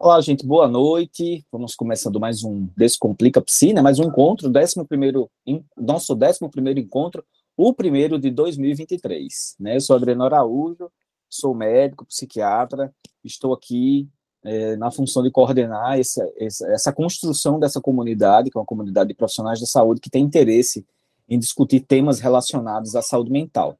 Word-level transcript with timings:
Olá, 0.00 0.20
gente, 0.20 0.46
boa 0.46 0.68
noite. 0.68 1.44
Vamos 1.50 1.74
começando 1.74 2.20
mais 2.20 2.44
um 2.44 2.68
Descomplica 2.76 3.40
Piscina, 3.40 3.82
mais 3.82 3.98
um 3.98 4.04
encontro, 4.04 4.48
décimo 4.48 4.86
primeiro, 4.86 5.28
nosso 5.76 6.14
décimo 6.14 6.48
primeiro 6.48 6.78
encontro, 6.78 7.24
o 7.56 7.74
primeiro 7.74 8.16
de 8.16 8.30
2023. 8.30 9.56
Né? 9.58 9.74
Eu 9.74 9.80
sou 9.80 9.96
Adriano 9.96 10.22
Araújo, 10.22 10.88
sou 11.28 11.52
médico, 11.52 12.06
psiquiatra, 12.06 12.94
estou 13.24 13.52
aqui 13.52 14.08
é, 14.44 14.76
na 14.76 14.88
função 14.92 15.20
de 15.20 15.32
coordenar 15.32 15.98
essa, 15.98 16.24
essa, 16.36 16.68
essa, 16.68 16.92
construção 16.92 17.58
dessa 17.58 17.80
comunidade, 17.80 18.50
que 18.50 18.56
é 18.56 18.60
uma 18.60 18.64
comunidade 18.64 19.08
de 19.08 19.16
profissionais 19.16 19.58
da 19.58 19.66
saúde 19.66 20.00
que 20.00 20.08
tem 20.08 20.22
interesse 20.22 20.86
em 21.28 21.40
discutir 21.40 21.80
temas 21.80 22.20
relacionados 22.20 22.94
à 22.94 23.02
saúde 23.02 23.32
mental. 23.32 23.76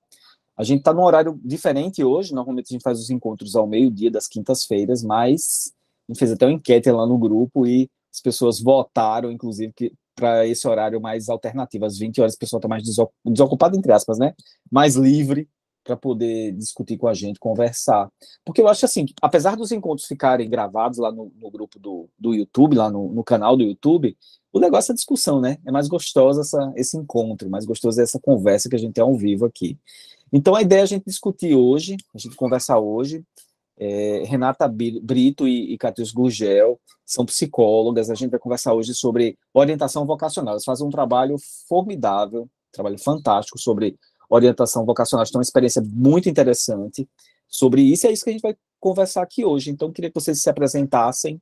A 0.57 0.65
gente 0.65 0.81
está 0.81 0.93
num 0.93 1.05
horário 1.05 1.41
diferente 1.45 2.03
hoje, 2.03 2.35
normalmente 2.35 2.67
a 2.71 2.73
gente 2.73 2.83
faz 2.83 2.99
os 2.99 3.09
encontros 3.09 3.55
ao 3.55 3.69
meio-dia 3.69 4.11
das 4.11 4.27
quintas-feiras, 4.27 5.05
mas 5.05 5.78
fez 6.17 6.33
até 6.33 6.47
uma 6.47 6.53
enquete 6.53 6.91
lá 6.91 7.07
no 7.07 7.19
grupo 7.19 7.67
e 7.67 7.91
as 8.13 8.21
pessoas 8.21 8.61
votaram, 8.61 9.31
inclusive, 9.31 9.73
que 9.73 9.93
para 10.15 10.47
esse 10.47 10.67
horário 10.67 11.01
mais 11.01 11.29
alternativo, 11.29 11.85
às 11.85 11.97
20 11.97 12.21
horas, 12.21 12.35
o 12.35 12.39
pessoal 12.39 12.59
está 12.59 12.69
mais 12.69 12.83
desocupado, 13.25 13.77
entre 13.77 13.93
aspas, 13.93 14.19
né? 14.19 14.35
Mais 14.71 14.97
livre 14.97 15.49
para 15.85 15.97
poder 15.97 16.53
discutir 16.53 16.99
com 16.99 17.09
a 17.09 17.15
gente, 17.15 17.39
conversar. 17.39 18.11
Porque 18.45 18.61
eu 18.61 18.69
acho 18.69 18.85
assim, 18.85 19.07
apesar 19.23 19.57
dos 19.57 19.73
encontros 19.73 20.07
ficarem 20.07 20.51
gravados 20.51 20.99
lá 20.99 21.11
no, 21.11 21.33
no 21.41 21.51
grupo 21.51 21.79
do, 21.79 22.09
do 22.19 22.35
YouTube, 22.35 22.77
lá 22.77 22.91
no, 22.91 23.11
no, 23.11 23.25
canal 23.25 23.57
do 23.57 23.63
YouTube, 23.63 24.15
o 24.53 24.59
negócio 24.59 24.91
é 24.91 24.93
a 24.93 24.97
discussão, 24.97 25.41
né? 25.41 25.57
É 25.67 25.71
mais 25.71 25.89
gostoso 25.89 26.41
essa, 26.41 26.73
esse 26.77 26.97
encontro, 26.97 27.49
mais 27.49 27.65
gostoso 27.65 28.01
essa 28.03 28.21
conversa 28.21 28.69
que 28.69 28.77
a 28.77 28.79
gente 28.79 28.95
tem 28.95 29.03
ao 29.03 29.17
vivo 29.17 29.47
aqui. 29.47 29.79
Então 30.31 30.55
a 30.55 30.61
ideia 30.61 30.81
é 30.81 30.83
a 30.83 30.87
gente 30.87 31.07
discutir 31.07 31.55
hoje, 31.55 31.97
a 32.15 32.19
gente 32.19 32.37
conversar 32.37 32.79
hoje, 32.79 33.25
é, 33.79 34.25
Renata 34.25 34.67
Brito 34.69 35.47
e, 35.47 35.73
e 35.73 35.79
Catius 35.79 36.11
Gurgel 36.11 36.81
são 37.07 37.25
psicólogas. 37.25 38.11
A 38.11 38.15
gente 38.15 38.31
vai 38.31 38.41
conversar 38.41 38.75
hoje 38.75 38.93
sobre 38.93 39.39
orientação 39.55 40.05
vocacional. 40.05 40.55
Elas 40.55 40.65
fazem 40.65 40.87
um 40.87 40.91
trabalho 40.91 41.37
formidável, 41.69 42.43
um 42.43 42.49
trabalho 42.73 42.99
fantástico 42.99 43.59
sobre 43.59 43.97
orientação 44.29 44.85
vocacional. 44.85 45.25
Então, 45.27 45.39
uma 45.39 45.43
experiência 45.43 45.81
muito 45.81 46.29
interessante 46.29 47.09
sobre 47.47 47.81
isso. 47.83 48.07
É 48.07 48.13
isso 48.13 48.25
que 48.25 48.31
a 48.31 48.33
gente 48.33 48.43
vai 48.43 48.57
conversar 48.81 49.23
aqui 49.23 49.45
hoje. 49.45 49.71
Então, 49.71 49.93
queria 49.93 50.11
que 50.11 50.21
vocês 50.21 50.43
se 50.43 50.51
apresentassem 50.51 51.41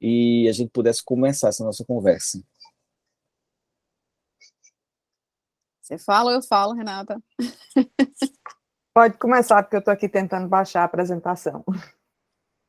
e 0.00 0.48
a 0.48 0.52
gente 0.52 0.70
pudesse 0.70 1.02
começar 1.02 1.48
essa 1.48 1.64
nossa 1.64 1.84
conversa. 1.84 2.40
Você 5.82 5.98
fala 5.98 6.30
ou 6.30 6.36
eu 6.36 6.42
falo, 6.42 6.72
Renata? 6.72 7.20
Pode 8.94 9.18
começar, 9.18 9.60
porque 9.60 9.74
eu 9.74 9.80
estou 9.80 9.92
aqui 9.92 10.08
tentando 10.08 10.48
baixar 10.48 10.82
a 10.82 10.84
apresentação. 10.84 11.64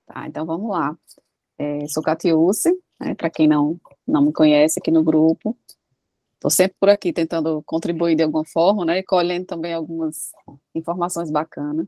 Tá, 0.07 0.27
então 0.27 0.45
vamos 0.45 0.69
lá. 0.69 0.95
É, 1.57 1.87
sou 1.87 2.03
Catiúce, 2.03 2.71
né, 2.99 3.15
para 3.15 3.27
quem 3.27 3.47
não, 3.47 3.79
não 4.07 4.21
me 4.23 4.31
conhece 4.31 4.79
aqui 4.79 4.91
no 4.91 5.03
grupo. 5.03 5.57
Estou 6.35 6.51
sempre 6.51 6.75
por 6.79 6.89
aqui 6.89 7.11
tentando 7.11 7.63
contribuir 7.63 8.15
de 8.15 8.21
alguma 8.21 8.45
forma, 8.45 8.85
né, 8.85 8.99
e 8.99 9.03
colhendo 9.03 9.47
também 9.47 9.73
algumas 9.73 10.31
informações 10.75 11.31
bacanas. 11.31 11.87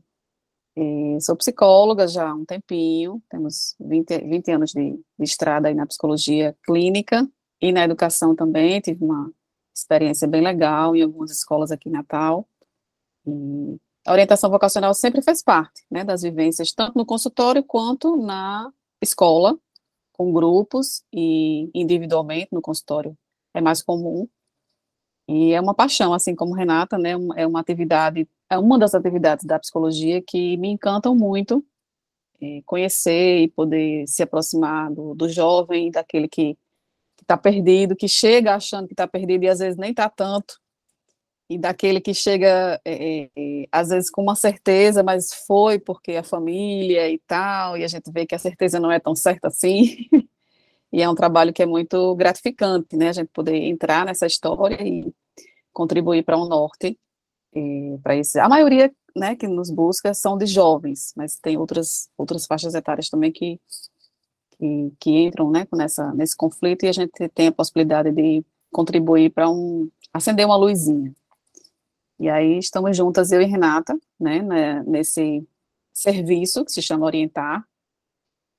É, 0.76 1.20
sou 1.20 1.36
psicóloga 1.36 2.08
já 2.08 2.28
há 2.28 2.34
um 2.34 2.44
tempinho, 2.44 3.22
temos 3.30 3.76
20, 3.78 4.18
20 4.18 4.50
anos 4.50 4.70
de, 4.72 4.92
de 4.92 5.24
estrada 5.24 5.68
aí 5.68 5.74
na 5.74 5.86
psicologia 5.86 6.56
clínica 6.64 7.28
e 7.60 7.70
na 7.72 7.84
educação 7.84 8.34
também, 8.34 8.80
tive 8.80 9.04
uma 9.04 9.32
experiência 9.72 10.26
bem 10.26 10.42
legal 10.42 10.96
em 10.96 11.02
algumas 11.02 11.30
escolas 11.30 11.70
aqui 11.70 11.88
em 11.88 11.92
Natal. 11.92 12.48
E 13.26 13.78
a 14.08 14.12
orientação 14.12 14.48
vocacional 14.48 14.94
sempre 14.94 15.20
fez 15.20 15.42
parte 15.42 15.84
né, 15.90 16.02
das 16.02 16.22
vivências, 16.22 16.72
tanto 16.72 16.96
no 16.96 17.04
consultório 17.04 17.62
quanto 17.62 18.16
na 18.16 18.72
escola, 19.02 19.58
com 20.12 20.32
grupos 20.32 21.04
e 21.12 21.70
individualmente 21.74 22.48
no 22.50 22.62
consultório 22.62 23.14
é 23.52 23.60
mais 23.60 23.82
comum. 23.82 24.26
E 25.28 25.52
é 25.52 25.60
uma 25.60 25.74
paixão, 25.74 26.14
assim 26.14 26.34
como 26.34 26.54
Renata, 26.54 26.96
né, 26.96 27.10
é 27.36 27.46
uma 27.46 27.60
atividade, 27.60 28.26
é 28.48 28.58
uma 28.58 28.78
das 28.78 28.94
atividades 28.94 29.44
da 29.44 29.58
psicologia 29.58 30.22
que 30.22 30.56
me 30.56 30.68
encantam 30.68 31.14
muito, 31.14 31.62
é, 32.40 32.62
conhecer 32.64 33.42
e 33.42 33.48
poder 33.48 34.08
se 34.08 34.22
aproximar 34.22 34.90
do, 34.90 35.14
do 35.14 35.28
jovem, 35.28 35.90
daquele 35.90 36.28
que 36.28 36.56
está 37.20 37.36
perdido, 37.36 37.94
que 37.94 38.08
chega 38.08 38.54
achando 38.54 38.86
que 38.86 38.94
está 38.94 39.06
perdido 39.06 39.44
e 39.44 39.48
às 39.48 39.58
vezes 39.58 39.76
nem 39.76 39.90
está 39.90 40.08
tanto, 40.08 40.58
e 41.50 41.58
daquele 41.58 42.00
que 42.00 42.12
chega, 42.12 42.80
é, 42.84 43.30
é, 43.36 43.66
às 43.72 43.88
vezes, 43.88 44.10
com 44.10 44.22
uma 44.22 44.36
certeza, 44.36 45.02
mas 45.02 45.32
foi 45.46 45.78
porque 45.78 46.12
a 46.12 46.22
família 46.22 47.10
e 47.10 47.18
tal, 47.26 47.76
e 47.76 47.84
a 47.84 47.88
gente 47.88 48.10
vê 48.12 48.26
que 48.26 48.34
a 48.34 48.38
certeza 48.38 48.78
não 48.78 48.92
é 48.92 49.00
tão 49.00 49.14
certa 49.14 49.48
assim. 49.48 50.08
e 50.92 51.02
é 51.02 51.08
um 51.08 51.14
trabalho 51.14 51.52
que 51.52 51.62
é 51.62 51.66
muito 51.66 52.14
gratificante, 52.16 52.96
né? 52.96 53.08
A 53.08 53.12
gente 53.12 53.28
poder 53.32 53.56
entrar 53.56 54.04
nessa 54.04 54.26
história 54.26 54.76
e 54.82 55.12
contribuir 55.72 56.24
para 56.24 56.36
o 56.36 56.44
um 56.44 56.48
norte, 56.48 56.98
para 58.02 58.16
isso. 58.16 58.38
A 58.40 58.48
maioria, 58.48 58.92
né, 59.16 59.36
que 59.36 59.48
nos 59.48 59.70
busca 59.70 60.12
são 60.14 60.36
de 60.36 60.46
jovens, 60.46 61.12
mas 61.16 61.36
tem 61.36 61.56
outras 61.56 62.08
outras 62.16 62.46
faixas 62.46 62.74
etárias 62.74 63.08
também 63.08 63.32
que 63.32 63.60
que, 64.58 64.92
que 65.00 65.10
entram, 65.10 65.50
né, 65.50 65.66
nessa 65.72 66.12
nesse 66.14 66.36
conflito 66.36 66.84
e 66.84 66.88
a 66.88 66.92
gente 66.92 67.28
tem 67.30 67.48
a 67.48 67.52
possibilidade 67.52 68.10
de 68.12 68.44
contribuir 68.72 69.30
para 69.30 69.48
um 69.50 69.90
acender 70.12 70.46
uma 70.46 70.56
luzinha. 70.56 71.14
E 72.18 72.28
aí 72.28 72.58
estamos 72.58 72.96
juntas, 72.96 73.30
eu 73.30 73.40
e 73.40 73.44
Renata, 73.44 73.96
né, 74.18 74.42
né 74.42 74.82
nesse 74.84 75.46
serviço 75.92 76.64
que 76.64 76.72
se 76.72 76.82
chama 76.82 77.06
Orientar. 77.06 77.64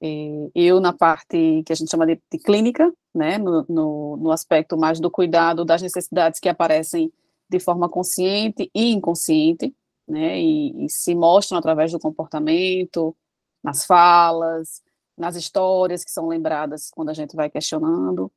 E 0.02 0.50
eu 0.56 0.80
na 0.80 0.94
parte 0.94 1.62
que 1.66 1.74
a 1.74 1.76
gente 1.76 1.92
chama 1.92 2.06
de, 2.06 2.22
de 2.32 2.38
clínica, 2.40 2.92
né, 3.14 3.38
no, 3.38 3.66
no, 3.68 4.18
no, 4.18 4.32
aspecto 4.32 4.78
mais 4.78 5.00
do 5.00 5.12
cuidado 5.12 5.66
das 5.66 5.82
necessidades 5.82 6.40
que 6.40 6.48
aparecem 6.48 7.12
de 7.50 7.60
forma 7.60 7.90
consciente 7.90 8.72
e 8.74 8.92
inconsciente, 8.92 9.76
né, 10.08 10.40
e, 10.40 10.86
e 10.86 10.90
se 10.90 11.14
mostram 11.14 11.58
através 11.58 11.92
do 11.92 12.00
comportamento, 12.00 13.16
nas 13.62 13.86
falas, 13.86 14.82
nas 15.18 15.36
histórias 15.36 16.04
que 16.06 16.12
são 16.12 16.28
lembradas 16.30 16.90
quando 16.92 17.10
a 17.10 17.14
gente 17.14 17.36
vai 17.36 17.50
questionando. 17.50 18.32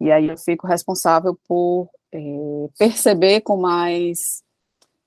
E 0.00 0.10
aí 0.12 0.28
eu 0.28 0.36
fico 0.36 0.66
responsável 0.66 1.38
por 1.48 1.88
é, 2.12 2.18
perceber 2.78 3.40
com 3.40 3.56
mais 3.56 4.42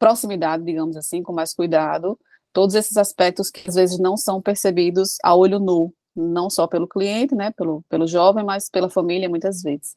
proximidade, 0.02 0.64
digamos 0.64 0.98
assim, 0.98 1.22
com 1.22 1.32
mais 1.32 1.54
cuidado, 1.54 2.20
todos 2.52 2.74
esses 2.74 2.98
aspectos 2.98 3.52
que 3.52 3.70
às 3.70 3.76
vezes 3.76 4.00
não 4.00 4.18
são 4.18 4.42
percebidos 4.42 5.18
a 5.24 5.36
olho 5.36 5.60
nu, 5.60 5.94
não 6.16 6.50
só 6.50 6.66
pelo 6.66 6.88
cliente, 6.88 7.36
né, 7.36 7.52
pelo, 7.52 7.84
pelo 7.88 8.08
jovem, 8.08 8.44
mas 8.44 8.68
pela 8.68 8.90
família 8.90 9.30
muitas 9.30 9.62
vezes. 9.62 9.96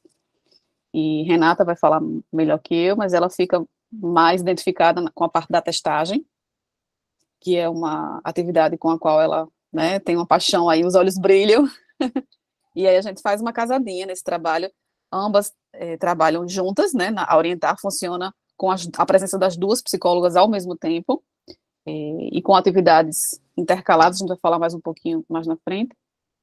E 0.93 1.23
Renata 1.23 1.65
vai 1.65 1.75
falar 1.75 2.03
melhor 2.31 2.59
que 2.59 2.75
eu, 2.75 2.97
mas 2.99 3.15
ela 3.15 3.31
fica 3.31 3.65
mais 3.91 4.43
identificada 4.43 5.03
com 5.15 5.25
a 5.25 5.29
parte 5.29 5.51
da 5.51 5.63
testagem, 5.63 6.23
que 7.41 7.57
é 7.57 7.67
uma 7.67 8.21
atividade 8.23 8.77
com 8.77 8.91
a 8.91 8.99
qual 8.99 9.23
ela 9.23 9.49
né, 9.73 9.99
tem 9.99 10.17
uma 10.17 10.27
paixão 10.27 10.69
aí, 10.69 10.85
os 10.85 10.95
olhos 10.95 11.17
brilham. 11.17 11.67
e 12.77 12.87
aí 12.87 12.99
a 12.99 13.03
gente 13.03 13.23
faz 13.23 13.41
uma 13.41 13.55
casadinha 13.55 14.05
nesse 14.05 14.23
trabalho. 14.23 14.71
Ambas 15.11 15.51
é, 15.73 15.97
trabalham 15.97 16.47
juntas, 16.47 16.93
né? 16.93 17.11
Na, 17.11 17.25
a 17.25 17.39
Orientar 17.39 17.81
funciona 17.81 18.35
com 18.57 18.71
a, 18.71 19.07
presença 19.07 19.39
das 19.39 19.57
duas 19.57 19.83
psicólogas 19.83 20.37
ao 20.37 20.49
mesmo 20.49 20.77
tempo, 20.77 21.23
e, 21.87 22.39
e 22.39 22.43
com 22.43 22.55
atividades 22.55 23.41
intercaladas, 23.57 24.17
a 24.17 24.21
gente 24.21 24.29
vai 24.29 24.39
falar 24.39 24.59
mais 24.59 24.75
um 24.75 24.81
pouquinho 24.81 25.25
mais 25.29 25.47
na 25.47 25.57
frente. 25.57 25.95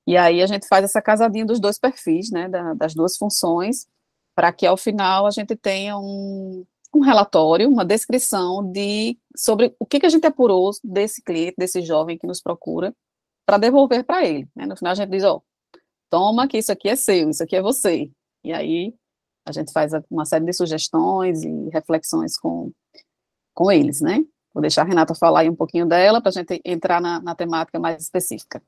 E 0.08 0.18
aí 0.18 0.42
a 0.42 0.48
gente 0.48 0.68
faz 0.68 0.84
essa 0.84 1.02
casadinha 1.02 1.46
dos 1.46 1.60
dois 1.60 1.78
perfis, 1.78 2.32
né, 2.32 2.48
da, 2.50 2.74
das 2.74 2.94
duas 2.94 3.18
funções, 3.18 3.88
para 4.36 4.52
que 4.52 4.66
ao 4.66 4.78
final 4.78 5.26
a 5.26 5.32
gente 5.32 5.56
tenha 5.56 5.98
um, 5.98 6.66
um 6.94 7.00
relatório, 7.02 7.70
uma 7.70 7.86
descrição 7.86 8.64
de 8.72 9.18
sobre 9.36 9.76
o 9.80 9.86
que, 9.86 10.00
que 10.00 10.06
a 10.06 10.10
gente 10.10 10.26
apurou 10.26 10.72
desse 10.84 11.22
cliente, 11.22 11.56
desse 11.58 11.82
jovem 11.82 12.18
que 12.18 12.28
nos 12.28 12.42
procura, 12.42 12.96
para 13.46 13.58
devolver 13.58 14.04
para 14.04 14.26
ele. 14.26 14.48
Né? 14.56 14.66
No 14.66 14.76
final 14.76 14.92
a 14.92 14.96
gente 14.96 15.10
diz, 15.10 15.24
ó, 15.24 15.42
toma 16.10 16.48
que 16.48 16.58
isso 16.58 16.72
aqui 16.72 16.90
é 16.90 16.96
seu, 16.96 17.30
isso 17.30 17.44
aqui 17.44 17.56
é 17.56 17.62
você. 17.62 18.12
E 18.44 18.52
aí 18.52 18.94
a 19.46 19.52
gente 19.52 19.72
faz 19.72 19.92
uma 20.10 20.26
série 20.26 20.46
de 20.46 20.54
sugestões 20.54 21.44
e 21.44 21.70
reflexões 21.70 22.38
com, 22.38 22.72
com 23.54 23.72
eles, 23.72 24.02
né? 24.02 24.24
Vou 24.54 24.62
deixar 24.62 24.82
a 24.82 24.86
Renata 24.86 25.16
falar 25.16 25.42
aí 25.42 25.50
um 25.50 25.56
pouquinho 25.56 25.86
dela 25.86 26.22
para 26.22 26.30
a 26.30 26.34
gente 26.34 26.62
entrar 26.66 27.02
na, 27.02 27.22
na 27.22 27.36
temática 27.36 27.80
mais 27.80 28.04
específica. 28.04 28.62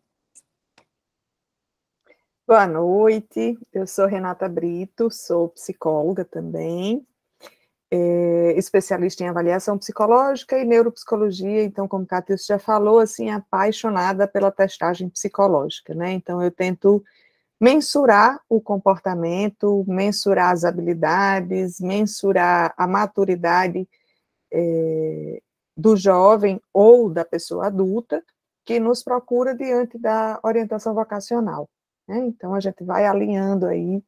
Boa 2.45 2.67
noite, 2.67 3.57
eu 3.71 3.87
sou 3.87 4.05
Renata 4.05 4.49
Brito, 4.49 5.09
sou 5.09 5.49
psicóloga 5.49 6.25
também, 6.25 7.05
é, 7.89 8.53
especialista 8.57 9.23
em 9.23 9.29
avaliação 9.29 9.77
psicológica 9.77 10.57
e 10.57 10.65
neuropsicologia, 10.65 11.63
então, 11.63 11.87
como 11.87 12.05
Cátia 12.05 12.35
já 12.37 12.59
falou, 12.59 12.99
assim, 12.99 13.29
apaixonada 13.29 14.27
pela 14.27 14.51
testagem 14.51 15.09
psicológica, 15.09 15.93
né? 15.93 16.11
Então, 16.11 16.41
eu 16.41 16.51
tento 16.51 17.01
mensurar 17.59 18.39
o 18.50 18.59
comportamento, 18.59 19.85
mensurar 19.88 20.51
as 20.51 20.63
habilidades, 20.63 21.79
mensurar 21.79 22.73
a 22.77 22.88
maturidade 22.88 23.88
é, 24.51 25.41
do 25.75 25.95
jovem 25.95 26.61
ou 26.73 27.09
da 27.09 27.25
pessoa 27.25 27.67
adulta 27.67 28.23
que 28.65 28.79
nos 28.79 29.03
procura 29.03 29.55
diante 29.55 29.97
da 29.97 30.39
orientação 30.44 30.94
vocacional. 30.94 31.69
Né? 32.07 32.17
Então, 32.27 32.53
a 32.53 32.59
gente 32.59 32.83
vai 32.83 33.05
alinhando 33.05 33.65
aí 33.65 34.03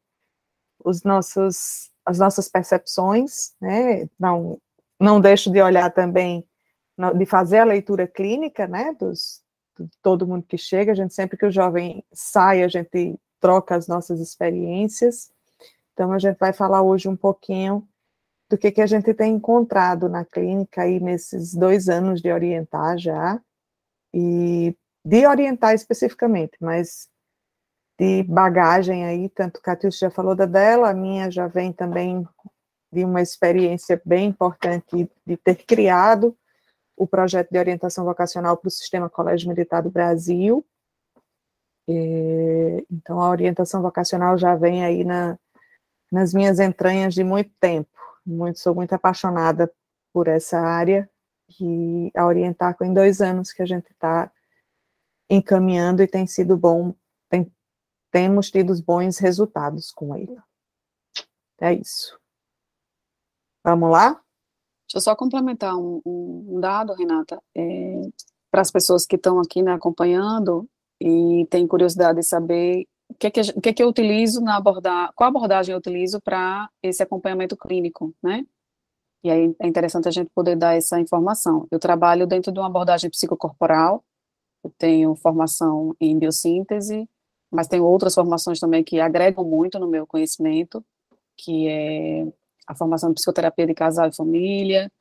os 0.83 1.03
nossos, 1.03 1.91
as 2.05 2.19
nossas 2.19 2.47
percepções, 2.47 3.53
né? 3.59 4.07
Não, 4.19 4.59
não 4.99 5.19
deixo 5.19 5.51
de 5.51 5.61
olhar 5.61 5.91
também, 5.91 6.47
de 7.17 7.25
fazer 7.25 7.59
a 7.59 7.65
leitura 7.65 8.07
clínica, 8.07 8.67
né? 8.67 8.93
Dos, 8.99 9.41
de 9.79 9.89
todo 10.01 10.27
mundo 10.27 10.45
que 10.47 10.57
chega, 10.57 10.91
a 10.91 10.95
gente 10.95 11.13
sempre 11.13 11.37
que 11.37 11.45
o 11.45 11.51
jovem 11.51 12.03
sai, 12.13 12.63
a 12.63 12.67
gente 12.67 13.19
troca 13.45 13.75
as 13.75 13.87
nossas 13.87 14.19
experiências. 14.19 15.31
Então, 15.93 16.11
a 16.11 16.17
gente 16.17 16.37
vai 16.37 16.51
falar 16.51 16.81
hoje 16.81 17.07
um 17.07 17.15
pouquinho 17.15 17.87
do 18.49 18.57
que, 18.57 18.71
que 18.71 18.81
a 18.81 18.87
gente 18.87 19.13
tem 19.13 19.35
encontrado 19.35 20.09
na 20.09 20.25
clínica 20.25 20.81
aí 20.81 20.99
nesses 20.99 21.53
dois 21.53 21.87
anos 21.87 22.23
de 22.23 22.31
orientar 22.31 22.97
já, 22.97 23.39
e 24.11 24.75
de 25.05 25.27
orientar 25.27 25.75
especificamente, 25.75 26.57
mas 26.59 27.07
de 27.99 28.23
bagagem 28.23 29.05
aí, 29.05 29.29
tanto 29.29 29.61
Catius 29.61 29.99
já 29.99 30.09
falou 30.09 30.33
da 30.33 30.47
dela, 30.47 30.89
a 30.89 30.93
minha 30.93 31.29
já 31.29 31.45
vem 31.45 31.71
também 31.71 32.27
de 32.91 33.05
uma 33.05 33.21
experiência 33.21 34.01
bem 34.03 34.29
importante 34.29 35.07
de 35.23 35.37
ter 35.37 35.55
criado 35.55 36.35
o 36.97 37.05
projeto 37.05 37.51
de 37.51 37.59
orientação 37.59 38.05
vocacional 38.05 38.57
para 38.57 38.69
o 38.69 38.71
Sistema 38.71 39.07
Colégio 39.07 39.49
Militar 39.49 39.83
do 39.83 39.91
Brasil. 39.91 40.65
E, 41.87 42.85
então, 42.91 43.21
a 43.21 43.29
orientação 43.29 43.81
vocacional 43.81 44.37
já 44.37 44.55
vem 44.55 44.83
aí 44.83 45.03
na, 45.03 45.37
nas 46.11 46.33
minhas 46.33 46.59
entranhas 46.59 47.13
de 47.13 47.23
muito 47.23 47.51
tempo. 47.59 47.89
Muito, 48.25 48.59
sou 48.59 48.73
muito 48.73 48.93
apaixonada 48.93 49.71
por 50.11 50.27
essa 50.27 50.59
área 50.59 51.09
e 51.59 52.11
a 52.15 52.25
orientar 52.25 52.75
em 52.81 52.93
dois 52.93 53.21
anos 53.21 53.51
que 53.51 53.61
a 53.61 53.65
gente 53.65 53.91
está 53.91 54.31
encaminhando 55.29 56.01
e 56.01 56.07
tem 56.07 56.25
sido 56.25 56.57
bom, 56.57 56.93
tem, 57.29 57.51
temos 58.11 58.49
tido 58.49 58.73
bons 58.83 59.17
resultados 59.17 59.91
com 59.91 60.15
ele. 60.15 60.35
É 61.59 61.73
isso. 61.73 62.19
Vamos 63.63 63.91
lá? 63.91 64.11
Deixa 64.87 64.97
eu 64.97 65.01
só 65.01 65.15
complementar 65.15 65.75
um, 65.75 66.01
um 66.05 66.59
dado, 66.59 66.93
Renata, 66.93 67.41
é, 67.55 68.01
para 68.51 68.61
as 68.61 68.71
pessoas 68.71 69.05
que 69.05 69.15
estão 69.15 69.39
aqui 69.39 69.61
né, 69.61 69.73
acompanhando 69.73 70.69
e 70.99 71.45
têm 71.49 71.67
curiosidade 71.67 72.19
de 72.19 72.25
saber 72.25 72.85
o 73.09 73.13
que, 73.15 73.27
é 73.27 73.31
que, 73.31 73.41
o 73.41 73.61
que, 73.61 73.69
é 73.69 73.73
que 73.73 73.83
eu 73.83 73.87
utilizo 73.87 74.41
na 74.41 74.57
abordagem, 74.57 75.11
qual 75.15 75.29
abordagem 75.29 75.73
eu 75.73 75.79
utilizo 75.79 76.19
para 76.21 76.69
esse 76.81 77.03
acompanhamento 77.03 77.55
clínico, 77.55 78.13
né? 78.23 78.43
E 79.23 79.29
aí 79.29 79.55
é 79.59 79.67
interessante 79.67 80.07
a 80.07 80.11
gente 80.11 80.29
poder 80.35 80.55
dar 80.55 80.75
essa 80.75 80.99
informação. 80.99 81.67
Eu 81.71 81.79
trabalho 81.79 82.27
dentro 82.27 82.51
de 82.51 82.59
uma 82.59 82.67
abordagem 82.67 83.09
psicocorporal, 83.09 84.03
eu 84.63 84.71
tenho 84.77 85.15
formação 85.15 85.95
em 85.99 86.17
biossíntese, 86.17 87.07
mas 87.51 87.67
tenho 87.67 87.85
outras 87.85 88.13
formações 88.13 88.59
também 88.59 88.83
que 88.83 88.99
agregam 88.99 89.43
muito 89.43 89.79
no 89.79 89.87
meu 89.87 90.05
conhecimento, 90.05 90.83
que 91.37 91.67
é 91.67 92.27
a 92.67 92.75
formação 92.75 93.09
de 93.09 93.15
psicoterapia 93.15 93.67
de 93.67 93.73
casal 93.73 94.09
e 94.09 94.15
família, 94.15 94.91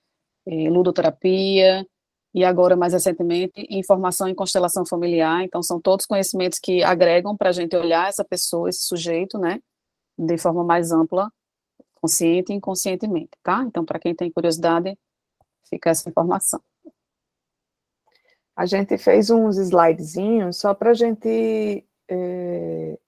é, 0.46 0.70
ludoterapia, 0.70 1.86
e 2.34 2.44
agora, 2.44 2.76
mais 2.76 2.92
recentemente, 2.92 3.64
informação 3.70 4.28
em 4.28 4.34
constelação 4.34 4.84
familiar. 4.84 5.44
Então, 5.44 5.62
são 5.62 5.80
todos 5.80 6.04
conhecimentos 6.04 6.58
que 6.58 6.82
agregam 6.82 7.36
para 7.36 7.50
a 7.50 7.52
gente 7.52 7.76
olhar 7.76 8.08
essa 8.08 8.24
pessoa, 8.24 8.68
esse 8.68 8.80
sujeito, 8.80 9.38
né, 9.38 9.60
de 10.18 10.36
forma 10.36 10.64
mais 10.64 10.90
ampla, 10.90 11.30
consciente 11.94 12.52
e 12.52 12.56
inconscientemente, 12.56 13.30
tá? 13.42 13.62
Então, 13.62 13.84
para 13.84 14.00
quem 14.00 14.14
tem 14.14 14.30
curiosidade, 14.32 14.98
fica 15.70 15.90
essa 15.90 16.08
informação. 16.08 16.60
A 18.56 18.66
gente 18.66 18.98
fez 18.98 19.30
uns 19.30 19.56
slidezinhos 19.56 20.58
só 20.58 20.74
para 20.74 20.90
a 20.90 20.94
gente 20.94 21.84
é, 22.08 22.98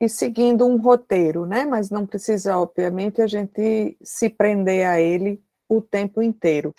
ir 0.00 0.08
seguindo 0.08 0.66
um 0.66 0.76
roteiro, 0.76 1.46
né? 1.46 1.64
Mas 1.64 1.90
não 1.90 2.06
precisa, 2.06 2.56
obviamente, 2.58 3.20
a 3.20 3.26
gente 3.26 3.96
se 4.02 4.30
prender 4.30 4.86
a 4.86 5.00
ele 5.00 5.42
o 5.68 5.82
tempo 5.82 6.22
inteiro. 6.22 6.74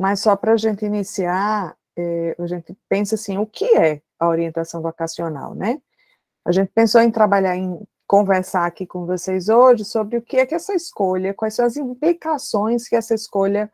Mas 0.00 0.20
só 0.20 0.34
para 0.34 0.54
a 0.54 0.56
gente 0.56 0.82
iniciar, 0.82 1.76
é, 1.94 2.34
a 2.38 2.46
gente 2.46 2.74
pensa 2.88 3.16
assim, 3.16 3.36
o 3.36 3.44
que 3.44 3.66
é 3.76 4.00
a 4.18 4.28
orientação 4.28 4.80
vocacional, 4.80 5.54
né? 5.54 5.78
A 6.42 6.52
gente 6.52 6.72
pensou 6.74 7.02
em 7.02 7.10
trabalhar, 7.10 7.54
em 7.54 7.86
conversar 8.06 8.64
aqui 8.64 8.86
com 8.86 9.04
vocês 9.04 9.50
hoje 9.50 9.84
sobre 9.84 10.16
o 10.16 10.22
que 10.22 10.38
é 10.38 10.46
que 10.46 10.54
essa 10.54 10.72
escolha, 10.74 11.34
quais 11.34 11.52
são 11.52 11.66
as 11.66 11.76
implicações 11.76 12.88
que 12.88 12.96
essa 12.96 13.14
escolha 13.14 13.70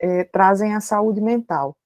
é, 0.00 0.24
trazem 0.24 0.74
à 0.74 0.80
saúde 0.80 1.20
mental. 1.20 1.76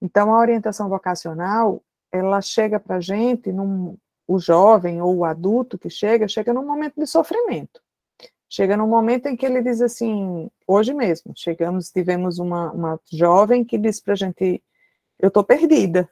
Então, 0.00 0.34
a 0.34 0.38
orientação 0.38 0.88
vocacional, 0.88 1.82
ela 2.10 2.40
chega 2.40 2.80
para 2.80 2.96
a 2.96 3.00
gente, 3.00 3.52
num, 3.52 3.94
o 4.26 4.38
jovem 4.38 5.02
ou 5.02 5.18
o 5.18 5.24
adulto 5.26 5.76
que 5.76 5.90
chega, 5.90 6.26
chega 6.26 6.54
num 6.54 6.64
momento 6.64 6.94
de 6.96 7.06
sofrimento. 7.06 7.82
Chega 8.54 8.76
num 8.76 8.86
momento 8.86 9.28
em 9.28 9.34
que 9.34 9.46
ele 9.46 9.62
diz 9.62 9.80
assim, 9.80 10.50
hoje 10.66 10.92
mesmo, 10.92 11.32
chegamos, 11.34 11.90
tivemos 11.90 12.38
uma, 12.38 12.70
uma 12.70 13.00
jovem 13.10 13.64
que 13.64 13.78
disse 13.78 14.02
para 14.02 14.12
a 14.12 14.16
gente, 14.16 14.62
eu 15.18 15.28
estou 15.28 15.42
perdida. 15.42 16.06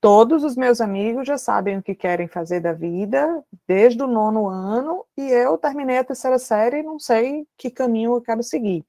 Todos 0.00 0.44
os 0.44 0.56
meus 0.56 0.80
amigos 0.80 1.26
já 1.26 1.36
sabem 1.36 1.76
o 1.76 1.82
que 1.82 1.94
querem 1.94 2.26
fazer 2.26 2.60
da 2.60 2.72
vida, 2.72 3.44
desde 3.68 4.02
o 4.02 4.06
nono 4.06 4.48
ano, 4.48 5.04
e 5.14 5.28
eu 5.28 5.58
terminei 5.58 5.98
a 5.98 6.04
terceira 6.04 6.38
série 6.38 6.78
e 6.78 6.82
não 6.82 6.98
sei 6.98 7.46
que 7.58 7.70
caminho 7.70 8.16
eu 8.16 8.22
quero 8.22 8.42
seguir. 8.42 8.82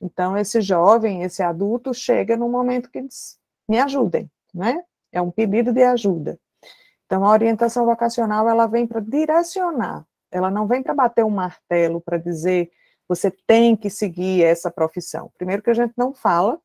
Então, 0.00 0.34
esse 0.34 0.62
jovem, 0.62 1.24
esse 1.24 1.42
adulto, 1.42 1.92
chega 1.92 2.38
num 2.38 2.48
momento 2.48 2.90
que 2.90 3.02
diz, 3.02 3.38
me 3.68 3.78
ajudem, 3.80 4.30
né? 4.54 4.82
É 5.12 5.20
um 5.20 5.30
pedido 5.30 5.74
de 5.74 5.82
ajuda. 5.82 6.40
Então, 7.04 7.22
a 7.22 7.30
orientação 7.30 7.84
vocacional, 7.84 8.48
ela 8.48 8.66
vem 8.66 8.86
para 8.86 9.00
direcionar 9.00 10.06
ela 10.36 10.50
não 10.50 10.66
vem 10.66 10.82
para 10.82 10.94
bater 10.94 11.24
um 11.24 11.30
martelo 11.30 12.00
para 12.00 12.18
dizer 12.18 12.70
você 13.08 13.30
tem 13.30 13.76
que 13.76 13.88
seguir 13.88 14.42
essa 14.42 14.70
profissão. 14.70 15.30
Primeiro 15.38 15.62
que 15.62 15.70
a 15.70 15.74
gente 15.74 15.94
não 15.96 16.12
fala, 16.12 16.60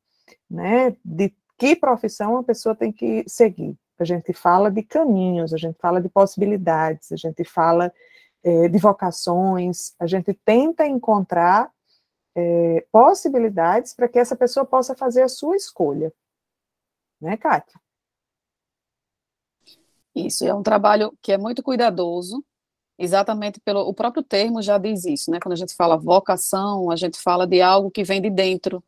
né, 0.50 0.94
de 1.04 1.32
que 1.56 1.74
profissão 1.76 2.36
a 2.36 2.42
pessoa 2.42 2.74
tem 2.74 2.92
que 2.92 3.24
seguir. 3.26 3.76
A 3.98 4.04
gente 4.04 4.32
fala 4.32 4.70
de 4.70 4.82
caminhos, 4.82 5.54
a 5.54 5.56
gente 5.56 5.78
fala 5.78 6.00
de 6.00 6.08
possibilidades, 6.08 7.12
a 7.12 7.16
gente 7.16 7.44
fala 7.44 7.92
é, 8.42 8.68
de 8.68 8.78
vocações, 8.78 9.94
a 9.98 10.06
gente 10.06 10.34
tenta 10.34 10.84
encontrar 10.84 11.70
é, 12.34 12.84
possibilidades 12.90 13.94
para 13.94 14.08
que 14.08 14.18
essa 14.18 14.34
pessoa 14.36 14.66
possa 14.66 14.94
fazer 14.94 15.22
a 15.22 15.28
sua 15.28 15.56
escolha. 15.56 16.12
Né, 17.20 17.36
Kátia? 17.36 17.80
Isso, 20.14 20.44
é 20.44 20.52
um 20.52 20.62
trabalho 20.62 21.16
que 21.22 21.32
é 21.32 21.38
muito 21.38 21.62
cuidadoso, 21.62 22.44
Exatamente 23.02 23.58
pelo 23.58 23.80
o 23.80 23.92
próprio 23.92 24.22
termo 24.22 24.62
já 24.62 24.78
diz 24.78 25.04
isso, 25.04 25.28
né? 25.28 25.40
Quando 25.40 25.54
a 25.54 25.56
gente 25.56 25.74
fala 25.74 25.96
vocação, 25.96 26.88
a 26.88 26.94
gente 26.94 27.18
fala 27.18 27.48
de 27.48 27.60
algo 27.60 27.90
que 27.90 28.04
vem 28.04 28.22
de 28.22 28.30
dentro, 28.30 28.80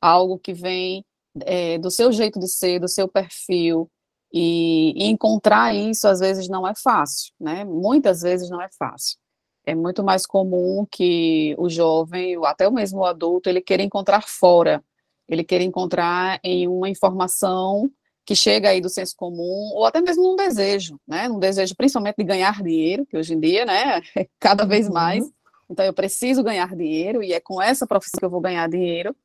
algo 0.00 0.38
que 0.38 0.54
vem 0.54 1.04
é, 1.42 1.76
do 1.76 1.90
seu 1.90 2.10
jeito 2.10 2.40
de 2.40 2.48
ser, 2.48 2.80
do 2.80 2.88
seu 2.88 3.06
perfil, 3.06 3.86
e, 4.32 4.94
encontrar 5.10 5.74
isso 5.74 6.08
às 6.08 6.20
vezes 6.20 6.48
não 6.48 6.66
é 6.66 6.72
fácil, 6.74 7.34
né? 7.38 7.62
Muitas 7.66 8.22
vezes 8.22 8.48
não 8.48 8.62
é 8.62 8.68
fácil. 8.78 9.18
É 9.66 9.74
muito 9.74 10.02
mais 10.02 10.24
comum 10.24 10.86
que 10.90 11.54
o 11.58 11.68
jovem, 11.68 12.38
ou 12.38 12.46
até 12.46 12.66
o 12.66 12.72
mesmo 12.72 13.04
adulto, 13.04 13.50
ele 13.50 13.60
queira 13.60 13.82
encontrar 13.82 14.22
fora, 14.26 14.82
ele 15.28 15.44
queira 15.44 15.64
encontrar 15.64 16.40
em 16.42 16.66
uma 16.66 16.88
informação 16.88 17.90
que 18.30 18.36
chega 18.36 18.68
aí 18.68 18.80
do 18.80 18.88
senso 18.88 19.16
comum, 19.16 19.72
ou 19.74 19.84
até 19.84 20.00
mesmo 20.00 20.22
num 20.22 20.36
desejo, 20.36 21.00
né? 21.04 21.28
Um 21.28 21.40
desejo 21.40 21.74
principalmente 21.74 22.14
de 22.16 22.22
ganhar 22.22 22.62
dinheiro, 22.62 23.04
que 23.04 23.16
hoje 23.16 23.34
em 23.34 23.40
dia, 23.40 23.64
né, 23.64 24.00
é 24.16 24.28
cada 24.38 24.64
vez 24.64 24.86
uhum. 24.86 24.92
mais. 24.92 25.28
Então 25.68 25.84
eu 25.84 25.92
preciso 25.92 26.40
ganhar 26.40 26.76
dinheiro 26.76 27.24
e 27.24 27.32
é 27.32 27.40
com 27.40 27.60
essa 27.60 27.88
profissão 27.88 28.20
que 28.20 28.24
eu 28.24 28.30
vou 28.30 28.40
ganhar 28.40 28.68
dinheiro. 28.68 29.16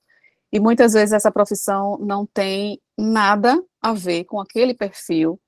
E 0.52 0.60
muitas 0.60 0.94
vezes 0.94 1.14
essa 1.14 1.32
profissão 1.32 2.00
não 2.00 2.26
tem 2.26 2.82
nada 2.98 3.64
a 3.80 3.94
ver 3.94 4.24
com 4.24 4.42
aquele 4.42 4.74
perfil 4.74 5.40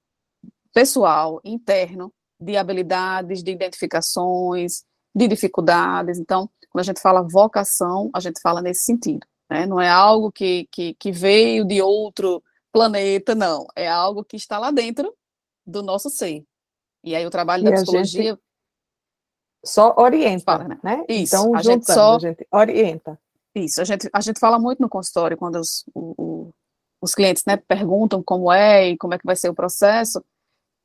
pessoal, 0.71 1.41
interno, 1.43 2.13
de 2.39 2.57
habilidades, 2.57 3.41
de 3.41 3.49
identificações, 3.49 4.83
de 5.15 5.27
dificuldades. 5.27 6.19
Então, 6.19 6.47
quando 6.69 6.81
a 6.81 6.85
gente 6.85 7.01
fala 7.01 7.27
vocação, 7.27 8.11
a 8.13 8.19
gente 8.19 8.39
fala 8.39 8.61
nesse 8.61 8.81
sentido. 8.83 9.25
Né? 9.49 9.65
Não 9.65 9.81
é 9.81 9.89
algo 9.89 10.31
que, 10.31 10.67
que, 10.71 10.93
que 10.93 11.11
veio 11.11 11.65
de 11.65 11.81
outro 11.81 12.43
planeta, 12.71 13.35
não. 13.35 13.67
É 13.75 13.87
algo 13.87 14.23
que 14.23 14.35
está 14.35 14.59
lá 14.59 14.71
dentro 14.71 15.13
do 15.65 15.81
nosso 15.81 16.09
ser. 16.09 16.45
E 17.03 17.15
aí 17.15 17.25
o 17.25 17.29
trabalho 17.29 17.61
e 17.61 17.65
da 17.65 17.71
psicologia. 17.73 18.37
Só 19.65 19.95
orienta, 19.97 20.43
fala, 20.43 20.67
né? 20.67 20.79
né? 20.83 21.05
Isso, 21.09 21.35
então, 21.35 21.55
a 21.55 21.61
gente 21.61 21.85
só. 21.85 22.15
A 22.15 22.19
gente 22.19 22.47
orienta. 22.51 23.19
Isso, 23.55 23.81
a 23.81 23.83
gente, 23.83 24.09
a 24.13 24.21
gente 24.21 24.39
fala 24.39 24.59
muito 24.59 24.81
no 24.81 24.87
consultório, 24.87 25.35
quando 25.35 25.59
os, 25.59 25.83
o, 25.93 26.51
os 27.01 27.15
clientes 27.15 27.43
né, 27.45 27.57
perguntam 27.57 28.21
como 28.21 28.51
é 28.51 28.89
e 28.89 28.97
como 28.97 29.13
é 29.13 29.17
que 29.17 29.25
vai 29.25 29.35
ser 29.35 29.49
o 29.49 29.55
processo, 29.55 30.23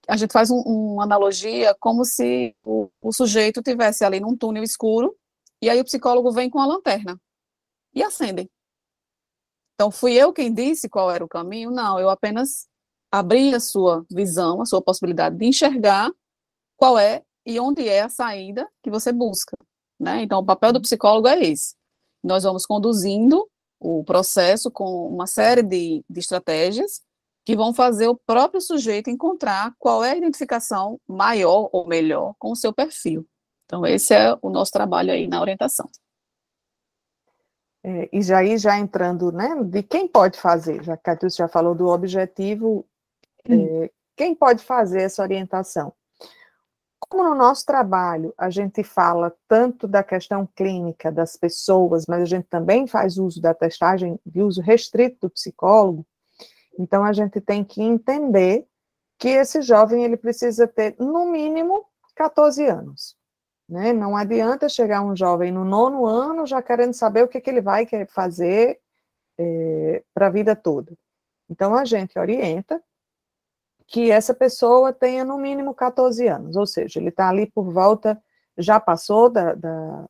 a 0.08 0.16
gente 0.16 0.32
faz 0.32 0.50
um, 0.50 0.58
uma 0.60 1.04
analogia 1.04 1.76
como 1.78 2.04
se 2.04 2.56
o, 2.64 2.88
o 3.00 3.12
sujeito 3.12 3.62
tivesse 3.62 4.04
ali 4.04 4.20
num 4.20 4.36
túnel 4.36 4.62
escuro 4.62 5.14
e 5.60 5.70
aí 5.70 5.80
o 5.80 5.84
psicólogo 5.84 6.32
vem 6.32 6.50
com 6.50 6.58
a 6.58 6.66
lanterna 6.66 7.20
e 7.94 8.02
acende. 8.02 8.50
Então, 9.82 9.90
fui 9.90 10.12
eu 10.12 10.32
quem 10.32 10.54
disse 10.54 10.88
qual 10.88 11.10
era 11.10 11.24
o 11.24 11.28
caminho? 11.28 11.68
Não, 11.68 11.98
eu 11.98 12.08
apenas 12.08 12.68
abrir 13.10 13.52
a 13.52 13.58
sua 13.58 14.06
visão, 14.08 14.62
a 14.62 14.64
sua 14.64 14.80
possibilidade 14.80 15.36
de 15.36 15.44
enxergar 15.44 16.08
qual 16.76 16.96
é 16.96 17.24
e 17.44 17.58
onde 17.58 17.88
é 17.88 18.02
a 18.02 18.08
saída 18.08 18.68
que 18.80 18.88
você 18.88 19.10
busca. 19.10 19.56
Né? 19.98 20.22
Então, 20.22 20.38
o 20.38 20.46
papel 20.46 20.72
do 20.72 20.80
psicólogo 20.80 21.26
é 21.26 21.42
esse. 21.42 21.74
Nós 22.22 22.44
vamos 22.44 22.64
conduzindo 22.64 23.44
o 23.80 24.04
processo 24.04 24.70
com 24.70 25.08
uma 25.08 25.26
série 25.26 25.64
de, 25.64 26.04
de 26.08 26.20
estratégias 26.20 27.00
que 27.44 27.56
vão 27.56 27.74
fazer 27.74 28.06
o 28.06 28.16
próprio 28.24 28.60
sujeito 28.60 29.10
encontrar 29.10 29.74
qual 29.80 30.04
é 30.04 30.12
a 30.12 30.16
identificação 30.16 30.96
maior 31.08 31.68
ou 31.72 31.88
melhor 31.88 32.34
com 32.38 32.52
o 32.52 32.56
seu 32.56 32.72
perfil. 32.72 33.26
Então, 33.64 33.84
esse 33.84 34.14
é 34.14 34.32
o 34.40 34.48
nosso 34.48 34.70
trabalho 34.70 35.10
aí 35.10 35.26
na 35.26 35.40
orientação. 35.40 35.90
É, 37.84 38.08
e 38.12 38.22
já 38.22 38.38
aí, 38.38 38.56
já 38.58 38.78
entrando, 38.78 39.32
né, 39.32 39.56
de 39.64 39.82
quem 39.82 40.06
pode 40.06 40.38
fazer, 40.38 40.82
já 40.84 40.96
que 40.96 41.10
a 41.10 41.14
Catius 41.14 41.34
já 41.34 41.48
falou 41.48 41.74
do 41.74 41.88
objetivo, 41.88 42.86
hum. 43.48 43.82
é, 43.84 43.90
quem 44.16 44.34
pode 44.34 44.62
fazer 44.62 45.02
essa 45.02 45.22
orientação? 45.22 45.92
Como 47.00 47.24
no 47.24 47.34
nosso 47.34 47.66
trabalho 47.66 48.32
a 48.38 48.48
gente 48.48 48.84
fala 48.84 49.34
tanto 49.48 49.88
da 49.88 50.02
questão 50.04 50.48
clínica 50.54 51.10
das 51.10 51.36
pessoas, 51.36 52.06
mas 52.06 52.22
a 52.22 52.24
gente 52.24 52.46
também 52.48 52.86
faz 52.86 53.18
uso 53.18 53.40
da 53.40 53.52
testagem 53.52 54.18
de 54.24 54.40
uso 54.40 54.62
restrito 54.62 55.26
do 55.26 55.30
psicólogo, 55.30 56.06
então 56.78 57.04
a 57.04 57.12
gente 57.12 57.40
tem 57.40 57.64
que 57.64 57.82
entender 57.82 58.66
que 59.18 59.28
esse 59.28 59.60
jovem 59.60 60.04
ele 60.04 60.16
precisa 60.16 60.66
ter 60.66 60.96
no 60.98 61.26
mínimo 61.26 61.84
14 62.14 62.64
anos. 62.66 63.16
Né? 63.68 63.92
Não 63.92 64.16
adianta 64.16 64.68
chegar 64.68 65.02
um 65.02 65.16
jovem 65.16 65.50
no 65.50 65.64
nono 65.64 66.04
ano 66.06 66.46
já 66.46 66.60
querendo 66.60 66.94
saber 66.94 67.24
o 67.24 67.28
que, 67.28 67.40
que 67.40 67.48
ele 67.48 67.60
vai 67.60 67.86
fazer 68.08 68.80
é, 69.38 70.02
para 70.12 70.26
a 70.26 70.30
vida 70.30 70.54
toda. 70.54 70.92
Então 71.48 71.74
a 71.74 71.84
gente 71.84 72.18
orienta 72.18 72.82
que 73.86 74.10
essa 74.10 74.32
pessoa 74.32 74.92
tenha 74.92 75.24
no 75.24 75.36
mínimo 75.36 75.74
14 75.74 76.26
anos, 76.26 76.56
ou 76.56 76.66
seja, 76.66 76.98
ele 76.98 77.10
está 77.10 77.28
ali 77.28 77.50
por 77.50 77.70
volta, 77.70 78.22
já 78.56 78.80
passou 78.80 79.28
da, 79.28 79.54
da, 79.54 80.06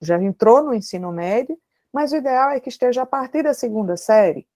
já 0.00 0.20
entrou 0.22 0.62
no 0.62 0.74
ensino 0.74 1.12
médio, 1.12 1.58
mas 1.92 2.12
o 2.12 2.16
ideal 2.16 2.50
é 2.50 2.60
que 2.60 2.68
esteja 2.68 3.02
a 3.02 3.06
partir 3.06 3.42
da 3.42 3.54
segunda 3.54 3.96
série. 3.96 4.46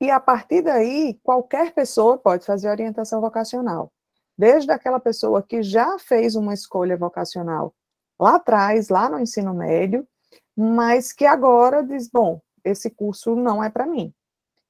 E 0.00 0.10
a 0.10 0.20
partir 0.20 0.62
daí, 0.62 1.18
qualquer 1.22 1.72
pessoa 1.72 2.16
pode 2.18 2.46
fazer 2.46 2.68
orientação 2.68 3.20
vocacional. 3.20 3.90
Desde 4.38 4.70
aquela 4.70 5.00
pessoa 5.00 5.42
que 5.42 5.62
já 5.62 5.98
fez 5.98 6.36
uma 6.36 6.54
escolha 6.54 6.96
vocacional 6.96 7.74
lá 8.18 8.36
atrás, 8.36 8.88
lá 8.88 9.08
no 9.08 9.18
ensino 9.18 9.52
médio, 9.52 10.06
mas 10.56 11.12
que 11.12 11.26
agora 11.26 11.82
diz: 11.82 12.08
bom, 12.08 12.40
esse 12.64 12.88
curso 12.88 13.34
não 13.34 13.62
é 13.62 13.68
para 13.68 13.86
mim 13.86 14.14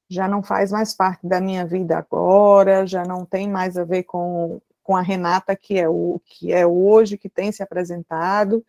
já 0.08 0.26
não 0.26 0.42
faz 0.42 0.72
mais 0.72 0.94
parte 0.94 1.26
da 1.26 1.40
minha 1.40 1.66
vida 1.66 1.98
agora, 1.98 2.86
já 2.86 3.04
não 3.04 3.24
tem 3.26 3.48
mais 3.48 3.76
a 3.76 3.84
ver 3.84 4.04
com, 4.04 4.60
com 4.82 4.96
a 4.96 5.02
Renata 5.02 5.54
que 5.54 5.78
é 5.78 5.88
o 5.88 6.20
que 6.24 6.52
é 6.52 6.66
hoje, 6.66 7.18
que 7.18 7.28
tem 7.28 7.52
se 7.52 7.62
apresentado. 7.62 8.64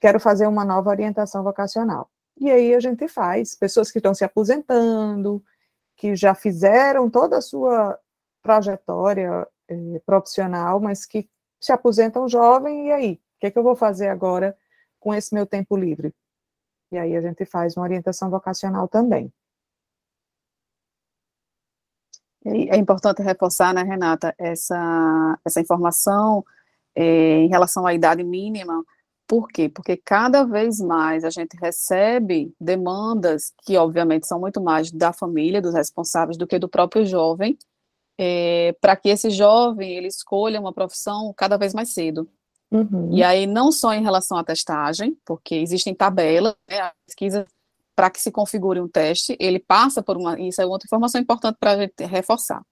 Quero 0.00 0.20
fazer 0.20 0.46
uma 0.46 0.64
nova 0.64 0.90
orientação 0.90 1.42
vocacional. 1.42 2.08
E 2.38 2.50
aí 2.50 2.74
a 2.74 2.80
gente 2.80 3.08
faz, 3.08 3.54
pessoas 3.54 3.90
que 3.90 3.98
estão 3.98 4.14
se 4.14 4.24
aposentando, 4.24 5.42
que 5.96 6.14
já 6.14 6.34
fizeram 6.34 7.10
toda 7.10 7.38
a 7.38 7.42
sua 7.42 7.98
trajetória 8.42 9.46
eh, 9.68 10.00
profissional, 10.04 10.80
mas 10.80 11.04
que 11.06 11.28
se 11.60 11.72
aposentam 11.72 12.28
jovem, 12.28 12.88
e 12.88 12.92
aí? 12.92 13.12
O 13.36 13.40
que, 13.40 13.46
é 13.46 13.50
que 13.50 13.58
eu 13.58 13.62
vou 13.62 13.76
fazer 13.76 14.08
agora 14.08 14.56
com 15.00 15.14
esse 15.14 15.34
meu 15.34 15.46
tempo 15.46 15.76
livre? 15.76 16.14
E 16.92 16.98
aí 16.98 17.16
a 17.16 17.20
gente 17.20 17.44
faz 17.44 17.76
uma 17.76 17.84
orientação 17.84 18.30
vocacional 18.30 18.88
também. 18.88 19.32
É 22.44 22.76
importante 22.76 23.22
reforçar, 23.22 23.74
né, 23.74 23.82
Renata, 23.82 24.32
essa, 24.38 25.36
essa 25.44 25.60
informação 25.60 26.44
é, 26.94 27.38
em 27.38 27.48
relação 27.48 27.84
à 27.84 27.92
idade 27.92 28.22
mínima. 28.22 28.84
Por 29.26 29.48
quê? 29.48 29.68
Porque 29.68 29.96
cada 29.96 30.44
vez 30.44 30.78
mais 30.78 31.24
a 31.24 31.30
gente 31.30 31.56
recebe 31.56 32.54
demandas 32.60 33.52
que, 33.64 33.76
obviamente, 33.76 34.28
são 34.28 34.38
muito 34.38 34.60
mais 34.60 34.92
da 34.92 35.12
família, 35.12 35.60
dos 35.60 35.74
responsáveis, 35.74 36.38
do 36.38 36.46
que 36.46 36.58
do 36.58 36.68
próprio 36.68 37.04
jovem, 37.04 37.58
é, 38.18 38.74
para 38.80 38.96
que 38.96 39.08
esse 39.08 39.30
jovem 39.30 39.90
ele 39.96 40.06
escolha 40.06 40.60
uma 40.60 40.72
profissão 40.72 41.32
cada 41.36 41.56
vez 41.56 41.74
mais 41.74 41.92
cedo. 41.92 42.28
Uhum. 42.70 43.10
E 43.12 43.22
aí, 43.22 43.46
não 43.46 43.70
só 43.70 43.92
em 43.94 44.02
relação 44.02 44.36
à 44.36 44.44
testagem, 44.44 45.16
porque 45.24 45.54
existem 45.54 45.94
tabelas, 45.94 46.54
né, 46.68 46.80
a 46.80 46.92
pesquisa 47.06 47.46
para 47.94 48.10
que 48.10 48.20
se 48.20 48.30
configure 48.30 48.80
um 48.80 48.88
teste, 48.88 49.36
ele 49.40 49.58
passa 49.58 50.02
por 50.02 50.16
uma. 50.16 50.38
Isso 50.38 50.60
é 50.60 50.66
outra 50.66 50.86
informação 50.86 51.20
importante 51.20 51.56
para 51.58 51.72
a 51.72 51.78
gente 51.78 52.04
reforçar. 52.04 52.62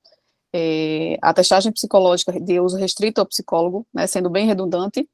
É, 0.55 1.17
a 1.23 1.33
testagem 1.33 1.73
psicológica 1.73 2.39
de 2.39 2.61
uso 2.61 2.77
restrito 2.77 3.21
ao 3.21 3.27
psicólogo, 3.27 3.87
né, 3.93 4.07
sendo 4.07 4.29
bem 4.29 4.47
redundante, 4.47 5.09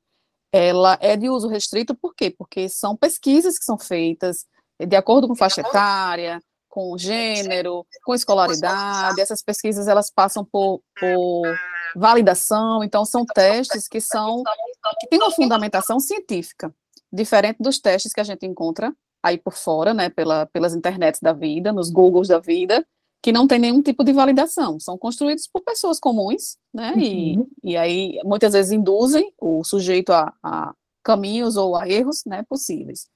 ela 0.53 0.99
é 1.01 1.17
de 1.17 1.29
uso 1.29 1.49
restrito 1.49 1.95
por 1.95 2.15
quê? 2.15 2.31
Porque 2.31 2.69
são 2.69 2.97
pesquisas 2.97 3.59
que 3.59 3.65
são 3.65 3.79
feitas 3.79 4.45
de 4.79 4.97
acordo 4.97 5.29
com 5.29 5.37
faixa 5.37 5.61
etária, 5.61 6.43
com 6.71 6.97
gênero, 6.97 7.85
com 8.05 8.15
escolaridade, 8.15 9.21
essas 9.21 9.43
pesquisas 9.43 9.89
elas 9.89 10.11
passam 10.11 10.45
por, 10.45 10.81
por 10.99 11.43
validação, 11.97 12.83
então 12.83 13.05
são 13.05 13.27
testes 13.27 13.89
que 13.89 14.00
são 14.00 14.43
que 15.00 15.09
têm 15.09 15.19
uma 15.19 15.33
fundamentação 15.33 15.99
científica, 15.99 16.73
diferente 17.12 17.59
dos 17.61 17.79
testes 17.79 18.12
que 18.12 18.21
a 18.21 18.25
gente 18.25 18.47
encontra 18.47 18.95
aí 19.23 19.37
por 19.37 19.55
fora, 19.55 19.93
né, 19.93 20.09
pela, 20.09 20.47
pelas 20.47 20.75
internets 20.75 21.21
da 21.21 21.33
vida, 21.33 21.73
nos 21.73 21.91
Googles 21.91 22.29
da 22.29 22.39
vida, 22.39 22.87
que 23.23 23.33
não 23.33 23.47
tem 23.47 23.59
nenhum 23.59 23.83
tipo 23.83 24.03
de 24.03 24.12
validação, 24.12 24.81
são 24.81 24.97
construídos 24.97 25.47
por 25.47 25.62
pessoas 25.62 26.00
comuns, 26.00 26.57
né, 26.73 26.93
uhum. 26.93 27.00
e, 27.65 27.73
e 27.73 27.77
aí 27.77 28.19
muitas 28.25 28.53
vezes 28.55 28.73
induzem 28.73 29.31
o 29.39 29.62
sujeito 29.62 30.11
a, 30.12 30.33
a 30.43 30.73
caminhos 31.03 31.57
ou 31.57 31.77
a 31.77 31.89
erros, 31.89 32.23
né, 32.25 32.45
possíveis. 32.49 33.09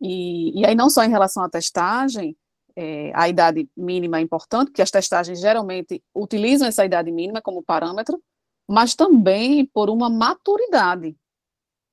E, 0.00 0.60
e 0.60 0.66
aí 0.66 0.74
não 0.74 0.90
só 0.90 1.04
em 1.04 1.10
relação 1.10 1.42
à 1.42 1.48
testagem, 1.48 2.36
é, 2.76 3.12
a 3.14 3.28
idade 3.28 3.68
mínima 3.76 4.18
é 4.18 4.20
importante, 4.20 4.68
porque 4.68 4.82
as 4.82 4.90
testagens 4.90 5.40
geralmente 5.40 6.02
utilizam 6.14 6.68
essa 6.68 6.84
idade 6.84 7.10
mínima 7.10 7.42
como 7.42 7.62
parâmetro, 7.62 8.22
mas 8.68 8.94
também 8.94 9.66
por 9.66 9.90
uma 9.90 10.08
maturidade. 10.08 11.16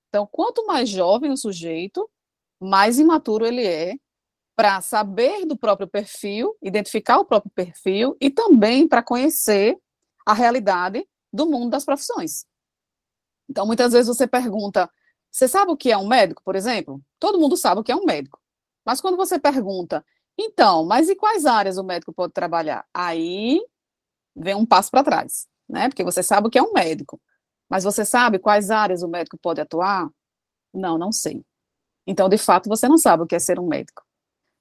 Então, 0.10 0.28
quanto 0.32 0.66
mais 0.66 0.90
jovem 0.90 1.32
o 1.32 1.38
sujeito, 1.38 2.10
mais 2.60 3.00
imaturo 3.00 3.46
ele 3.46 3.66
é 3.66 3.96
para 4.56 4.82
saber 4.82 5.46
do 5.46 5.58
próprio 5.58 5.88
perfil, 5.88 6.56
identificar 6.62 7.20
o 7.20 7.26
próprio 7.26 7.52
perfil 7.52 8.18
e 8.20 8.30
também 8.30 8.88
para 8.88 9.02
conhecer 9.02 9.78
a 10.26 10.34
realidade 10.34 11.08
do 11.32 11.46
mundo 11.46 11.70
das 11.70 11.86
profissões. 11.86 12.46
Então, 13.50 13.66
muitas 13.66 13.94
vezes 13.94 14.08
você 14.08 14.28
pergunta: 14.28 14.90
você 15.32 15.48
sabe 15.48 15.72
o 15.72 15.78
que 15.78 15.92
é 15.92 15.98
um 15.98 16.08
médico, 16.08 16.44
por 16.44 16.56
exemplo? 16.56 17.02
Todo 17.20 17.40
mundo 17.40 17.56
sabe 17.56 17.82
o 17.82 17.84
que 17.84 17.92
é 17.92 17.96
um 17.96 18.06
médico. 18.06 18.40
Mas 18.86 19.00
quando 19.00 19.16
você 19.16 19.40
pergunta, 19.40 20.04
então, 20.42 20.86
mas 20.86 21.10
e 21.10 21.16
quais 21.16 21.46
áreas 21.46 21.78
o 21.78 21.84
médico 21.84 22.14
pode 22.14 22.32
trabalhar? 22.34 22.86
Aí 22.94 23.62
vem 24.36 24.56
um 24.56 24.66
passo 24.66 24.90
para 24.90 25.04
trás, 25.04 25.48
né? 25.68 25.90
Porque 25.90 26.04
você 26.04 26.24
sabe 26.24 26.48
o 26.48 26.50
que 26.50 26.58
é 26.58 26.64
um 26.64 26.72
médico. 26.72 27.20
Mas 27.70 27.84
você 27.84 28.06
sabe 28.06 28.40
quais 28.40 28.72
áreas 28.72 29.04
o 29.04 29.08
médico 29.08 29.38
pode 29.38 29.62
atuar? 29.62 30.10
Não, 30.74 30.98
não 30.98 31.12
sei. 31.12 31.44
Então, 32.08 32.30
de 32.30 32.38
fato, 32.38 32.70
você 32.70 32.88
não 32.88 32.98
sabe 32.98 33.24
o 33.24 33.28
que 33.28 33.36
é 33.36 33.40
ser 33.40 33.60
um 33.60 33.68
médico. 33.68 34.02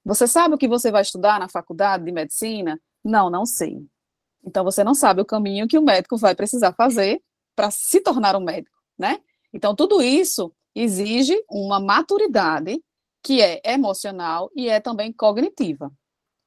Você 0.05 0.27
sabe 0.27 0.55
o 0.55 0.57
que 0.57 0.67
você 0.67 0.91
vai 0.91 1.01
estudar 1.01 1.39
na 1.39 1.49
faculdade 1.49 2.03
de 2.03 2.11
medicina? 2.11 2.79
Não, 3.03 3.29
não 3.29 3.45
sei. 3.45 3.77
Então, 4.45 4.63
você 4.63 4.83
não 4.83 4.93
sabe 4.93 5.21
o 5.21 5.25
caminho 5.25 5.67
que 5.67 5.77
o 5.77 5.81
médico 5.81 6.17
vai 6.17 6.35
precisar 6.35 6.73
fazer 6.73 7.21
para 7.55 7.71
se 7.71 8.01
tornar 8.01 8.35
um 8.35 8.41
médico, 8.41 8.77
né? 8.97 9.19
Então, 9.53 9.75
tudo 9.75 10.01
isso 10.01 10.53
exige 10.75 11.41
uma 11.49 11.79
maturidade 11.79 12.81
que 13.29 13.43
é 13.43 13.61
emocional 13.63 14.49
e 14.55 14.69
é 14.69 14.79
também 14.79 15.13
cognitiva, 15.13 15.91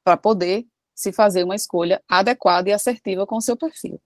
para 0.03 0.17
poder 0.17 0.65
se 0.93 1.13
fazer 1.13 1.45
uma 1.45 1.55
escolha 1.55 2.03
adequada 2.09 2.67
e 2.67 2.73
assertiva 2.73 3.25
com 3.25 3.37
o 3.37 3.41
seu 3.41 3.55
perfil. 3.55 4.01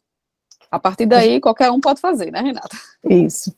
A 0.69 0.77
partir 0.77 1.07
daí, 1.07 1.41
qualquer 1.41 1.71
um 1.71 1.81
pode 1.81 1.99
fazer, 1.99 2.29
né, 2.29 2.39
Renata? 2.39 2.77
Isso. 3.03 3.51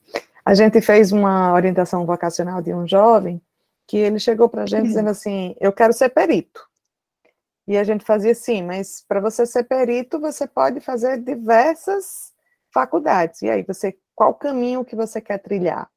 A 0.46 0.54
gente 0.54 0.80
fez 0.80 1.12
uma 1.12 1.52
orientação 1.52 2.06
vocacional 2.06 2.62
de 2.62 2.74
um 2.74 2.88
jovem 2.88 3.42
que 3.86 3.98
ele 3.98 4.20
chegou 4.20 4.48
para 4.48 4.64
a 4.64 4.66
gente 4.66 4.84
dizendo 4.84 5.10
assim: 5.10 5.54
Eu 5.60 5.74
quero 5.74 5.92
ser 5.92 6.08
perito. 6.08 6.66
E 7.68 7.78
a 7.78 7.84
gente 7.84 8.06
fazia 8.06 8.32
assim, 8.32 8.64
mas 8.64 9.04
para 9.06 9.20
você 9.20 9.46
ser 9.46 9.66
perito, 9.66 10.18
você 10.18 10.48
pode 10.48 10.80
fazer 10.80 11.22
diversas 11.22 12.32
faculdades. 12.74 13.42
E 13.42 13.50
aí, 13.50 13.64
você, 13.64 13.98
qual 14.16 14.34
caminho 14.34 14.86
que 14.86 14.96
você 14.96 15.20
quer 15.20 15.40
trilhar? 15.40 15.90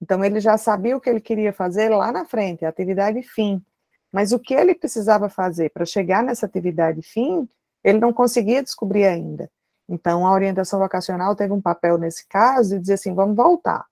Então, 0.00 0.24
ele 0.24 0.40
já 0.40 0.58
sabia 0.58 0.96
o 0.96 1.00
que 1.00 1.08
ele 1.08 1.20
queria 1.20 1.52
fazer 1.52 1.88
lá 1.88 2.12
na 2.12 2.24
frente, 2.24 2.64
a 2.64 2.68
atividade 2.68 3.22
fim. 3.22 3.64
Mas 4.12 4.32
o 4.32 4.38
que 4.38 4.54
ele 4.54 4.74
precisava 4.74 5.28
fazer 5.28 5.70
para 5.70 5.84
chegar 5.84 6.22
nessa 6.22 6.46
atividade 6.46 7.02
fim, 7.02 7.48
ele 7.82 7.98
não 7.98 8.12
conseguia 8.12 8.62
descobrir 8.62 9.04
ainda. 9.06 9.50
Então, 9.88 10.26
a 10.26 10.32
orientação 10.32 10.78
vocacional 10.78 11.34
teve 11.36 11.52
um 11.52 11.60
papel 11.60 11.96
nesse 11.98 12.26
caso 12.26 12.74
de 12.74 12.80
dizer 12.80 12.94
assim: 12.94 13.14
vamos 13.14 13.36
voltar. 13.36 13.84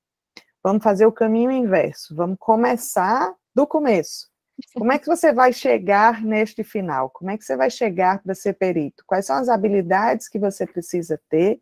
Vamos 0.63 0.83
fazer 0.83 1.05
o 1.05 1.13
caminho 1.13 1.51
inverso, 1.51 2.17
vamos 2.17 2.39
começar 2.39 3.35
do 3.55 3.67
começo. 3.67 4.29
Como 4.75 4.93
é 4.93 4.99
que 4.99 5.07
você 5.07 5.33
vai 5.33 5.53
chegar 5.53 6.23
neste 6.23 6.65
final? 6.65 7.11
Como 7.11 7.31
é 7.31 7.37
que 7.37 7.45
você 7.45 7.57
vai 7.57 7.69
chegar 7.69 8.23
para 8.23 8.35
ser 8.35 8.55
perito? 8.55 9.05
Quais 9.07 9.27
são 9.27 9.37
as 9.37 9.49
habilidades 9.49 10.29
que 10.29 10.39
você 10.39 10.67
precisa 10.67 11.21
ter? 11.29 11.61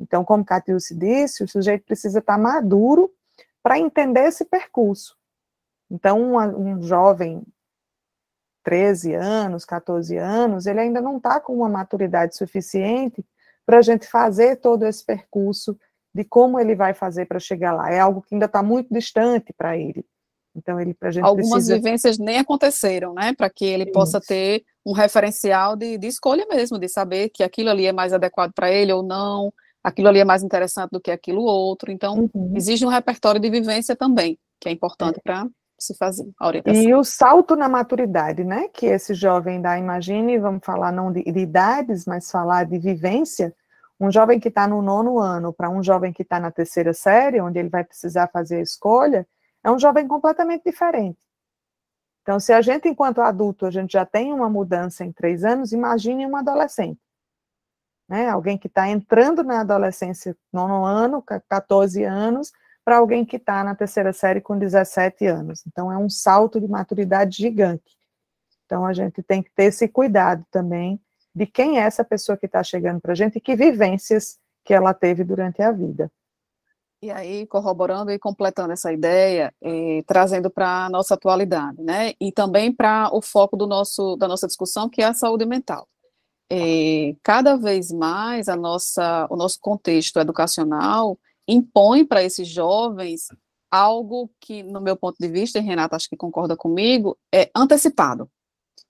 Então, 0.00 0.24
como 0.24 0.44
Catiúce 0.44 0.94
disse, 0.94 1.42
o 1.42 1.48
sujeito 1.48 1.84
precisa 1.84 2.20
estar 2.20 2.38
maduro 2.38 3.12
para 3.62 3.78
entender 3.78 4.24
esse 4.24 4.44
percurso. 4.44 5.16
Então, 5.90 6.34
um, 6.34 6.36
um 6.36 6.82
jovem 6.82 7.42
13 8.62 9.14
anos, 9.14 9.64
14 9.64 10.16
anos, 10.16 10.66
ele 10.66 10.80
ainda 10.80 11.00
não 11.00 11.16
está 11.16 11.40
com 11.40 11.54
uma 11.54 11.68
maturidade 11.68 12.36
suficiente 12.36 13.24
para 13.64 13.78
a 13.78 13.82
gente 13.82 14.06
fazer 14.06 14.56
todo 14.56 14.86
esse 14.86 15.04
percurso 15.04 15.78
de 16.14 16.24
como 16.24 16.58
ele 16.58 16.74
vai 16.74 16.94
fazer 16.94 17.26
para 17.26 17.38
chegar 17.38 17.72
lá. 17.72 17.90
É 17.90 18.00
algo 18.00 18.22
que 18.22 18.34
ainda 18.34 18.46
está 18.46 18.62
muito 18.62 18.92
distante 18.92 19.52
para 19.52 19.76
ele. 19.76 20.04
Então, 20.54 20.80
ele 20.80 20.92
para 20.92 21.08
a 21.08 21.12
gente 21.12 21.24
Algumas 21.24 21.50
precisa... 21.50 21.76
vivências 21.76 22.18
nem 22.18 22.38
aconteceram, 22.38 23.14
né? 23.14 23.32
Para 23.32 23.48
que 23.48 23.64
ele 23.64 23.84
Isso. 23.84 23.92
possa 23.92 24.20
ter 24.20 24.64
um 24.84 24.92
referencial 24.92 25.76
de, 25.76 25.96
de 25.96 26.06
escolha 26.06 26.46
mesmo, 26.46 26.78
de 26.78 26.88
saber 26.88 27.28
que 27.28 27.42
aquilo 27.42 27.70
ali 27.70 27.86
é 27.86 27.92
mais 27.92 28.12
adequado 28.12 28.52
para 28.52 28.70
ele 28.70 28.92
ou 28.92 29.02
não, 29.02 29.52
aquilo 29.88 30.08
ali 30.08 30.20
é 30.20 30.24
mais 30.24 30.42
interessante 30.42 30.90
do 30.90 31.00
que 31.00 31.10
aquilo 31.10 31.42
outro. 31.42 31.90
Então, 31.90 32.30
uhum. 32.34 32.52
exige 32.54 32.84
um 32.86 32.90
repertório 32.90 33.40
de 33.40 33.50
vivência 33.50 33.96
também, 33.96 34.38
que 34.60 34.68
é 34.68 34.72
importante 34.72 35.18
é. 35.18 35.20
para 35.22 35.46
se 35.78 35.94
fazer 35.94 36.28
a 36.38 36.46
orientação. 36.46 36.82
E 36.82 36.94
o 36.94 37.04
salto 37.04 37.54
na 37.54 37.68
maturidade, 37.68 38.44
né? 38.44 38.68
Que 38.68 38.86
esse 38.86 39.14
jovem 39.14 39.60
dá, 39.60 39.78
imagine, 39.78 40.38
vamos 40.38 40.64
falar 40.64 40.92
não 40.92 41.12
de, 41.12 41.22
de 41.22 41.38
idades, 41.38 42.04
mas 42.04 42.30
falar 42.30 42.64
de 42.64 42.78
vivência. 42.78 43.54
Um 44.00 44.10
jovem 44.10 44.38
que 44.38 44.48
está 44.48 44.66
no 44.66 44.82
nono 44.82 45.18
ano 45.18 45.52
para 45.52 45.70
um 45.70 45.82
jovem 45.82 46.12
que 46.12 46.22
está 46.22 46.38
na 46.38 46.50
terceira 46.50 46.92
série, 46.92 47.40
onde 47.40 47.58
ele 47.58 47.68
vai 47.68 47.84
precisar 47.84 48.28
fazer 48.28 48.56
a 48.56 48.62
escolha, 48.62 49.26
é 49.64 49.70
um 49.70 49.78
jovem 49.78 50.06
completamente 50.06 50.64
diferente. 50.64 51.18
Então, 52.22 52.38
se 52.38 52.52
a 52.52 52.60
gente, 52.60 52.88
enquanto 52.88 53.20
adulto, 53.20 53.64
a 53.64 53.70
gente 53.70 53.92
já 53.92 54.04
tem 54.04 54.32
uma 54.32 54.50
mudança 54.50 55.04
em 55.04 55.10
três 55.10 55.44
anos, 55.44 55.72
imagine 55.72 56.26
um 56.26 56.36
adolescente. 56.36 57.00
Né? 58.08 58.28
Alguém 58.28 58.56
que 58.56 58.68
está 58.68 58.88
entrando 58.88 59.44
na 59.44 59.60
adolescência, 59.60 60.36
nono 60.52 60.84
ano, 60.84 61.22
14 61.22 62.02
anos, 62.04 62.52
para 62.84 62.96
alguém 62.96 63.24
que 63.24 63.36
está 63.36 63.62
na 63.62 63.74
terceira 63.74 64.12
série 64.12 64.40
com 64.40 64.58
17 64.58 65.26
anos. 65.26 65.62
Então, 65.66 65.92
é 65.92 65.98
um 65.98 66.08
salto 66.08 66.58
de 66.58 66.66
maturidade 66.66 67.36
gigante. 67.36 67.98
Então, 68.64 68.86
a 68.86 68.94
gente 68.94 69.22
tem 69.22 69.42
que 69.42 69.50
ter 69.50 69.64
esse 69.64 69.86
cuidado 69.88 70.44
também 70.50 70.98
de 71.34 71.46
quem 71.46 71.78
é 71.78 71.82
essa 71.82 72.02
pessoa 72.02 72.36
que 72.38 72.46
está 72.46 72.62
chegando 72.62 73.00
para 73.00 73.12
a 73.12 73.14
gente 73.14 73.36
e 73.36 73.40
que 73.40 73.54
vivências 73.54 74.38
que 74.64 74.72
ela 74.72 74.94
teve 74.94 75.22
durante 75.22 75.62
a 75.62 75.70
vida. 75.70 76.10
E 77.00 77.10
aí, 77.10 77.46
corroborando 77.46 78.10
e 78.10 78.18
completando 78.18 78.72
essa 78.72 78.92
ideia, 78.92 79.54
eh, 79.62 80.02
trazendo 80.06 80.50
para 80.50 80.86
a 80.86 80.90
nossa 80.90 81.14
atualidade, 81.14 81.80
né? 81.80 82.12
E 82.20 82.32
também 82.32 82.72
para 82.74 83.08
o 83.14 83.22
foco 83.22 83.56
do 83.56 83.66
nosso, 83.66 84.16
da 84.16 84.26
nossa 84.26 84.46
discussão, 84.48 84.88
que 84.88 85.00
é 85.00 85.04
a 85.04 85.14
saúde 85.14 85.46
mental. 85.46 85.86
Eh, 86.50 87.14
cada 87.22 87.56
vez 87.56 87.92
mais 87.92 88.48
a 88.48 88.56
nossa, 88.56 89.26
o 89.30 89.36
nosso 89.36 89.58
contexto 89.60 90.18
educacional 90.18 91.18
impõe 91.46 92.04
para 92.04 92.22
esses 92.22 92.48
jovens 92.48 93.28
algo 93.70 94.30
que, 94.40 94.62
no 94.62 94.80
meu 94.80 94.96
ponto 94.96 95.16
de 95.20 95.28
vista, 95.28 95.58
e 95.58 95.62
Renata 95.62 95.96
acho 95.96 96.08
que 96.08 96.16
concorda 96.16 96.56
comigo, 96.56 97.18
é 97.32 97.50
antecipado. 97.54 98.30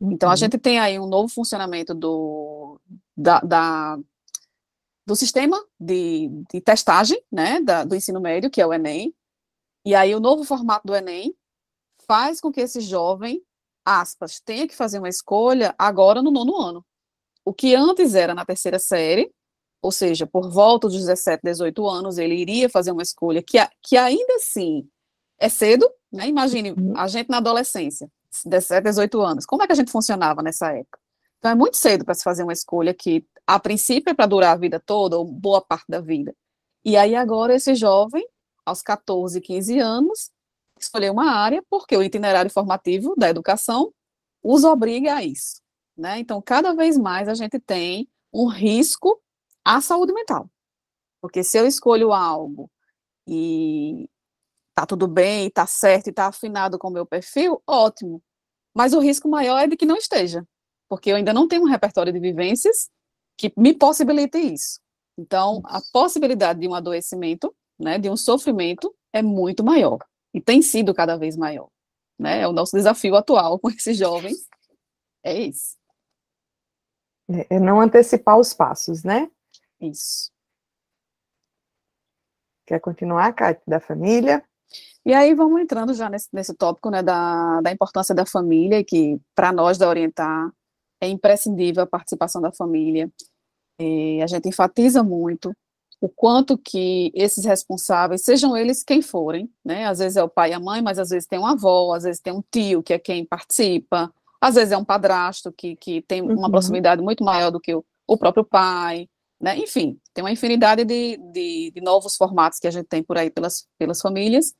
Uhum. 0.00 0.12
Então, 0.12 0.28
a 0.28 0.32
uhum. 0.32 0.36
gente 0.36 0.58
tem 0.58 0.78
aí 0.78 0.98
um 0.98 1.06
novo 1.06 1.28
funcionamento 1.28 1.94
do, 1.94 2.80
da, 3.16 3.40
da 3.40 3.98
do 5.04 5.16
sistema 5.16 5.58
de, 5.80 6.28
de 6.52 6.60
testagem 6.60 7.20
né, 7.32 7.60
da, 7.62 7.82
do 7.82 7.96
ensino 7.96 8.20
médio, 8.20 8.50
que 8.50 8.60
é 8.60 8.66
o 8.66 8.74
Enem, 8.74 9.14
e 9.84 9.94
aí 9.94 10.14
o 10.14 10.20
novo 10.20 10.44
formato 10.44 10.86
do 10.86 10.94
Enem 10.94 11.34
faz 12.06 12.40
com 12.40 12.52
que 12.52 12.60
esse 12.60 12.80
jovem, 12.82 13.42
aspas, 13.84 14.38
tenha 14.38 14.68
que 14.68 14.76
fazer 14.76 14.98
uma 14.98 15.08
escolha 15.08 15.74
agora 15.78 16.20
no 16.20 16.30
nono 16.30 16.56
ano. 16.56 16.84
O 17.44 17.52
que 17.52 17.74
antes 17.74 18.14
era 18.14 18.34
na 18.34 18.44
terceira 18.44 18.78
série, 18.78 19.30
ou 19.80 19.92
seja, 19.92 20.26
por 20.26 20.50
volta 20.50 20.88
dos 20.88 20.98
17, 20.98 21.40
18 21.42 21.86
anos, 21.86 22.18
ele 22.18 22.34
iria 22.34 22.68
fazer 22.68 22.90
uma 22.90 23.02
escolha 23.02 23.42
que, 23.42 23.58
que 23.82 23.96
ainda 23.96 24.34
assim 24.34 24.88
é 25.38 25.48
cedo, 25.48 25.88
né? 26.12 26.26
Imagine 26.26 26.72
uhum. 26.72 26.94
a 26.96 27.06
gente 27.06 27.28
na 27.30 27.38
adolescência, 27.38 28.10
17, 28.44 28.82
18 28.84 29.20
anos, 29.20 29.46
como 29.46 29.62
é 29.62 29.66
que 29.66 29.72
a 29.72 29.76
gente 29.76 29.90
funcionava 29.90 30.42
nessa 30.42 30.72
época? 30.72 30.98
Então 31.38 31.52
é 31.52 31.54
muito 31.54 31.76
cedo 31.76 32.04
para 32.04 32.14
se 32.14 32.24
fazer 32.24 32.42
uma 32.42 32.52
escolha 32.52 32.92
que, 32.92 33.24
a 33.46 33.60
princípio, 33.60 34.10
é 34.10 34.14
para 34.14 34.26
durar 34.26 34.52
a 34.52 34.58
vida 34.58 34.80
toda, 34.80 35.16
ou 35.16 35.24
boa 35.24 35.60
parte 35.60 35.86
da 35.88 36.00
vida. 36.00 36.34
E 36.84 36.96
aí 36.96 37.14
agora 37.14 37.54
esse 37.54 37.74
jovem, 37.74 38.26
aos 38.66 38.82
14, 38.82 39.40
15 39.40 39.78
anos, 39.78 40.30
escolheu 40.80 41.12
uma 41.12 41.30
área 41.30 41.62
porque 41.70 41.96
o 41.96 42.02
itinerário 42.02 42.50
formativo 42.50 43.14
da 43.16 43.28
educação 43.28 43.92
os 44.42 44.64
obriga 44.64 45.16
a 45.16 45.22
isso. 45.22 45.60
Né? 45.98 46.20
Então, 46.20 46.40
cada 46.40 46.74
vez 46.74 46.96
mais 46.96 47.28
a 47.28 47.34
gente 47.34 47.58
tem 47.58 48.08
um 48.32 48.46
risco 48.46 49.20
a 49.64 49.80
saúde 49.80 50.12
mental. 50.12 50.48
Porque 51.20 51.42
se 51.42 51.58
eu 51.58 51.66
escolho 51.66 52.12
algo 52.12 52.70
e 53.26 54.08
tá 54.74 54.86
tudo 54.86 55.08
bem, 55.08 55.50
tá 55.50 55.66
certo 55.66 56.08
e 56.08 56.12
tá 56.12 56.28
afinado 56.28 56.78
com 56.78 56.88
o 56.88 56.92
meu 56.92 57.04
perfil, 57.04 57.60
ótimo. 57.66 58.22
Mas 58.74 58.94
o 58.94 59.00
risco 59.00 59.28
maior 59.28 59.58
é 59.58 59.66
de 59.66 59.76
que 59.76 59.84
não 59.84 59.96
esteja, 59.96 60.46
porque 60.88 61.10
eu 61.10 61.16
ainda 61.16 61.32
não 61.32 61.48
tenho 61.48 61.62
um 61.62 61.68
repertório 61.68 62.12
de 62.12 62.20
vivências 62.20 62.88
que 63.36 63.52
me 63.56 63.74
possibilite 63.74 64.38
isso. 64.38 64.80
Então, 65.18 65.60
a 65.64 65.80
possibilidade 65.92 66.60
de 66.60 66.68
um 66.68 66.74
adoecimento, 66.74 67.52
né, 67.78 67.98
de 67.98 68.08
um 68.08 68.16
sofrimento, 68.16 68.94
é 69.12 69.20
muito 69.20 69.64
maior 69.64 69.98
e 70.32 70.40
tem 70.40 70.62
sido 70.62 70.94
cada 70.94 71.16
vez 71.16 71.36
maior. 71.36 71.68
Né? 72.18 72.42
É 72.42 72.48
o 72.48 72.52
nosso 72.52 72.76
desafio 72.76 73.16
atual 73.16 73.58
com 73.58 73.68
esses 73.70 73.96
jovens. 73.98 74.46
É 75.24 75.34
isso. 75.40 75.77
É, 77.30 77.56
é 77.56 77.60
não 77.60 77.80
antecipar 77.80 78.38
os 78.38 78.54
passos, 78.54 79.02
né? 79.02 79.30
Isso. 79.80 80.30
Quer 82.66 82.80
continuar, 82.80 83.32
Cátia, 83.32 83.62
da 83.66 83.80
família? 83.80 84.44
E 85.04 85.14
aí 85.14 85.34
vamos 85.34 85.60
entrando 85.60 85.94
já 85.94 86.10
nesse, 86.10 86.28
nesse 86.32 86.54
tópico 86.54 86.90
né, 86.90 87.02
da, 87.02 87.60
da 87.62 87.72
importância 87.72 88.14
da 88.14 88.26
família, 88.26 88.84
que 88.84 89.18
para 89.34 89.52
nós 89.52 89.78
da 89.78 89.88
Orientar 89.88 90.52
é 91.00 91.08
imprescindível 91.08 91.82
a 91.82 91.86
participação 91.86 92.42
da 92.42 92.52
família. 92.52 93.10
E 93.80 94.20
a 94.22 94.26
gente 94.26 94.48
enfatiza 94.48 95.02
muito 95.02 95.52
o 96.00 96.08
quanto 96.08 96.56
que 96.56 97.10
esses 97.14 97.44
responsáveis, 97.44 98.22
sejam 98.22 98.56
eles 98.56 98.84
quem 98.84 99.02
forem, 99.02 99.50
né? 99.64 99.86
Às 99.86 99.98
vezes 99.98 100.16
é 100.16 100.22
o 100.22 100.28
pai 100.28 100.50
e 100.50 100.52
a 100.52 100.60
mãe, 100.60 100.80
mas 100.80 100.98
às 100.98 101.10
vezes 101.10 101.26
tem 101.26 101.38
uma 101.38 101.52
avó, 101.52 101.94
às 101.94 102.04
vezes 102.04 102.20
tem 102.20 102.32
um 102.32 102.42
tio 102.52 102.82
que 102.82 102.92
é 102.92 102.98
quem 102.98 103.24
participa, 103.24 104.12
às 104.40 104.54
vezes 104.54 104.72
é 104.72 104.76
um 104.76 104.84
padrasto 104.84 105.52
que, 105.52 105.76
que 105.76 106.02
tem 106.02 106.22
uma 106.22 106.46
uhum. 106.46 106.50
proximidade 106.50 107.02
muito 107.02 107.24
maior 107.24 107.50
do 107.50 107.60
que 107.60 107.74
o, 107.74 107.84
o 108.06 108.16
próprio 108.16 108.44
pai, 108.44 109.08
né? 109.40 109.56
Enfim, 109.56 110.00
tem 110.12 110.24
uma 110.24 110.32
infinidade 110.32 110.84
de, 110.84 111.16
de, 111.32 111.70
de, 111.72 111.80
novos 111.80 112.16
formatos 112.16 112.58
que 112.58 112.66
a 112.66 112.70
gente 112.70 112.86
tem 112.86 113.02
por 113.02 113.16
aí 113.16 113.30
pelas, 113.30 113.66
pelas 113.78 114.00
famílias 114.00 114.52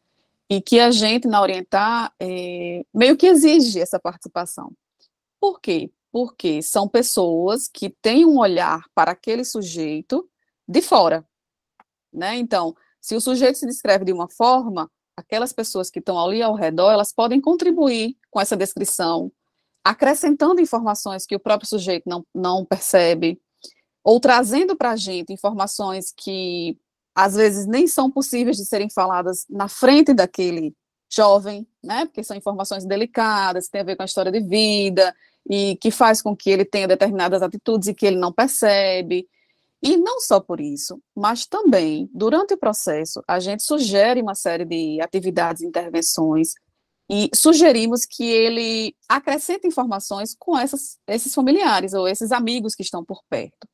e 0.49 0.61
que 0.61 0.79
a 0.81 0.91
gente, 0.91 1.27
na 1.27 1.43
Orientar, 1.43 2.13
é, 2.21 2.85
meio 2.95 3.17
que 3.17 3.27
exige 3.27 3.81
essa 3.81 3.99
participação. 3.99 4.73
Por 5.41 5.61
quê? 5.61 5.91
Porque 6.11 6.63
são 6.63 6.89
pessoas 6.89 7.69
que 7.69 7.91
têm 7.91 8.25
um 8.25 8.39
olhar 8.39 8.85
para 8.95 9.13
aquele 9.13 9.45
sujeito 9.45 10.29
de 10.67 10.81
fora. 10.81 11.27
Né? 12.13 12.37
Então, 12.37 12.75
se 13.01 13.15
o 13.15 13.21
sujeito 13.21 13.59
se 13.59 13.67
descreve 13.67 14.05
de 14.05 14.13
uma 14.13 14.29
forma, 14.29 14.91
aquelas 15.17 15.53
pessoas 15.53 15.91
que 15.91 15.99
estão 15.99 16.19
ali 16.19 16.41
ao 16.41 16.55
redor, 16.55 16.93
elas 16.93 17.13
podem 17.13 17.41
contribuir 17.41 18.17
com 18.31 18.41
essa 18.41 18.57
descrição, 18.57 19.31
acrescentando 19.85 20.61
informações 20.61 21.27
que 21.27 21.37
o 21.37 21.41
próprio 21.41 21.69
sujeito 21.69 22.09
não, 22.09 22.25
não 22.35 22.65
percebe, 22.65 23.41
ou 24.05 24.21
trazendo 24.21 24.77
para 24.77 24.91
a 24.91 24.97
gente 24.97 25.33
informações 25.33 26.13
que 26.17 26.79
às 27.15 27.35
vezes 27.35 27.67
nem 27.67 27.87
são 27.87 28.11
possíveis 28.11 28.57
de 28.57 28.65
serem 28.65 28.89
faladas 28.89 29.45
na 29.51 29.69
frente 29.69 30.15
daquele 30.15 30.75
jovem, 31.13 31.67
né? 31.83 32.07
Porque 32.07 32.23
são 32.23 32.37
informações 32.37 32.85
delicadas, 32.85 33.69
tem 33.69 33.81
a 33.81 33.85
ver 33.85 33.97
com 33.97 34.03
a 34.03 34.07
história 34.07 34.31
de 34.31 34.41
vida 34.41 35.15
e 35.51 35.77
que 35.77 35.91
faz 35.91 36.23
com 36.23 36.37
que 36.37 36.51
ele 36.51 36.65
tenha 36.65 36.87
determinadas 36.87 37.43
atitudes 37.43 37.89
e 37.89 37.95
que 37.95 38.07
ele 38.07 38.17
não 38.17 38.33
percebe. 38.33 39.27
E 39.83 39.97
não 39.97 40.21
só 40.21 40.41
por 40.41 40.61
isso, 40.61 41.01
mas 41.15 41.47
também 41.47 42.09
durante 42.13 42.55
o 42.55 42.59
processo 42.59 43.23
a 43.27 43.41
gente 43.41 43.63
sugere 43.63 44.21
uma 44.21 44.35
série 44.35 44.65
de 44.65 45.01
atividades, 45.01 45.63
intervenções 45.63 46.53
e 47.11 47.31
sugerimos 47.35 48.05
que 48.05 48.25
ele 48.25 48.95
acrescente 49.09 49.67
informações 49.67 50.37
com 50.39 50.59
essas, 50.59 50.99
esses 51.07 51.35
familiares 51.35 51.95
ou 51.95 52.07
esses 52.07 52.31
amigos 52.33 52.75
que 52.75 52.83
estão 52.83 53.05
por 53.05 53.23
perto. 53.31 53.67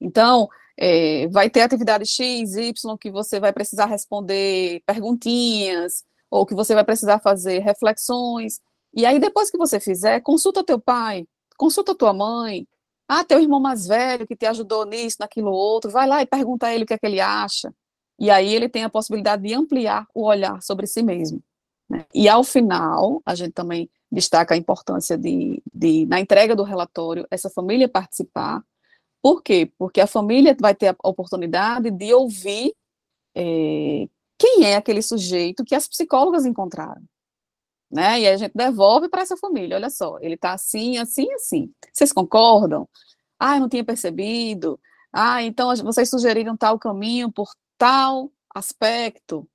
Então, 0.00 0.48
é, 0.78 1.26
vai 1.28 1.50
ter 1.50 1.62
atividade 1.62 2.06
X, 2.06 2.54
Y, 2.54 2.96
que 2.98 3.10
você 3.10 3.40
vai 3.40 3.52
precisar 3.52 3.86
responder 3.86 4.82
perguntinhas, 4.86 6.04
ou 6.30 6.46
que 6.46 6.54
você 6.54 6.74
vai 6.74 6.84
precisar 6.84 7.18
fazer 7.18 7.60
reflexões. 7.60 8.60
E 8.94 9.04
aí, 9.06 9.18
depois 9.18 9.50
que 9.50 9.58
você 9.58 9.80
fizer, 9.80 10.20
consulta 10.20 10.64
teu 10.64 10.80
pai, 10.80 11.26
consulta 11.56 11.94
tua 11.94 12.12
mãe, 12.12 12.66
ah, 13.08 13.24
teu 13.24 13.40
irmão 13.40 13.60
mais 13.60 13.86
velho 13.86 14.26
que 14.26 14.36
te 14.36 14.46
ajudou 14.46 14.84
nisso, 14.84 15.18
naquilo 15.20 15.50
outro, 15.50 15.90
vai 15.90 16.06
lá 16.06 16.22
e 16.22 16.26
pergunta 16.26 16.66
a 16.66 16.74
ele 16.74 16.84
o 16.84 16.86
que 16.86 16.94
é 16.94 16.98
que 16.98 17.06
ele 17.06 17.20
acha. 17.20 17.72
E 18.18 18.30
aí 18.30 18.54
ele 18.54 18.68
tem 18.68 18.84
a 18.84 18.90
possibilidade 18.90 19.42
de 19.42 19.54
ampliar 19.54 20.06
o 20.14 20.24
olhar 20.24 20.62
sobre 20.62 20.86
si 20.86 21.02
mesmo. 21.02 21.42
Né? 21.88 22.04
E 22.14 22.28
ao 22.28 22.42
final, 22.44 23.22
a 23.24 23.34
gente 23.34 23.52
também 23.52 23.90
destaca 24.10 24.54
a 24.54 24.58
importância 24.58 25.16
de, 25.16 25.62
de, 25.72 26.06
na 26.06 26.20
entrega 26.20 26.54
do 26.54 26.62
relatório, 26.62 27.26
essa 27.30 27.50
família 27.50 27.88
participar. 27.88 28.62
Por 29.22 29.42
quê? 29.42 29.72
Porque 29.78 30.00
a 30.00 30.06
família 30.06 30.56
vai 30.60 30.74
ter 30.74 30.88
a 30.88 31.08
oportunidade 31.08 31.90
de 31.90 32.14
ouvir 32.14 32.74
é, 33.34 34.08
quem 34.38 34.64
é 34.64 34.76
aquele 34.76 35.02
sujeito 35.02 35.64
que 35.64 35.74
as 35.74 35.88
psicólogas 35.88 36.46
encontraram. 36.46 37.02
Né? 37.90 38.20
E 38.20 38.28
a 38.28 38.36
gente 38.36 38.52
devolve 38.54 39.08
para 39.08 39.22
essa 39.22 39.36
família, 39.36 39.76
olha 39.76 39.90
só, 39.90 40.18
ele 40.20 40.34
está 40.34 40.52
assim, 40.52 40.98
assim, 40.98 41.32
assim. 41.32 41.72
Vocês 41.92 42.12
concordam? 42.12 42.88
Ah, 43.38 43.56
eu 43.56 43.60
não 43.60 43.68
tinha 43.68 43.84
percebido. 43.84 44.78
Ah, 45.12 45.42
então 45.42 45.74
vocês 45.76 46.10
sugeriram 46.10 46.56
tal 46.56 46.78
caminho 46.78 47.30
por 47.30 47.48
tal 47.78 48.30
aspecto. 48.54 49.48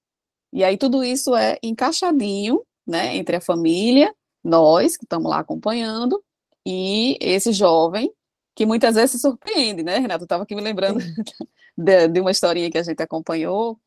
E 0.52 0.64
aí 0.64 0.78
tudo 0.78 1.04
isso 1.04 1.36
é 1.36 1.58
encaixadinho, 1.64 2.62
né, 2.86 3.16
entre 3.16 3.36
a 3.36 3.42
família, 3.42 4.14
nós 4.44 4.98
que 4.98 5.06
estamos 5.06 5.30
lá 5.30 5.40
acompanhando, 5.40 6.22
e 6.66 7.18
esse 7.22 7.52
jovem 7.54 8.12
que 8.56 8.66
muitas 8.66 8.96
vezes 8.96 9.12
se 9.12 9.20
surpreende, 9.20 9.84
né, 9.84 9.98
Renato? 9.98 10.26
Estava 10.26 10.44
aqui 10.44 10.56
me 10.56 10.62
lembrando 10.62 11.00
de, 11.78 12.08
de, 12.08 12.20
uma 12.20 12.32
historinha 12.32 12.70
que 12.70 12.78
a 12.78 12.84
gente 12.84 13.02
acompanhou, 13.02 13.80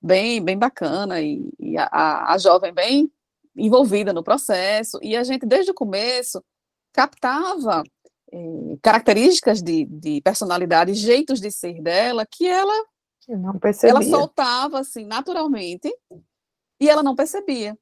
bem, 0.00 0.42
bem 0.42 0.56
bacana, 0.56 1.20
e, 1.20 1.50
e 1.58 1.76
a, 1.76 2.32
a 2.32 2.38
jovem 2.38 2.72
bem 2.72 3.10
envolvida 3.56 4.12
no 4.12 4.22
processo, 4.22 4.98
e 5.02 5.16
a 5.16 5.24
gente, 5.24 5.44
desde 5.44 5.70
o 5.70 5.74
começo, 5.74 6.42
captava 6.92 7.82
eh, 8.32 8.78
características 8.82 9.62
de, 9.62 9.84
de 9.86 10.20
personalidade, 10.22 10.94
jeitos 10.94 11.40
de 11.40 11.50
ser 11.50 11.82
dela, 11.82 12.26
que 12.26 12.46
ela, 12.46 12.72
não 13.28 13.58
percebia. 13.58 13.90
ela 13.90 14.02
soltava, 14.02 14.80
assim, 14.80 15.04
naturalmente, 15.04 15.92
e 16.80 16.88
ela 16.88 17.02
não 17.02 17.14
percebia. 17.14 17.78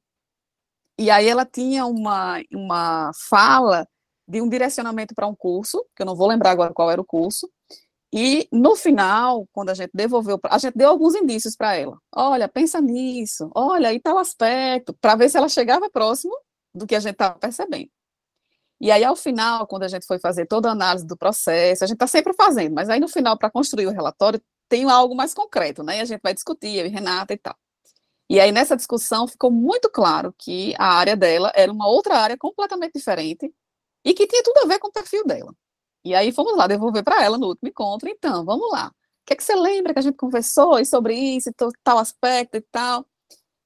E 0.99 1.09
aí 1.09 1.27
ela 1.27 1.45
tinha 1.45 1.85
uma, 1.85 2.41
uma 2.53 3.11
fala 3.29 3.87
de 4.27 4.41
um 4.41 4.47
direcionamento 4.47 5.15
para 5.15 5.27
um 5.27 5.35
curso, 5.35 5.83
que 5.95 6.03
eu 6.03 6.05
não 6.05 6.15
vou 6.15 6.27
lembrar 6.27 6.51
agora 6.51 6.73
qual 6.73 6.91
era 6.91 7.01
o 7.01 7.05
curso, 7.05 7.49
e 8.13 8.47
no 8.51 8.75
final, 8.75 9.47
quando 9.53 9.69
a 9.69 9.73
gente 9.73 9.91
devolveu, 9.93 10.39
a 10.43 10.57
gente 10.57 10.77
deu 10.77 10.89
alguns 10.89 11.15
indícios 11.15 11.55
para 11.55 11.75
ela. 11.75 11.97
Olha, 12.13 12.47
pensa 12.49 12.81
nisso, 12.81 13.49
olha, 13.55 13.89
aí 13.89 13.99
tal 14.01 14.17
aspecto, 14.17 14.93
para 14.99 15.15
ver 15.15 15.29
se 15.29 15.37
ela 15.37 15.47
chegava 15.47 15.89
próximo 15.89 16.33
do 16.73 16.85
que 16.85 16.95
a 16.95 16.99
gente 16.99 17.13
estava 17.13 17.39
percebendo. 17.39 17.89
E 18.81 18.91
aí, 18.91 19.03
ao 19.03 19.15
final, 19.15 19.67
quando 19.67 19.83
a 19.83 19.87
gente 19.87 20.05
foi 20.05 20.19
fazer 20.19 20.45
toda 20.47 20.67
a 20.69 20.71
análise 20.71 21.05
do 21.05 21.15
processo, 21.15 21.83
a 21.83 21.87
gente 21.87 21.95
está 21.95 22.07
sempre 22.07 22.33
fazendo, 22.33 22.73
mas 22.73 22.89
aí 22.89 22.99
no 22.99 23.07
final, 23.07 23.37
para 23.37 23.49
construir 23.49 23.87
o 23.87 23.91
relatório, 23.91 24.41
tem 24.71 24.89
algo 24.89 25.13
mais 25.13 25.33
concreto, 25.33 25.83
né? 25.83 25.97
E 25.97 25.99
a 25.99 26.05
gente 26.05 26.21
vai 26.21 26.33
discutir, 26.33 26.77
eu 26.77 26.85
e 26.85 26.89
Renata 26.89 27.33
e 27.33 27.37
tal. 27.37 27.53
E 28.29 28.39
aí, 28.39 28.53
nessa 28.53 28.77
discussão, 28.77 29.27
ficou 29.27 29.51
muito 29.51 29.89
claro 29.89 30.33
que 30.37 30.73
a 30.79 30.93
área 30.93 31.17
dela 31.17 31.51
era 31.53 31.69
uma 31.69 31.89
outra 31.89 32.17
área 32.17 32.37
completamente 32.37 32.93
diferente 32.93 33.53
e 34.05 34.13
que 34.13 34.25
tinha 34.25 34.41
tudo 34.41 34.59
a 34.59 34.65
ver 34.65 34.79
com 34.79 34.87
o 34.87 34.91
perfil 34.91 35.25
dela. 35.25 35.53
E 36.05 36.15
aí 36.15 36.31
fomos 36.31 36.55
lá 36.55 36.67
devolver 36.67 37.03
para 37.03 37.21
ela 37.21 37.37
no 37.37 37.47
último 37.47 37.67
encontro. 37.67 38.07
Então, 38.07 38.45
vamos 38.45 38.71
lá. 38.71 38.87
O 38.87 38.91
que, 39.25 39.33
é 39.33 39.35
que 39.35 39.43
você 39.43 39.53
lembra 39.55 39.93
que 39.93 39.99
a 39.99 40.03
gente 40.03 40.15
conversou 40.15 40.83
sobre 40.85 41.15
isso, 41.15 41.49
e 41.49 41.53
tal 41.83 41.97
aspecto 41.99 42.55
e 42.55 42.61
tal? 42.61 43.05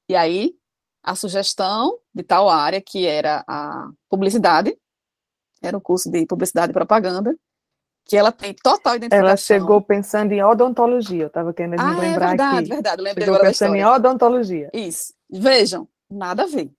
E 0.10 0.16
aí, 0.16 0.56
a 1.04 1.16
sugestão 1.16 2.00
de 2.14 2.24
tal 2.24 2.50
área, 2.50 2.82
que 2.82 3.06
era 3.06 3.46
a 3.48 3.92
publicidade, 4.10 4.76
era 5.62 5.78
o 5.78 5.82
curso 5.82 6.10
de 6.10 6.26
publicidade 6.26 6.72
e 6.72 6.74
propaganda, 6.74 7.38
que 8.06 8.16
ela 8.16 8.32
tem 8.32 8.54
total 8.54 8.96
identificação. 8.96 9.28
Ela 9.28 9.38
chegou 9.38 9.82
pensando 9.82 10.32
em 10.32 10.44
odontologia, 10.44 11.24
eu 11.24 11.28
estava 11.28 11.54
querendo 11.54 11.80
ah, 11.80 11.94
me 11.94 11.98
é 11.98 12.02
lembrar 12.02 12.26
é 12.26 12.30
verdade, 12.30 12.58
aqui. 12.58 12.70
verdade, 12.70 13.02
lembrei 13.02 13.24
chegou 13.24 13.36
agora 13.36 13.50
pensando 13.50 13.76
em 13.76 13.86
odontologia. 13.86 14.70
Isso. 14.74 15.14
Vejam, 15.30 15.88
nada 16.10 16.44
a 16.44 16.48
ver 16.48 16.72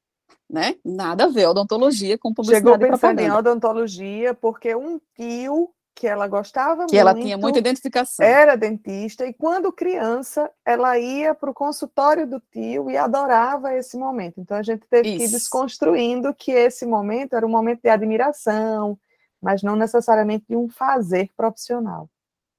né? 0.48 0.76
Nada 0.84 1.24
a 1.24 1.28
ver 1.28 1.46
odontologia 1.46 2.16
com 2.16 2.32
publicidade 2.32 2.64
Chegou 2.64 2.78
pensando 2.90 3.20
em 3.20 3.30
odontologia 3.30 4.32
porque 4.32 4.74
um 4.74 5.00
tio 5.16 5.70
que 5.94 6.06
ela 6.06 6.28
gostava 6.28 6.86
que 6.86 6.92
muito, 6.92 6.96
ela 6.96 7.14
tinha 7.14 7.38
muita 7.38 7.58
identificação. 7.58 8.24
Era 8.24 8.54
dentista 8.54 9.26
e 9.26 9.32
quando 9.32 9.72
criança 9.72 10.50
ela 10.64 10.98
ia 10.98 11.34
para 11.34 11.50
o 11.50 11.54
consultório 11.54 12.26
do 12.26 12.38
tio 12.52 12.90
e 12.90 12.98
adorava 12.98 13.74
esse 13.74 13.96
momento. 13.96 14.38
Então 14.38 14.58
a 14.58 14.62
gente 14.62 14.86
teve 14.90 15.08
Isso. 15.08 15.18
que 15.18 15.24
ir 15.24 15.30
desconstruindo 15.30 16.34
que 16.34 16.52
esse 16.52 16.84
momento 16.84 17.34
era 17.34 17.46
um 17.46 17.50
momento 17.50 17.80
de 17.82 17.88
admiração, 17.88 18.98
mas 19.40 19.62
não 19.62 19.76
necessariamente 19.76 20.44
de 20.48 20.56
um 20.56 20.68
fazer 20.68 21.30
profissional. 21.36 22.08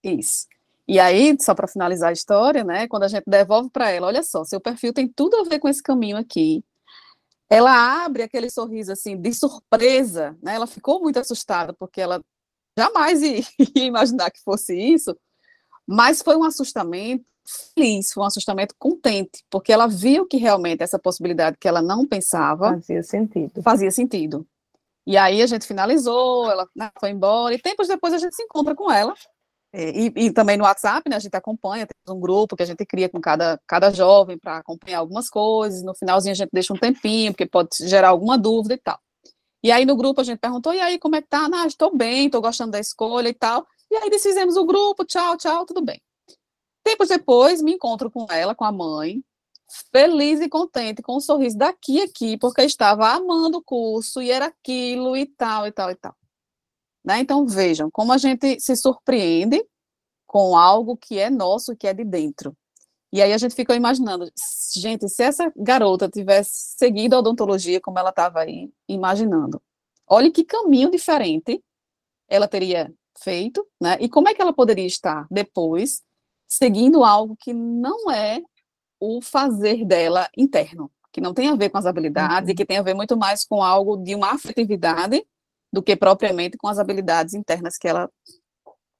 Isso. 0.04 0.48
E 0.88 1.00
aí, 1.00 1.36
só 1.40 1.54
para 1.54 1.68
finalizar 1.68 2.10
a 2.10 2.13
história, 2.13 2.63
né, 2.63 2.88
quando 2.88 3.04
a 3.04 3.08
gente 3.08 3.26
devolve 3.28 3.70
para 3.70 3.92
ela, 3.92 4.08
olha 4.08 4.24
só, 4.24 4.44
seu 4.46 4.62
perfil 4.62 4.94
tem 4.94 5.08
tudo 5.08 5.38
a 5.38 5.44
ver 5.44 5.60
com 5.60 5.68
esse 5.68 5.84
caminho 5.84 6.18
aqui 6.18 6.63
ela 7.50 8.06
abre 8.06 8.24
aquele 8.24 8.50
sorriso 8.50 8.92
assim 8.92 9.20
de 9.20 9.34
surpresa, 9.34 10.38
né? 10.42 10.56
Ela 10.56 10.68
ficou 10.68 11.02
muito 11.02 11.18
assustada 11.18 11.74
porque 11.74 12.02
ela 12.02 12.22
jamais 12.78 13.22
ia, 13.24 13.44
imaginar 13.76 14.30
que 14.32 14.42
fosse 14.42 14.76
isso, 14.78 15.18
mas 15.86 16.22
foi 16.22 16.36
um 16.36 16.44
assustamento 16.44 17.26
feliz, 17.74 18.12
foi 18.12 18.24
um 18.24 18.28
assustamento 18.28 18.76
contente, 18.78 19.46
porque 19.50 19.72
ela 19.72 19.88
viu 19.88 20.26
que 20.26 20.36
realmente 20.36 20.84
essa 20.84 21.00
possibilidade 21.00 21.58
que 21.58 21.68
ela 21.68 21.82
não 21.82 22.06
pensava 22.06 22.72
fazia 22.72 23.04
sentido. 23.04 23.63
Fazia 23.63 23.92
sentido. 23.92 24.46
E 25.08 25.15
aí 25.15 25.41
a 25.41 25.48
gente 25.48 25.65
finalizou, 25.65 26.52
ela 26.52 26.67
né, 26.76 26.91
foi 27.00 27.12
embora 27.12 27.56
e 27.56 27.60
tempos 27.60 27.88
depois 27.88 28.13
a 28.13 28.17
gente 28.17 28.36
se 28.36 28.43
encontra 28.43 28.76
com 28.76 28.91
ela 28.91 29.13
é, 29.72 29.89
e, 29.89 30.13
e, 30.15 30.32
também 30.32 30.58
no 30.58 30.65
WhatsApp, 30.65 31.10
né, 31.10 31.15
a 31.15 31.20
gente 31.20 31.36
acompanha, 31.36 31.88
tem 31.88 32.15
um 32.15 32.20
grupo 32.20 32.56
que 32.56 32.63
a 32.63 32.65
gente 32.65 32.86
cria 32.86 33.08
com 33.08 33.20
cada, 33.22 33.60
cada 33.65 33.89
jovem 33.89 34.38
para 34.38 34.58
acompanhar 34.58 35.00
algumas 35.00 35.30
coisas, 35.30 35.82
no 35.82 35.96
finalzinho 35.96 36.34
a 36.34 36.36
gente 36.36 36.50
deixa 36.52 36.74
um 36.74 36.78
tempinho, 36.78 37.32
porque 37.32 37.46
pode 37.46 37.70
gerar 37.82 38.10
alguma 38.10 38.38
dúvida 38.38 38.74
e 38.74 38.78
tal. 38.78 39.00
E 39.63 39.72
aí 39.72 39.86
no 39.86 39.96
grupo 39.96 40.22
a 40.22 40.24
gente 40.24 40.39
perguntou, 40.39 40.74
e 40.74 40.80
aí, 40.80 40.98
como 41.00 41.15
é 41.15 41.22
que 41.22 41.28
tá? 41.28 41.48
Ah, 41.54 41.67
estou 41.67 41.96
bem, 41.96 42.26
estou 42.26 42.41
gostando 42.41 42.72
da 42.72 42.80
escolha 42.80 43.30
e 43.30 43.34
tal. 43.34 43.65
E 43.91 43.96
aí 43.96 44.10
desfizemos 44.10 44.56
o 44.56 44.65
grupo, 44.65 45.06
tchau, 45.06 45.38
tchau, 45.38 45.65
tudo 45.65 45.82
bem. 45.82 46.02
Tempos 46.84 47.10
depois, 47.10 47.62
me 47.62 47.74
encontro 47.74 48.10
com 48.10 48.28
ela, 48.32 48.56
com 48.56 48.63
a 48.63 48.72
mãe, 48.72 49.22
feliz 49.92 50.40
e 50.40 50.50
contente, 50.50 51.02
com 51.02 51.18
um 51.18 51.20
sorriso 51.20 51.58
daqui 51.58 52.02
a 52.02 52.06
aqui, 52.06 52.38
porque 52.38 52.62
estava 52.62 53.10
amando 53.10 53.58
o 53.58 53.64
curso, 53.64 54.22
e 54.22 54.32
era 54.32 54.48
aquilo, 54.48 55.16
e 55.16 55.26
tal, 55.26 55.68
e 55.68 55.72
tal, 55.72 55.92
e 55.92 55.96
tal. 55.96 56.16
Né? 57.04 57.20
Então, 57.20 57.46
vejam 57.46 57.90
como 57.92 58.12
a 58.12 58.18
gente 58.18 58.60
se 58.60 58.76
surpreende 58.76 59.64
com 60.26 60.58
algo 60.58 60.98
que 60.98 61.18
é 61.18 61.30
nosso, 61.30 61.76
que 61.76 61.88
é 61.88 61.94
de 61.94 62.04
dentro. 62.04 62.56
E 63.12 63.22
aí 63.22 63.32
a 63.32 63.38
gente 63.38 63.56
ficou 63.56 63.74
imaginando, 63.76 64.30
gente, 64.76 65.08
se 65.08 65.24
essa 65.24 65.52
garota 65.56 66.10
tivesse 66.10 66.76
seguido 66.78 67.16
a 67.16 67.20
odontologia 67.20 67.80
como 67.80 67.98
ela 67.98 68.10
estava 68.10 68.42
aí 68.42 68.70
imaginando, 68.88 69.62
olha 70.06 70.30
que 70.30 70.44
caminho 70.44 70.92
diferente 70.92 71.64
ela 72.28 72.48
teria 72.48 72.94
feito, 73.18 73.66
né? 73.82 73.98
E 74.02 74.10
como 74.10 74.28
é 74.28 74.34
que 74.34 74.42
ela 74.42 74.54
poderia 74.54 74.86
estar 74.86 75.26
depois 75.32 76.04
seguindo 76.48 77.04
algo 77.04 77.38
que 77.40 77.54
não 77.54 78.12
é 78.12 78.42
o 79.00 79.22
fazer 79.22 79.86
dela 79.86 80.30
interno, 80.36 80.92
que 81.12 81.22
não 81.22 81.34
tem 81.34 81.50
a 81.50 81.56
ver 81.56 81.70
com 81.70 81.78
as 81.78 81.86
habilidades 81.86 82.48
uhum. 82.48 82.54
e 82.54 82.56
que 82.56 82.66
tem 82.66 82.78
a 82.78 82.84
ver 82.84 82.94
muito 82.94 83.16
mais 83.18 83.46
com 83.46 83.62
algo 83.62 83.98
de 83.98 84.16
uma 84.16 84.34
afetividade 84.34 85.26
do 85.72 85.84
que 85.84 85.96
propriamente 85.96 86.58
com 86.58 86.68
as 86.68 86.80
habilidades 86.80 87.34
internas 87.34 87.78
que 87.78 87.88
ela 87.88 88.10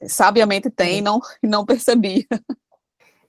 sabiamente 0.06 0.70
tem 0.70 1.00
e 1.00 1.02
não, 1.02 1.20
não 1.44 1.66
percebia. 1.66 2.26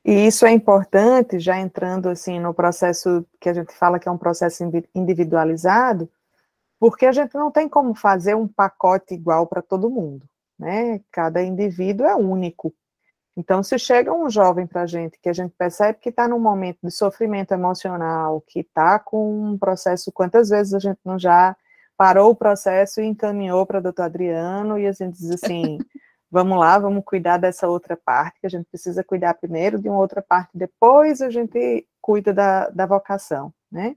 E 0.05 0.27
isso 0.27 0.47
é 0.47 0.51
importante, 0.51 1.39
já 1.39 1.59
entrando 1.59 2.09
assim 2.09 2.41
no 2.41 2.55
processo 2.55 3.27
que 3.41 3.49
a 3.49 3.53
gente 3.53 3.75
fala 3.75 3.99
que 3.99 4.09
é 4.09 4.13
um 4.13 4.19
processo 4.19 4.65
individualizado, 4.95 6.11
porque 6.79 7.05
a 7.05 7.13
gente 7.13 7.35
não 7.35 7.51
tem 7.51 7.69
como 7.69 7.95
fazer 7.95 8.35
um 8.35 8.49
pacote 8.49 9.15
igual 9.15 9.47
para 9.47 9.61
todo 9.61 9.91
mundo, 9.91 10.27
né? 10.59 11.01
Cada 11.11 11.43
indivíduo 11.43 12.07
é 12.07 12.15
único. 12.15 12.73
Então, 13.39 13.63
se 13.63 13.79
chega 13.79 14.13
um 14.13 14.29
jovem 14.29 14.67
para 14.67 14.83
a 14.83 14.87
gente 14.87 15.17
que 15.23 15.29
a 15.29 15.33
gente 15.33 15.55
percebe 15.57 16.01
que 16.01 16.09
está 16.09 16.27
num 16.27 16.41
momento 16.41 16.79
de 16.83 16.91
sofrimento 16.91 17.53
emocional, 17.55 18.43
que 18.45 18.61
está 18.61 18.99
com 18.99 19.53
um 19.53 19.57
processo, 19.57 20.11
quantas 20.11 20.49
vezes 20.49 20.75
a 20.75 20.81
gente 20.81 20.99
não 21.05 21.17
já 21.17 21.57
parou 21.97 22.33
o 22.33 22.35
processo 22.35 23.01
e 23.01 23.07
encaminhou 23.07 23.65
para 23.65 23.79
o 23.79 23.81
doutor 23.81 24.03
Adriano, 24.03 24.77
e 24.77 24.89
a 24.89 24.93
gente 24.93 25.19
diz 25.19 25.31
assim, 25.31 25.79
vamos 26.29 26.59
lá, 26.59 26.81
vamos 26.81 27.05
cuidar 27.05 27.37
dessa 27.37 27.69
outra 27.69 27.97
parte, 27.97 28.41
que 28.41 28.47
a 28.49 28.51
gente 28.51 28.67
precisa 28.67 29.05
cuidar 29.05 29.35
primeiro 29.35 29.79
de 29.81 29.89
uma 29.89 30.01
outra 30.01 30.21
parte, 30.21 30.51
depois 30.53 31.23
a 31.23 31.31
gente 31.31 31.87
cuida 32.01 32.35
da, 32.35 32.69
da 32.71 32.87
vocação, 32.87 33.55
né? 33.71 33.95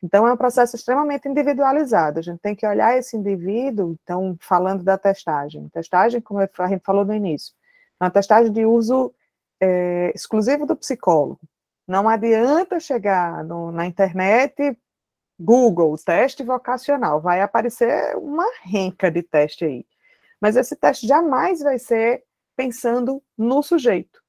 Então, 0.00 0.28
é 0.28 0.32
um 0.32 0.36
processo 0.36 0.76
extremamente 0.76 1.28
individualizado, 1.28 2.20
a 2.20 2.22
gente 2.22 2.38
tem 2.38 2.54
que 2.54 2.64
olhar 2.64 2.96
esse 2.96 3.16
indivíduo, 3.16 3.96
então, 4.00 4.36
falando 4.40 4.84
da 4.84 4.96
testagem, 4.96 5.68
testagem, 5.70 6.20
como 6.20 6.38
a 6.38 6.68
gente 6.68 6.84
falou 6.84 7.04
no 7.04 7.12
início, 7.12 7.52
uma 8.00 8.10
testagem 8.10 8.52
de 8.52 8.64
uso 8.64 9.14
é, 9.60 10.12
exclusivo 10.14 10.66
do 10.66 10.76
psicólogo, 10.76 11.40
não 11.86 12.08
adianta 12.08 12.80
chegar 12.80 13.44
no, 13.44 13.70
na 13.70 13.86
internet, 13.86 14.76
Google, 15.38 15.96
teste 15.98 16.42
vocacional, 16.42 17.20
vai 17.20 17.40
aparecer 17.40 18.16
uma 18.16 18.46
renca 18.62 19.10
de 19.10 19.22
teste 19.22 19.64
aí. 19.64 19.86
Mas 20.40 20.56
esse 20.56 20.74
teste 20.74 21.06
jamais 21.06 21.60
vai 21.60 21.78
ser 21.78 22.24
pensando 22.56 23.22
no 23.36 23.62
sujeito. 23.62 24.20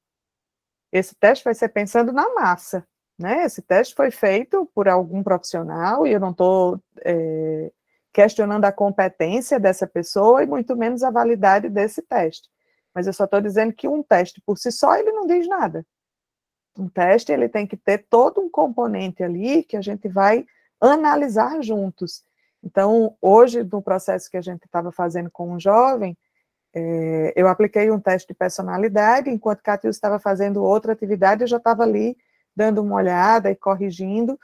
Esse 0.92 1.14
teste 1.14 1.44
vai 1.44 1.54
ser 1.54 1.68
pensando 1.70 2.12
na 2.12 2.32
massa, 2.34 2.86
né? 3.18 3.44
Esse 3.44 3.60
teste 3.60 3.94
foi 3.94 4.10
feito 4.10 4.70
por 4.74 4.88
algum 4.88 5.22
profissional, 5.22 6.06
e 6.06 6.12
eu 6.12 6.20
não 6.20 6.30
estou 6.30 6.80
é, 7.04 7.72
questionando 8.12 8.64
a 8.64 8.72
competência 8.72 9.58
dessa 9.58 9.86
pessoa 9.86 10.42
e 10.42 10.46
muito 10.46 10.76
menos 10.76 11.02
a 11.02 11.10
validade 11.10 11.68
desse 11.68 12.02
teste. 12.02 12.48
Mas 12.94 13.06
eu 13.06 13.12
só 13.12 13.24
estou 13.24 13.40
dizendo 13.40 13.72
que 13.72 13.86
um 13.86 14.02
teste 14.02 14.40
por 14.44 14.58
si 14.58 14.72
só, 14.72 14.96
ele 14.96 15.12
não 15.12 15.26
diz 15.26 15.46
nada. 15.46 15.84
Um 16.76 16.88
teste, 16.88 17.32
ele 17.32 17.48
tem 17.48 17.66
que 17.66 17.76
ter 17.76 18.06
todo 18.08 18.40
um 18.40 18.48
componente 18.48 19.22
ali 19.22 19.62
que 19.62 19.76
a 19.76 19.80
gente 19.80 20.08
vai 20.08 20.46
analisar 20.80 21.62
juntos. 21.62 22.22
Então, 22.62 23.16
hoje, 23.20 23.62
no 23.62 23.82
processo 23.82 24.30
que 24.30 24.36
a 24.36 24.40
gente 24.40 24.64
estava 24.64 24.90
fazendo 24.92 25.30
com 25.30 25.52
um 25.52 25.60
jovem, 25.60 26.16
é, 26.74 27.32
eu 27.34 27.48
apliquei 27.48 27.90
um 27.90 28.00
teste 28.00 28.28
de 28.28 28.34
personalidade, 28.34 29.30
enquanto 29.30 29.62
Cátia 29.62 29.88
estava 29.88 30.18
fazendo 30.18 30.62
outra 30.62 30.92
atividade, 30.92 31.42
eu 31.42 31.48
já 31.48 31.56
estava 31.56 31.82
ali 31.82 32.16
dando 32.54 32.82
uma 32.82 32.96
olhada 32.96 33.50
e 33.50 33.56
corrigindo, 33.56 34.38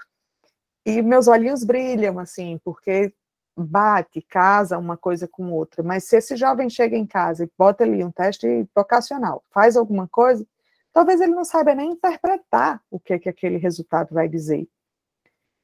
e 0.86 1.02
meus 1.02 1.26
olhinhos 1.28 1.64
brilham, 1.64 2.18
assim, 2.18 2.60
porque 2.64 3.12
bate, 3.56 4.20
casa 4.22 4.78
uma 4.78 4.96
coisa 4.96 5.28
com 5.28 5.52
outra, 5.52 5.82
mas 5.82 6.04
se 6.04 6.16
esse 6.16 6.36
jovem 6.36 6.68
chega 6.68 6.96
em 6.96 7.06
casa 7.06 7.44
e 7.44 7.50
bota 7.56 7.84
ali 7.84 8.02
um 8.04 8.10
teste 8.10 8.68
vocacional, 8.74 9.44
faz 9.50 9.76
alguma 9.76 10.08
coisa, 10.08 10.46
talvez 10.92 11.20
ele 11.20 11.34
não 11.34 11.44
saiba 11.44 11.74
nem 11.74 11.92
interpretar 11.92 12.82
o 12.90 12.98
que, 12.98 13.12
é 13.12 13.18
que 13.18 13.28
aquele 13.28 13.56
resultado 13.56 14.12
vai 14.12 14.28
dizer. 14.28 14.68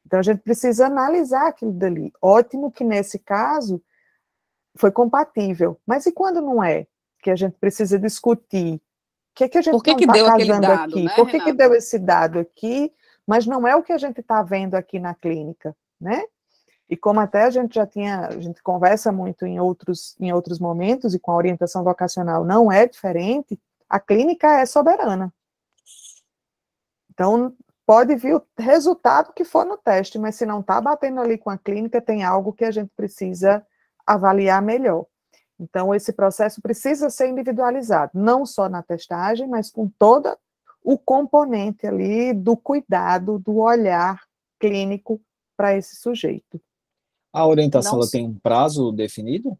Então, 0.07 0.19
a 0.19 0.23
gente 0.23 0.41
precisa 0.41 0.87
analisar 0.87 1.47
aquilo 1.47 1.73
dali. 1.73 2.13
Ótimo 2.21 2.73
que, 2.73 2.83
nesse 2.83 3.19
caso, 3.19 3.83
foi 4.77 4.91
compatível. 4.91 5.81
Mas 5.87 6.07
e 6.07 6.13
quando 6.13 6.41
não 6.41 6.63
é? 6.63 6.87
Que 7.23 7.31
a 7.31 7.37
gente 7.37 7.57
precisa 7.59 7.99
discutir. 7.99 8.75
O 8.75 9.35
que, 9.35 9.45
é 9.45 9.49
que 9.49 9.59
a 9.59 9.63
gente 9.63 9.81
tá 9.83 10.13
deu 10.13 10.27
aquele 10.27 10.59
dado, 10.59 10.91
aqui? 10.91 11.05
Né, 11.05 11.13
Por 11.15 11.29
que, 11.29 11.41
que 11.41 11.53
deu 11.53 11.75
esse 11.75 11.99
dado 11.99 12.41
aqui? 12.41 12.93
Mas 13.27 13.47
não 13.47 13.67
é 13.69 13.77
o 13.77 13.83
que 13.83 13.93
a 13.93 13.99
gente 13.99 14.21
está 14.21 14.43
vendo 14.43 14.75
aqui 14.75 14.99
na 14.99 15.15
clínica, 15.15 15.77
né? 16.01 16.25
E 16.91 16.97
como 16.97 17.21
até 17.21 17.45
a 17.45 17.51
gente 17.51 17.77
já 17.77 17.87
tinha, 17.87 18.27
a 18.27 18.41
gente 18.41 18.61
conversa 18.65 19.13
muito 19.13 19.47
em 19.47 19.61
outros, 19.61 20.17
em 20.19 20.33
outros 20.33 20.59
momentos, 20.59 21.15
e 21.15 21.21
com 21.21 21.31
a 21.31 21.37
orientação 21.37 21.85
vocacional 21.85 22.45
não 22.45 22.71
é 22.71 22.85
diferente, 22.85 23.57
a 23.89 24.01
clínica 24.01 24.59
é 24.59 24.67
soberana. 24.67 25.33
Então, 27.13 27.55
pode 27.87 28.17
vir 28.17 28.35
o 28.35 28.43
resultado 28.59 29.33
que 29.33 29.45
for 29.45 29.65
no 29.65 29.77
teste, 29.77 30.19
mas 30.19 30.35
se 30.35 30.45
não 30.45 30.61
está 30.61 30.81
batendo 30.81 31.21
ali 31.21 31.39
com 31.39 31.49
a 31.49 31.57
clínica, 31.57 32.01
tem 32.01 32.25
algo 32.25 32.53
que 32.53 32.65
a 32.65 32.73
gente 32.73 32.91
precisa 32.97 33.65
avaliar 34.05 34.61
melhor. 34.61 35.07
Então, 35.61 35.95
esse 35.95 36.13
processo 36.13 36.61
precisa 36.61 37.09
ser 37.09 37.29
individualizado, 37.29 38.11
não 38.15 38.45
só 38.45 38.69
na 38.69 38.83
testagem, 38.83 39.47
mas 39.47 39.71
com 39.71 39.89
todo 39.97 40.37
o 40.83 40.99
componente 40.99 41.87
ali 41.87 42.33
do 42.33 42.57
cuidado, 42.57 43.39
do 43.39 43.59
olhar 43.59 44.23
clínico 44.59 45.21
para 45.57 45.77
esse 45.77 45.95
sujeito. 45.95 46.61
A 47.33 47.47
orientação 47.47 47.95
ela 47.95 48.11
tem 48.11 48.27
um 48.27 48.39
prazo 48.39 48.91
definido? 48.93 49.59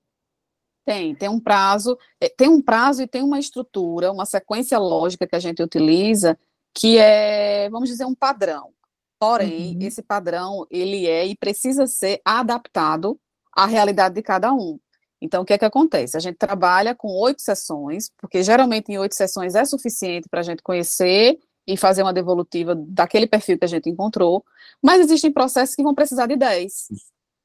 Tem, 0.85 1.15
tem 1.15 1.29
um 1.29 1.39
prazo, 1.39 1.97
é, 2.21 2.29
tem 2.29 2.49
um 2.49 2.61
prazo 2.61 3.03
e 3.03 3.07
tem 3.07 3.23
uma 3.23 3.39
estrutura, 3.39 4.11
uma 4.11 4.27
sequência 4.27 4.79
lógica 4.79 5.27
que 5.27 5.37
a 5.37 5.41
gente 5.41 5.63
utiliza, 5.63 6.39
que 6.75 6.99
é, 6.99 7.69
vamos 7.71 7.89
dizer, 7.89 8.05
um 8.05 8.15
padrão. 8.15 8.73
Porém, 9.19 9.77
uhum. 9.77 9.83
esse 9.87 10.03
padrão, 10.03 10.67
ele 10.71 11.07
é 11.07 11.27
e 11.27 11.37
precisa 11.37 11.87
ser 11.87 12.21
adaptado 12.25 13.21
à 13.53 13.67
realidade 13.67 14.15
de 14.15 14.23
cada 14.23 14.53
um. 14.53 14.81
Então, 15.21 15.43
o 15.43 15.45
que 15.45 15.53
é 15.53 15.59
que 15.59 15.65
acontece? 15.65 16.17
A 16.17 16.21
gente 16.21 16.37
trabalha 16.37 16.95
com 16.95 17.09
oito 17.21 17.43
sessões, 17.43 18.11
porque 18.17 18.43
geralmente 18.43 18.91
em 18.91 18.99
oito 18.99 19.15
sessões 19.15 19.55
é 19.55 19.65
suficiente 19.67 20.29
para 20.29 20.41
a 20.41 20.43
gente 20.43 20.63
conhecer 20.63 21.39
e 21.67 21.77
fazer 21.77 22.03
uma 22.03 22.13
devolutiva 22.13 22.75
daquele 22.75 23.27
perfil 23.27 23.59
que 23.59 23.65
a 23.65 23.69
gente 23.69 23.91
encontrou, 23.91 24.43
mas 24.83 25.01
existem 25.03 25.31
processos 25.31 25.75
que 25.75 25.83
vão 25.83 25.95
precisar 25.95 26.27
de 26.27 26.37
dez. 26.37 26.89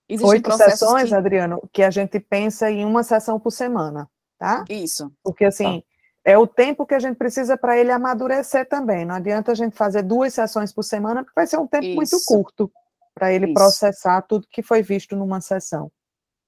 Existem 0.08 0.30
Oito 0.30 0.52
sessões, 0.58 1.10
que... 1.10 1.16
Adriano, 1.16 1.62
que 1.74 1.84
a 1.84 1.90
gente 1.90 2.20
pensa 2.20 2.70
em 2.70 2.86
uma 2.86 3.04
sessão 3.04 3.40
por 3.40 3.52
semana, 3.52 4.10
tá? 4.38 4.64
Isso. 4.70 5.12
Porque, 5.24 5.46
assim, 5.46 5.82
tá. 5.82 6.32
é 6.32 6.38
o 6.38 6.46
tempo 6.46 6.86
que 6.86 6.94
a 6.94 7.00
gente 7.00 7.16
precisa 7.16 7.58
para 7.58 7.78
ele 7.78 7.92
amadurecer 7.92 8.68
também. 8.68 9.06
Não 9.06 9.16
adianta 9.16 9.52
a 9.52 9.56
gente 9.56 9.76
fazer 9.76 10.04
duas 10.04 10.34
sessões 10.34 10.72
por 10.72 10.84
semana, 10.84 11.24
porque 11.24 11.36
vai 11.36 11.48
ser 11.48 11.58
um 11.58 11.68
tempo 11.68 11.86
Isso. 11.86 11.96
muito 11.96 12.18
curto 12.26 12.72
para 13.16 13.34
ele 13.34 13.46
Isso. 13.46 13.54
processar 13.54 14.22
tudo 14.22 14.48
que 14.52 14.62
foi 14.62 14.84
visto 14.84 15.16
numa 15.16 15.42
sessão. 15.42 15.92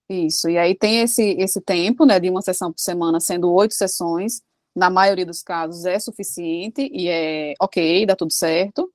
Isso, 0.10 0.50
e 0.50 0.58
aí 0.58 0.74
tem 0.74 1.02
esse, 1.02 1.36
esse 1.38 1.60
tempo, 1.60 2.06
né, 2.06 2.18
de 2.18 2.30
uma 2.30 2.42
sessão 2.42 2.72
por 2.72 2.80
semana, 2.80 3.20
sendo 3.20 3.52
oito 3.52 3.74
sessões, 3.74 4.42
na 4.74 4.90
maioria 4.90 5.26
dos 5.26 5.42
casos 5.42 5.86
é 5.86 6.00
suficiente 6.00 6.88
e 6.94 7.10
é 7.10 7.54
ok, 7.60 8.06
dá 8.06 8.16
tudo 8.16 8.32
certo. 8.32 8.90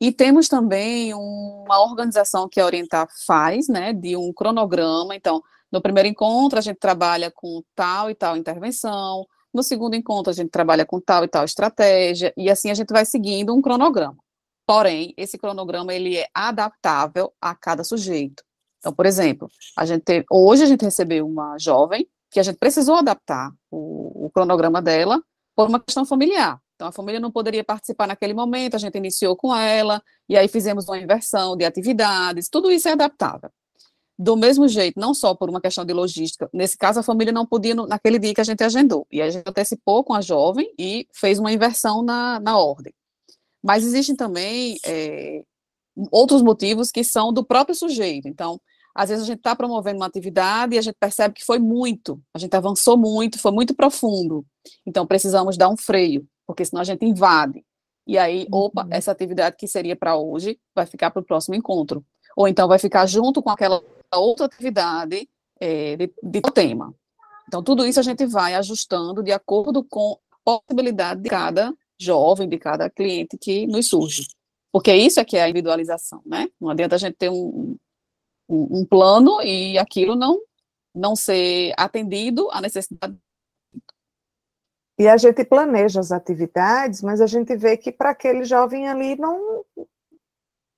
E 0.00 0.12
temos 0.12 0.48
também 0.48 1.14
uma 1.14 1.82
organização 1.82 2.48
que 2.48 2.60
a 2.60 2.66
Orientar 2.66 3.08
faz, 3.26 3.68
né, 3.68 3.92
de 3.92 4.16
um 4.16 4.32
cronograma. 4.32 5.14
Então, 5.14 5.42
no 5.70 5.80
primeiro 5.80 6.08
encontro, 6.08 6.58
a 6.58 6.62
gente 6.62 6.78
trabalha 6.78 7.30
com 7.34 7.62
tal 7.74 8.10
e 8.10 8.14
tal 8.14 8.36
intervenção, 8.36 9.24
no 9.54 9.62
segundo 9.62 9.94
encontro, 9.94 10.30
a 10.30 10.34
gente 10.34 10.50
trabalha 10.50 10.84
com 10.84 11.00
tal 11.00 11.22
e 11.22 11.28
tal 11.28 11.44
estratégia, 11.44 12.34
e 12.36 12.50
assim 12.50 12.72
a 12.72 12.74
gente 12.74 12.92
vai 12.92 13.04
seguindo 13.04 13.54
um 13.54 13.62
cronograma. 13.62 14.16
Porém, 14.66 15.14
esse 15.16 15.38
cronograma 15.38 15.94
ele 15.94 16.16
é 16.16 16.26
adaptável 16.34 17.32
a 17.40 17.54
cada 17.54 17.84
sujeito. 17.84 18.42
Então, 18.78 18.92
por 18.92 19.06
exemplo, 19.06 19.48
a 19.78 19.86
gente 19.86 20.02
teve, 20.02 20.26
hoje 20.28 20.64
a 20.64 20.66
gente 20.66 20.84
recebeu 20.84 21.24
uma 21.24 21.56
jovem 21.56 22.08
que 22.30 22.40
a 22.40 22.42
gente 22.42 22.58
precisou 22.58 22.96
adaptar 22.96 23.52
o, 23.70 24.26
o 24.26 24.30
cronograma 24.30 24.82
dela 24.82 25.22
por 25.54 25.68
uma 25.68 25.78
questão 25.78 26.04
familiar. 26.04 26.60
Então, 26.84 26.90
a 26.90 26.92
família 26.92 27.18
não 27.18 27.30
poderia 27.30 27.64
participar 27.64 28.06
naquele 28.06 28.34
momento, 28.34 28.74
a 28.74 28.78
gente 28.78 28.98
iniciou 28.98 29.34
com 29.34 29.56
ela, 29.56 30.02
e 30.28 30.36
aí 30.36 30.48
fizemos 30.48 30.86
uma 30.86 30.98
inversão 30.98 31.56
de 31.56 31.64
atividades, 31.64 32.48
tudo 32.50 32.70
isso 32.70 32.88
é 32.88 32.92
adaptável. 32.92 33.50
Do 34.18 34.36
mesmo 34.36 34.68
jeito, 34.68 35.00
não 35.00 35.14
só 35.14 35.34
por 35.34 35.48
uma 35.48 35.62
questão 35.62 35.84
de 35.84 35.94
logística, 35.94 36.48
nesse 36.52 36.76
caso 36.76 37.00
a 37.00 37.02
família 37.02 37.32
não 37.32 37.46
podia 37.46 37.74
no, 37.74 37.86
naquele 37.86 38.18
dia 38.18 38.34
que 38.34 38.40
a 38.40 38.44
gente 38.44 38.62
agendou, 38.62 39.06
e 39.10 39.22
a 39.22 39.30
gente 39.30 39.48
antecipou 39.48 40.04
com 40.04 40.12
a 40.12 40.20
jovem 40.20 40.70
e 40.78 41.08
fez 41.14 41.38
uma 41.38 41.50
inversão 41.50 42.02
na, 42.02 42.38
na 42.38 42.58
ordem. 42.58 42.92
Mas 43.62 43.82
existem 43.86 44.14
também 44.14 44.76
é, 44.84 45.42
outros 46.12 46.42
motivos 46.42 46.90
que 46.90 47.02
são 47.02 47.32
do 47.32 47.42
próprio 47.42 47.74
sujeito. 47.74 48.28
Então, 48.28 48.60
às 48.94 49.08
vezes 49.08 49.24
a 49.24 49.26
gente 49.26 49.38
está 49.38 49.56
promovendo 49.56 50.00
uma 50.00 50.06
atividade 50.06 50.74
e 50.74 50.78
a 50.78 50.82
gente 50.82 50.96
percebe 51.00 51.34
que 51.34 51.44
foi 51.44 51.58
muito, 51.58 52.20
a 52.34 52.38
gente 52.38 52.54
avançou 52.54 52.98
muito, 52.98 53.38
foi 53.38 53.52
muito 53.52 53.74
profundo. 53.74 54.44
Então, 54.86 55.06
precisamos 55.06 55.56
dar 55.56 55.70
um 55.70 55.78
freio 55.78 56.28
porque 56.46 56.64
senão 56.64 56.80
a 56.80 56.84
gente 56.84 57.04
invade. 57.04 57.64
E 58.06 58.18
aí, 58.18 58.46
opa, 58.52 58.84
uhum. 58.84 58.88
essa 58.90 59.10
atividade 59.10 59.56
que 59.56 59.66
seria 59.66 59.96
para 59.96 60.16
hoje 60.16 60.58
vai 60.74 60.86
ficar 60.86 61.10
para 61.10 61.20
o 61.20 61.24
próximo 61.24 61.54
encontro. 61.54 62.04
Ou 62.36 62.46
então 62.48 62.68
vai 62.68 62.78
ficar 62.78 63.06
junto 63.06 63.42
com 63.42 63.50
aquela 63.50 63.82
outra 64.12 64.46
atividade 64.46 65.28
é, 65.60 65.96
de, 65.96 66.12
de 66.22 66.40
tema. 66.52 66.94
Então, 67.46 67.62
tudo 67.62 67.86
isso 67.86 68.00
a 68.00 68.02
gente 68.02 68.26
vai 68.26 68.54
ajustando 68.54 69.22
de 69.22 69.32
acordo 69.32 69.84
com 69.84 70.18
a 70.30 70.58
possibilidade 70.58 71.20
de 71.20 71.28
cada 71.28 71.72
jovem, 71.98 72.48
de 72.48 72.58
cada 72.58 72.90
cliente 72.90 73.38
que 73.38 73.66
nos 73.66 73.88
surge. 73.88 74.26
Porque 74.72 74.94
isso 74.94 75.20
é 75.20 75.24
que 75.24 75.36
é 75.36 75.42
a 75.42 75.48
individualização, 75.48 76.20
né? 76.26 76.48
Não 76.60 76.70
adianta 76.70 76.96
a 76.96 76.98
gente 76.98 77.14
ter 77.14 77.30
um, 77.30 77.76
um, 78.48 78.80
um 78.80 78.84
plano 78.84 79.40
e 79.42 79.78
aquilo 79.78 80.16
não, 80.16 80.40
não 80.94 81.14
ser 81.14 81.72
atendido 81.76 82.50
à 82.50 82.60
necessidade 82.60 83.16
e 84.98 85.08
a 85.08 85.16
gente 85.16 85.44
planeja 85.44 86.00
as 86.00 86.12
atividades, 86.12 87.02
mas 87.02 87.20
a 87.20 87.26
gente 87.26 87.56
vê 87.56 87.76
que 87.76 87.90
para 87.90 88.10
aquele 88.10 88.44
jovem 88.44 88.88
ali 88.88 89.16
não 89.16 89.64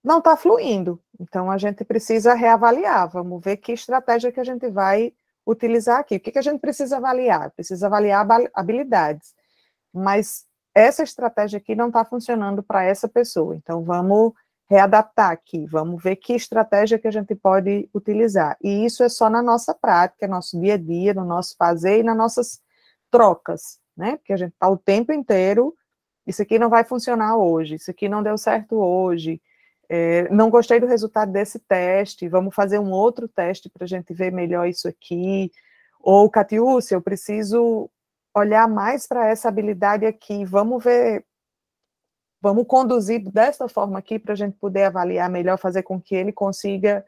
não 0.03 0.19
está 0.19 0.37
fluindo. 0.37 1.03
Então 1.21 1.51
a 1.51 1.59
gente 1.59 1.85
precisa 1.85 2.33
reavaliar, 2.35 3.09
vamos 3.11 3.43
ver 3.45 3.57
que 3.59 3.73
estratégia 3.73 4.33
que 4.33 4.41
a 4.41 4.45
gente 4.45 4.71
vai 4.71 5.13
utilizar 5.47 5.99
aqui. 5.99 6.17
O 6.17 6.21
que, 6.21 6.33
que 6.33 6.39
a 6.39 6.43
gente 6.43 6.61
precisa 6.61 6.97
avaliar? 6.97 7.51
Precisa 7.51 7.87
avaliar 7.87 8.27
habilidades. 8.55 9.35
Mas 9.93 10.45
essa 10.75 11.03
estratégia 11.03 11.59
aqui 11.59 11.75
não 11.75 11.89
está 11.89 12.05
funcionando 12.05 12.63
para 12.63 12.85
essa 12.85 13.09
pessoa. 13.09 13.57
Então 13.57 13.83
vamos 13.85 14.33
readaptar 14.69 15.31
aqui, 15.31 15.67
vamos 15.67 16.03
ver 16.03 16.17
que 16.17 16.35
estratégia 16.35 16.99
que 16.99 17.07
a 17.09 17.11
gente 17.11 17.35
pode 17.35 17.89
utilizar. 17.95 18.57
E 18.63 18.85
isso 18.85 19.03
é 19.03 19.09
só 19.09 19.31
na 19.31 19.43
nossa 19.43 19.75
prática, 19.75 20.27
nosso 20.27 20.61
dia 20.61 20.75
a 20.75 20.79
dia, 20.79 21.15
no 21.15 21.25
nosso 21.25 21.57
fazer 21.57 22.01
e 22.01 22.03
nas 22.03 22.17
nossas 22.17 22.61
trocas 23.11 23.81
né? 23.97 24.17
Porque 24.17 24.33
a 24.33 24.37
gente 24.37 24.53
está 24.53 24.69
o 24.69 24.77
tempo 24.77 25.13
inteiro, 25.13 25.75
isso 26.27 26.43
aqui 26.43 26.59
não 26.59 26.69
vai 26.69 26.85
funcionar 26.85 27.37
hoje, 27.37 27.77
isso 27.77 27.91
aqui 27.91 28.09
não 28.09 28.23
deu 28.23 28.37
certo 28.37 28.77
hoje, 28.77 29.41
é, 29.89 30.29
não 30.31 30.51
gostei 30.51 30.81
do 30.81 30.87
resultado 30.87 31.31
desse 31.31 31.59
teste, 31.61 32.29
vamos 32.29 32.55
fazer 32.55 32.79
um 32.79 32.91
outro 32.91 33.29
teste 33.29 33.71
para 33.71 33.85
a 33.85 33.87
gente 33.87 34.13
ver 34.13 34.33
melhor 34.33 34.67
isso 34.69 34.89
aqui. 34.89 35.51
Ou, 36.01 36.29
Catiúcia, 36.29 36.97
eu 36.97 37.03
preciso 37.03 37.89
olhar 38.35 38.69
mais 38.69 39.07
para 39.07 39.29
essa 39.29 39.49
habilidade 39.49 40.05
aqui, 40.05 40.45
vamos 40.45 40.83
ver, 40.83 41.25
vamos 42.41 42.67
conduzir 42.67 43.23
dessa 43.31 43.69
forma 43.69 43.99
aqui 43.99 44.19
para 44.19 44.33
a 44.33 44.37
gente 44.37 44.57
poder 44.59 44.85
avaliar 44.85 45.31
melhor, 45.31 45.59
fazer 45.59 45.83
com 45.83 46.01
que 46.01 46.15
ele 46.15 46.33
consiga 46.33 47.05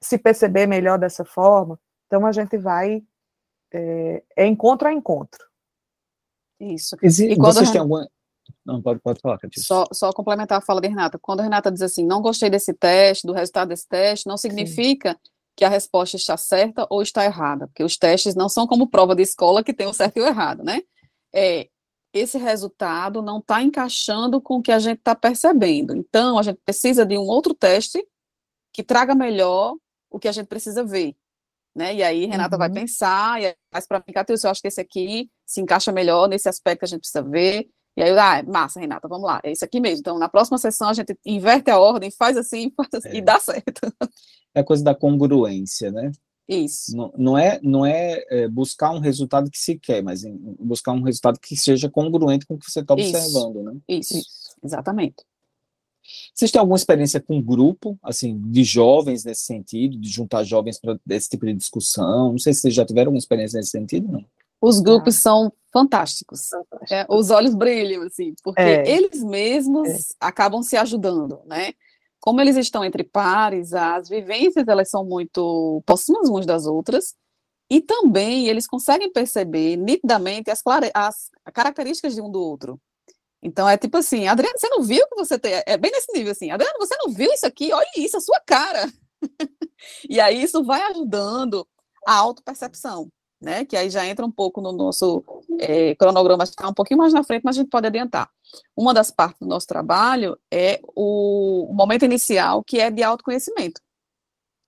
se 0.00 0.18
perceber 0.18 0.66
melhor 0.66 0.98
dessa 0.98 1.24
forma. 1.24 1.78
Então, 2.06 2.26
a 2.26 2.32
gente 2.32 2.58
vai 2.58 3.02
é, 3.72 4.22
é 4.36 4.46
encontro 4.46 4.88
a 4.88 4.92
encontro. 4.92 5.45
Isso. 6.60 6.96
E, 7.02 7.06
e 7.06 7.34
vocês 7.36 7.70
têm 7.70 7.80
alguma. 7.80 8.08
Não, 8.64 8.80
pode, 8.82 9.00
pode 9.00 9.20
falar, 9.20 9.38
Catice. 9.38 9.66
Só, 9.66 9.86
só 9.92 10.12
complementar 10.12 10.58
a 10.58 10.60
fala 10.60 10.80
de 10.80 10.88
Renata. 10.88 11.18
Quando 11.18 11.40
a 11.40 11.42
Renata 11.42 11.70
diz 11.70 11.82
assim, 11.82 12.04
não 12.04 12.20
gostei 12.20 12.50
desse 12.50 12.74
teste, 12.74 13.26
do 13.26 13.32
resultado 13.32 13.68
desse 13.68 13.88
teste, 13.88 14.26
não 14.26 14.36
significa 14.36 15.12
Sim. 15.12 15.30
que 15.56 15.64
a 15.64 15.68
resposta 15.68 16.16
está 16.16 16.36
certa 16.36 16.86
ou 16.90 17.02
está 17.02 17.24
errada, 17.24 17.66
porque 17.66 17.84
os 17.84 17.96
testes 17.96 18.34
não 18.34 18.48
são 18.48 18.66
como 18.66 18.88
prova 18.88 19.14
de 19.14 19.22
escola 19.22 19.62
que 19.62 19.74
tem 19.74 19.86
o 19.86 19.92
certo 19.92 20.16
e 20.16 20.20
o 20.20 20.26
errado, 20.26 20.64
né? 20.64 20.82
É, 21.34 21.68
esse 22.12 22.38
resultado 22.38 23.20
não 23.20 23.38
está 23.38 23.62
encaixando 23.62 24.40
com 24.40 24.56
o 24.56 24.62
que 24.62 24.72
a 24.72 24.78
gente 24.78 24.98
está 24.98 25.14
percebendo. 25.14 25.94
Então, 25.94 26.38
a 26.38 26.42
gente 26.42 26.58
precisa 26.64 27.04
de 27.04 27.16
um 27.18 27.26
outro 27.26 27.54
teste 27.54 28.04
que 28.72 28.82
traga 28.82 29.14
melhor 29.14 29.76
o 30.10 30.18
que 30.18 30.28
a 30.28 30.32
gente 30.32 30.46
precisa 30.46 30.82
ver. 30.82 31.14
Né? 31.76 31.96
E 31.96 32.02
aí, 32.02 32.24
Renata 32.24 32.56
uhum. 32.56 32.58
vai 32.58 32.70
pensar, 32.70 33.42
e 33.42 33.54
mas 33.70 33.86
para 33.86 33.98
mim, 33.98 34.14
Catilce, 34.14 34.46
eu 34.46 34.50
acho 34.50 34.62
que 34.62 34.68
esse 34.68 34.80
aqui 34.80 35.28
se 35.44 35.60
encaixa 35.60 35.92
melhor 35.92 36.26
nesse 36.26 36.48
aspecto 36.48 36.78
que 36.78 36.84
a 36.86 36.88
gente 36.88 37.00
precisa 37.00 37.22
ver. 37.22 37.68
E 37.98 38.02
aí, 38.02 38.18
ah, 38.18 38.42
massa, 38.42 38.80
Renata, 38.80 39.06
vamos 39.06 39.26
lá, 39.26 39.40
é 39.44 39.52
isso 39.52 39.62
aqui 39.62 39.78
mesmo. 39.78 40.00
Então, 40.00 40.18
na 40.18 40.28
próxima 40.28 40.56
sessão, 40.56 40.88
a 40.88 40.94
gente 40.94 41.14
inverte 41.26 41.70
a 41.70 41.78
ordem, 41.78 42.10
faz 42.10 42.38
assim, 42.38 42.72
faz 42.76 42.88
assim 42.94 43.16
é. 43.16 43.16
e 43.18 43.20
dá 43.20 43.38
certo. 43.38 43.92
É 44.54 44.60
a 44.60 44.64
coisa 44.64 44.82
da 44.82 44.94
congruência, 44.94 45.92
né? 45.92 46.10
Isso. 46.48 46.96
Não, 46.96 47.12
não 47.18 47.36
é, 47.36 47.60
não 47.62 47.84
é, 47.84 48.24
é, 48.30 48.48
buscar 48.48 48.92
um 48.92 48.98
resultado 48.98 49.50
que 49.50 49.58
se 49.58 49.78
quer, 49.78 50.02
mas 50.02 50.22
buscar 50.58 50.92
um 50.92 51.02
resultado 51.02 51.38
que 51.38 51.54
seja 51.56 51.90
congruente 51.90 52.46
com 52.46 52.54
o 52.54 52.58
que 52.58 52.70
você 52.70 52.80
está 52.80 52.94
observando, 52.94 53.62
né? 53.62 53.76
Isso, 53.86 54.16
isso, 54.16 54.56
exatamente. 54.64 55.16
Vocês 56.36 56.50
têm 56.50 56.58
alguma 56.58 56.76
experiência 56.76 57.18
com 57.18 57.40
grupo, 57.40 57.98
assim, 58.02 58.38
de 58.50 58.62
jovens 58.62 59.24
nesse 59.24 59.44
sentido, 59.44 59.96
de 59.96 60.06
juntar 60.06 60.44
jovens 60.44 60.78
para 60.78 60.98
esse 61.08 61.30
tipo 61.30 61.46
de 61.46 61.54
discussão? 61.54 62.32
Não 62.32 62.38
sei 62.38 62.52
se 62.52 62.60
vocês 62.60 62.74
já 62.74 62.84
tiveram 62.84 63.08
alguma 63.08 63.18
experiência 63.18 63.56
nesse 63.56 63.70
sentido, 63.70 64.12
não. 64.12 64.22
Os 64.60 64.78
grupos 64.78 65.16
ah. 65.16 65.20
são 65.20 65.52
fantásticos. 65.72 66.50
É, 66.90 67.06
os 67.08 67.30
olhos 67.30 67.54
brilham, 67.54 68.02
assim, 68.02 68.34
porque 68.42 68.60
é. 68.60 68.86
eles 68.86 69.24
mesmos 69.24 69.88
é. 69.88 69.96
acabam 70.20 70.62
se 70.62 70.76
ajudando, 70.76 71.40
né? 71.46 71.72
Como 72.20 72.38
eles 72.42 72.56
estão 72.56 72.84
entre 72.84 73.02
pares, 73.02 73.72
as 73.72 74.06
vivências 74.06 74.68
elas 74.68 74.90
são 74.90 75.06
muito 75.06 75.82
próximas 75.86 76.28
umas 76.28 76.44
das 76.44 76.66
outras, 76.66 77.14
e 77.70 77.80
também 77.80 78.46
eles 78.46 78.66
conseguem 78.66 79.10
perceber 79.10 79.76
nitidamente 79.76 80.50
as, 80.50 80.62
as 80.92 81.30
características 81.54 82.14
de 82.14 82.20
um 82.20 82.30
do 82.30 82.42
outro. 82.42 82.78
Então 83.46 83.68
é 83.68 83.76
tipo 83.76 83.96
assim, 83.96 84.26
Adriano, 84.26 84.58
você 84.58 84.68
não 84.68 84.82
viu 84.82 85.06
que 85.08 85.14
você 85.14 85.38
tem. 85.38 85.62
É 85.66 85.76
bem 85.76 85.90
nesse 85.92 86.12
nível 86.12 86.32
assim, 86.32 86.50
Adriano, 86.50 86.78
você 86.78 86.96
não 86.96 87.12
viu 87.12 87.32
isso 87.32 87.46
aqui? 87.46 87.72
Olha 87.72 87.86
isso, 87.96 88.16
a 88.16 88.20
sua 88.20 88.40
cara. 88.40 88.92
e 90.08 90.20
aí 90.20 90.42
isso 90.42 90.64
vai 90.64 90.82
ajudando 90.82 91.66
a 92.06 92.14
autopercepção 92.14 93.10
né? 93.40 93.64
Que 93.64 93.76
aí 93.76 93.90
já 93.90 94.06
entra 94.06 94.24
um 94.24 94.30
pouco 94.30 94.60
no 94.60 94.72
nosso 94.72 95.22
é, 95.60 95.94
cronograma, 95.94 96.44
está 96.44 96.68
um 96.68 96.74
pouquinho 96.74 96.98
mais 96.98 97.12
na 97.12 97.22
frente, 97.22 97.42
mas 97.44 97.56
a 97.56 97.60
gente 97.60 97.70
pode 97.70 97.86
adiantar. 97.86 98.30
Uma 98.76 98.94
das 98.94 99.10
partes 99.10 99.40
do 99.40 99.46
nosso 99.46 99.66
trabalho 99.66 100.38
é 100.50 100.80
o, 100.94 101.70
momento 101.72 102.04
inicial, 102.04 102.62
que 102.64 102.80
é 102.80 102.90
de 102.90 103.02
autoconhecimento. 103.02 103.80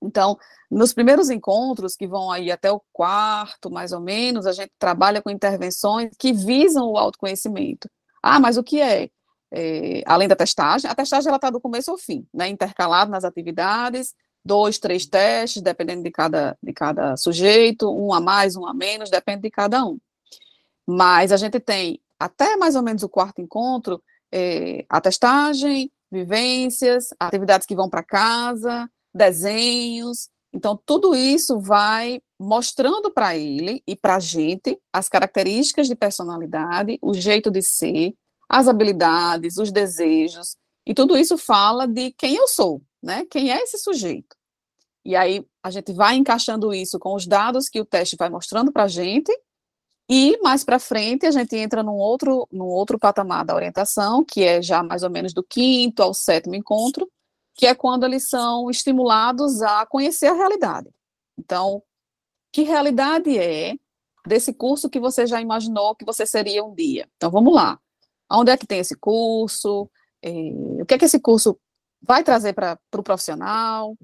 Então, 0.02 0.38
nos 0.70 0.92
primeiros 0.92 1.30
encontros, 1.30 1.96
que 1.96 2.06
vão 2.06 2.30
aí 2.30 2.52
até 2.52 2.70
o 2.70 2.80
quarto, 2.92 3.70
mais 3.70 3.92
ou 3.92 4.00
menos, 4.00 4.46
a 4.46 4.52
gente 4.52 4.70
trabalha 4.78 5.20
com 5.22 5.30
intervenções 5.30 6.10
que 6.18 6.32
visam 6.32 6.88
o 6.90 6.96
autoconhecimento. 6.96 7.88
Ah, 8.22 8.40
mas 8.40 8.56
o 8.56 8.62
que 8.62 8.80
é? 8.80 9.08
é 9.52 10.02
além 10.06 10.28
da 10.28 10.36
testagem, 10.36 10.90
a 10.90 10.94
testagem 10.94 11.28
ela 11.28 11.36
está 11.36 11.50
do 11.50 11.60
começo 11.60 11.90
ao 11.90 11.98
fim, 11.98 12.26
né, 12.32 12.48
intercalado 12.48 13.10
nas 13.10 13.24
atividades, 13.24 14.14
dois, 14.44 14.78
três 14.78 15.06
testes, 15.06 15.62
dependendo 15.62 16.02
de 16.02 16.10
cada, 16.10 16.56
de 16.62 16.72
cada 16.72 17.16
sujeito, 17.16 17.90
um 17.90 18.12
a 18.12 18.20
mais, 18.20 18.56
um 18.56 18.66
a 18.66 18.74
menos, 18.74 19.10
depende 19.10 19.42
de 19.42 19.50
cada 19.50 19.84
um. 19.84 19.98
Mas 20.86 21.32
a 21.32 21.36
gente 21.36 21.60
tem, 21.60 22.00
até 22.18 22.56
mais 22.56 22.74
ou 22.74 22.82
menos 22.82 23.02
o 23.02 23.08
quarto 23.08 23.40
encontro, 23.40 24.02
é, 24.32 24.84
a 24.88 25.00
testagem, 25.00 25.90
vivências, 26.10 27.10
atividades 27.20 27.66
que 27.66 27.76
vão 27.76 27.90
para 27.90 28.02
casa, 28.02 28.88
desenhos. 29.14 30.30
Então, 30.52 30.80
tudo 30.86 31.14
isso 31.14 31.60
vai 31.60 32.20
mostrando 32.38 33.10
para 33.10 33.36
ele 33.36 33.82
e 33.86 33.94
para 33.94 34.16
a 34.16 34.20
gente 34.20 34.78
as 34.92 35.08
características 35.08 35.88
de 35.88 35.94
personalidade, 35.94 36.98
o 37.02 37.12
jeito 37.12 37.50
de 37.50 37.62
ser, 37.62 38.14
as 38.48 38.66
habilidades, 38.66 39.58
os 39.58 39.70
desejos, 39.70 40.56
e 40.86 40.94
tudo 40.94 41.18
isso 41.18 41.36
fala 41.36 41.86
de 41.86 42.12
quem 42.12 42.36
eu 42.36 42.48
sou, 42.48 42.80
né? 43.02 43.26
Quem 43.30 43.52
é 43.52 43.62
esse 43.62 43.76
sujeito? 43.76 44.34
E 45.04 45.14
aí 45.14 45.44
a 45.62 45.70
gente 45.70 45.92
vai 45.92 46.16
encaixando 46.16 46.72
isso 46.72 46.98
com 46.98 47.14
os 47.14 47.26
dados 47.26 47.68
que 47.68 47.80
o 47.80 47.84
teste 47.84 48.16
vai 48.16 48.30
mostrando 48.30 48.72
para 48.72 48.84
a 48.84 48.88
gente, 48.88 49.30
e 50.10 50.38
mais 50.42 50.64
para 50.64 50.78
frente 50.78 51.26
a 51.26 51.30
gente 51.30 51.54
entra 51.54 51.82
num 51.82 51.96
outro, 51.96 52.48
num 52.50 52.64
outro 52.64 52.98
patamar 52.98 53.44
da 53.44 53.54
orientação, 53.54 54.24
que 54.24 54.42
é 54.42 54.62
já 54.62 54.82
mais 54.82 55.02
ou 55.02 55.10
menos 55.10 55.34
do 55.34 55.42
quinto 55.42 56.02
ao 56.02 56.14
sétimo 56.14 56.54
encontro, 56.54 57.06
que 57.58 57.66
é 57.66 57.74
quando 57.74 58.06
eles 58.06 58.28
são 58.28 58.70
estimulados 58.70 59.62
a 59.62 59.84
conhecer 59.84 60.28
a 60.28 60.32
realidade. 60.32 60.88
Então, 61.36 61.82
que 62.52 62.62
realidade 62.62 63.36
é 63.36 63.74
desse 64.24 64.54
curso 64.54 64.88
que 64.88 65.00
você 65.00 65.26
já 65.26 65.40
imaginou 65.40 65.96
que 65.96 66.04
você 66.04 66.24
seria 66.24 66.64
um 66.64 66.72
dia? 66.72 67.08
Então, 67.16 67.32
vamos 67.32 67.52
lá. 67.52 67.76
Onde 68.30 68.52
é 68.52 68.56
que 68.56 68.66
tem 68.66 68.78
esse 68.78 68.96
curso? 68.96 69.90
É, 70.22 70.30
o 70.80 70.86
que 70.86 70.94
é 70.94 70.98
que 70.98 71.06
esse 71.06 71.18
curso 71.18 71.58
vai 72.00 72.22
trazer 72.22 72.52
para 72.52 72.74
o 72.74 72.78
pro 72.92 73.02
profissional? 73.02 73.96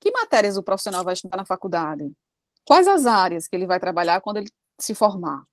Que 0.00 0.10
matérias 0.10 0.56
o 0.56 0.62
profissional 0.62 1.04
vai 1.04 1.12
estudar 1.12 1.36
na 1.36 1.44
faculdade? 1.44 2.10
Quais 2.64 2.88
as 2.88 3.04
áreas 3.04 3.46
que 3.46 3.54
ele 3.54 3.66
vai 3.66 3.78
trabalhar 3.78 4.22
quando 4.22 4.38
ele 4.38 4.48
se 4.80 4.94
formar? 4.94 5.44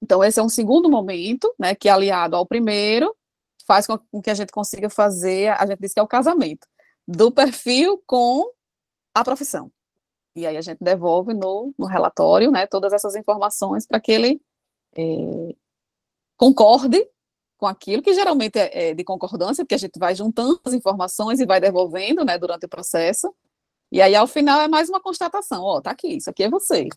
Então, 0.00 0.22
esse 0.22 0.38
é 0.38 0.42
um 0.42 0.48
segundo 0.48 0.88
momento, 0.88 1.52
né, 1.58 1.74
que 1.74 1.88
aliado 1.88 2.36
ao 2.36 2.46
primeiro, 2.46 3.16
faz 3.72 3.86
com 3.86 4.20
que 4.20 4.30
a 4.30 4.34
gente 4.34 4.52
consiga 4.52 4.90
fazer, 4.90 5.48
a 5.48 5.64
gente 5.64 5.80
diz 5.80 5.94
que 5.94 6.00
é 6.00 6.02
o 6.02 6.08
casamento, 6.08 6.66
do 7.08 7.32
perfil 7.32 8.02
com 8.06 8.44
a 9.14 9.24
profissão. 9.24 9.72
E 10.36 10.46
aí 10.46 10.56
a 10.56 10.60
gente 10.60 10.78
devolve 10.82 11.32
no, 11.32 11.74
no 11.78 11.86
relatório, 11.86 12.50
né, 12.50 12.66
todas 12.66 12.92
essas 12.92 13.14
informações 13.16 13.86
para 13.86 13.98
que 13.98 14.12
ele 14.12 14.40
é, 14.96 15.54
concorde 16.36 17.06
com 17.56 17.66
aquilo, 17.66 18.02
que 18.02 18.12
geralmente 18.12 18.58
é, 18.58 18.90
é, 18.90 18.94
de 18.94 19.04
concordância, 19.04 19.64
porque 19.64 19.74
a 19.74 19.78
gente 19.78 19.98
vai 19.98 20.14
juntando 20.14 20.60
as 20.64 20.74
informações 20.74 21.40
e 21.40 21.46
vai 21.46 21.60
devolvendo, 21.60 22.24
né, 22.24 22.36
durante 22.36 22.66
o 22.66 22.68
processo, 22.68 23.34
e 23.90 24.00
aí, 24.00 24.14
ao 24.14 24.26
final, 24.26 24.60
é 24.62 24.68
mais 24.68 24.88
uma 24.88 25.00
constatação: 25.00 25.62
ó, 25.62 25.80
tá 25.80 25.90
aqui, 25.90 26.16
isso 26.16 26.30
aqui 26.30 26.42
é 26.42 26.48
você. 26.48 26.88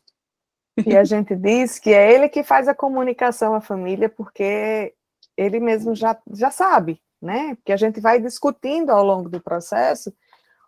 E 0.86 0.96
a 0.96 1.04
gente 1.04 1.36
diz 1.36 1.78
que 1.78 1.94
é 1.94 2.14
ele 2.14 2.30
que 2.30 2.44
faz 2.44 2.68
a 2.68 2.76
comunicação 2.76 3.54
à 3.54 3.60
família, 3.60 4.10
porque 4.10 4.94
ele 5.38 5.60
mesmo 5.60 5.95
já, 5.95 6.17
já 6.32 6.52
sabe, 6.52 7.02
né? 7.21 7.56
Porque 7.56 7.71
a 7.71 7.78
gente 7.78 8.00
vai 8.00 8.19
discutindo 8.19 8.91
ao 8.91 9.04
longo 9.04 9.30
do 9.30 9.41
processo. 9.41 10.13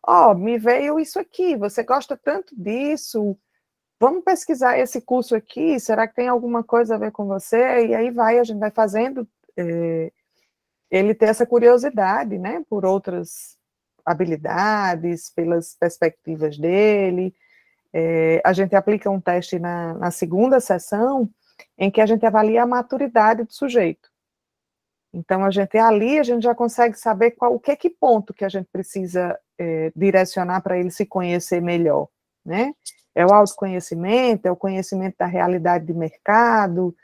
Ó, 0.06 0.32
oh, 0.32 0.36
me 0.36 0.58
veio 0.58 0.99
isso 0.99 1.19
aqui, 1.19 1.56
você 1.56 1.84
gosta 1.84 2.15
tanto 2.15 2.56
disso, 2.56 3.38
vamos 3.99 4.23
pesquisar 4.23 4.77
esse 4.80 5.01
curso 5.01 5.36
aqui, 5.36 5.80
será 5.80 6.08
que 6.08 6.15
tem 6.15 6.27
alguma 6.27 6.63
coisa 6.63 6.95
a 6.95 6.97
ver 6.97 7.12
com 7.12 7.25
você? 7.25 7.88
E 7.88 7.95
aí 7.95 8.12
vai, 8.12 8.39
a 8.39 8.43
gente 8.43 8.60
vai 8.60 8.71
fazendo 8.71 9.27
é, 9.58 10.12
ele 10.89 11.13
ter 11.13 11.25
essa 11.25 11.45
curiosidade, 11.45 12.38
né, 12.38 12.63
por 12.69 12.86
outras 12.86 13.58
habilidades, 14.06 15.30
pelas 15.30 15.75
perspectivas 15.75 16.58
dele. 16.58 17.36
É, 17.93 18.41
a 18.45 18.53
gente 18.53 18.75
aplica 18.75 19.10
um 19.10 19.19
teste 19.19 19.60
na, 19.60 19.93
na, 19.95 20.12
segunda 20.12 20.60
sessão, 20.60 21.30
em 21.77 21.91
que 21.91 21.99
a 21.99 22.06
gente 22.06 22.25
avalia 22.25 22.63
a 22.63 22.67
maturidade 22.67 23.43
do 23.43 23.51
sujeito. 23.51 24.10
Então, 25.17 25.43
a 25.43 25.51
gente 25.51 25.77
ali, 25.77 26.19
a 26.19 26.23
gente 26.23 26.43
já 26.43 26.53
consegue 26.53 26.97
saber 26.97 27.32
qual, 27.32 27.56
o 27.56 27.60
que 27.60 27.75
que 27.75 27.89
ponto 27.89 28.34
que 28.34 28.45
a 28.45 28.49
gente 28.49 28.67
precisa 28.71 29.38
é, 29.58 29.91
direcionar 29.95 30.62
para 30.62 30.77
ele 30.77 30.91
se 30.91 31.06
conhecer 31.06 31.62
melhor, 31.62 32.08
né? 32.45 32.73
É 33.15 33.25
o 33.25 33.34
autoconhecimento, 33.34 34.47
é 34.47 34.51
o 34.51 34.56
conhecimento 34.56 35.15
da 35.17 35.25
realidade 35.25 35.86
de 35.86 35.93
mercado, 35.93 36.95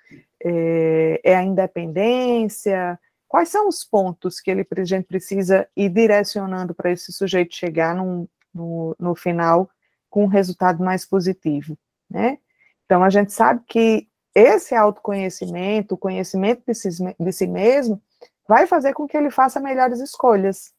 é, 0.43 1.19
é 1.23 1.35
a 1.35 1.43
independência, 1.43 2.99
Quais 3.33 3.49
são 3.49 3.67
os 3.67 3.83
pontos 3.83 4.39
que 4.39 4.51
ele, 4.51 4.63
a 4.77 4.83
gente 4.83 5.05
precisa 5.05 5.67
ir 5.75 5.89
direcionando 5.89 6.71
para 6.71 6.91
esse 6.91 7.11
sujeito 7.11 7.55
chegar 7.55 7.95
num, 7.95 8.27
no, 8.53 8.95
no 8.99 9.15
final 9.15 9.67
com 10.07 10.25
um 10.25 10.27
resultado 10.27 10.83
mais 10.83 11.03
positivo, 11.03 11.75
né? 12.07 12.37
Então, 12.85 13.03
a 13.03 13.09
gente 13.09 13.33
sabe 13.33 13.63
que 13.67 14.07
esse 14.33 14.75
autoconhecimento, 14.75 15.95
o 15.95 15.97
conhecimento 15.97 16.63
de 16.67 16.73
si, 16.73 16.89
de 17.19 17.31
si 17.31 17.47
mesmo, 17.47 18.01
vai 18.47 18.67
fazer 18.67 18.93
com 18.93 19.07
que 19.07 19.15
ele 19.15 19.29
faça 19.29 19.59
melhores 19.59 19.99
escolhas, 19.99 20.73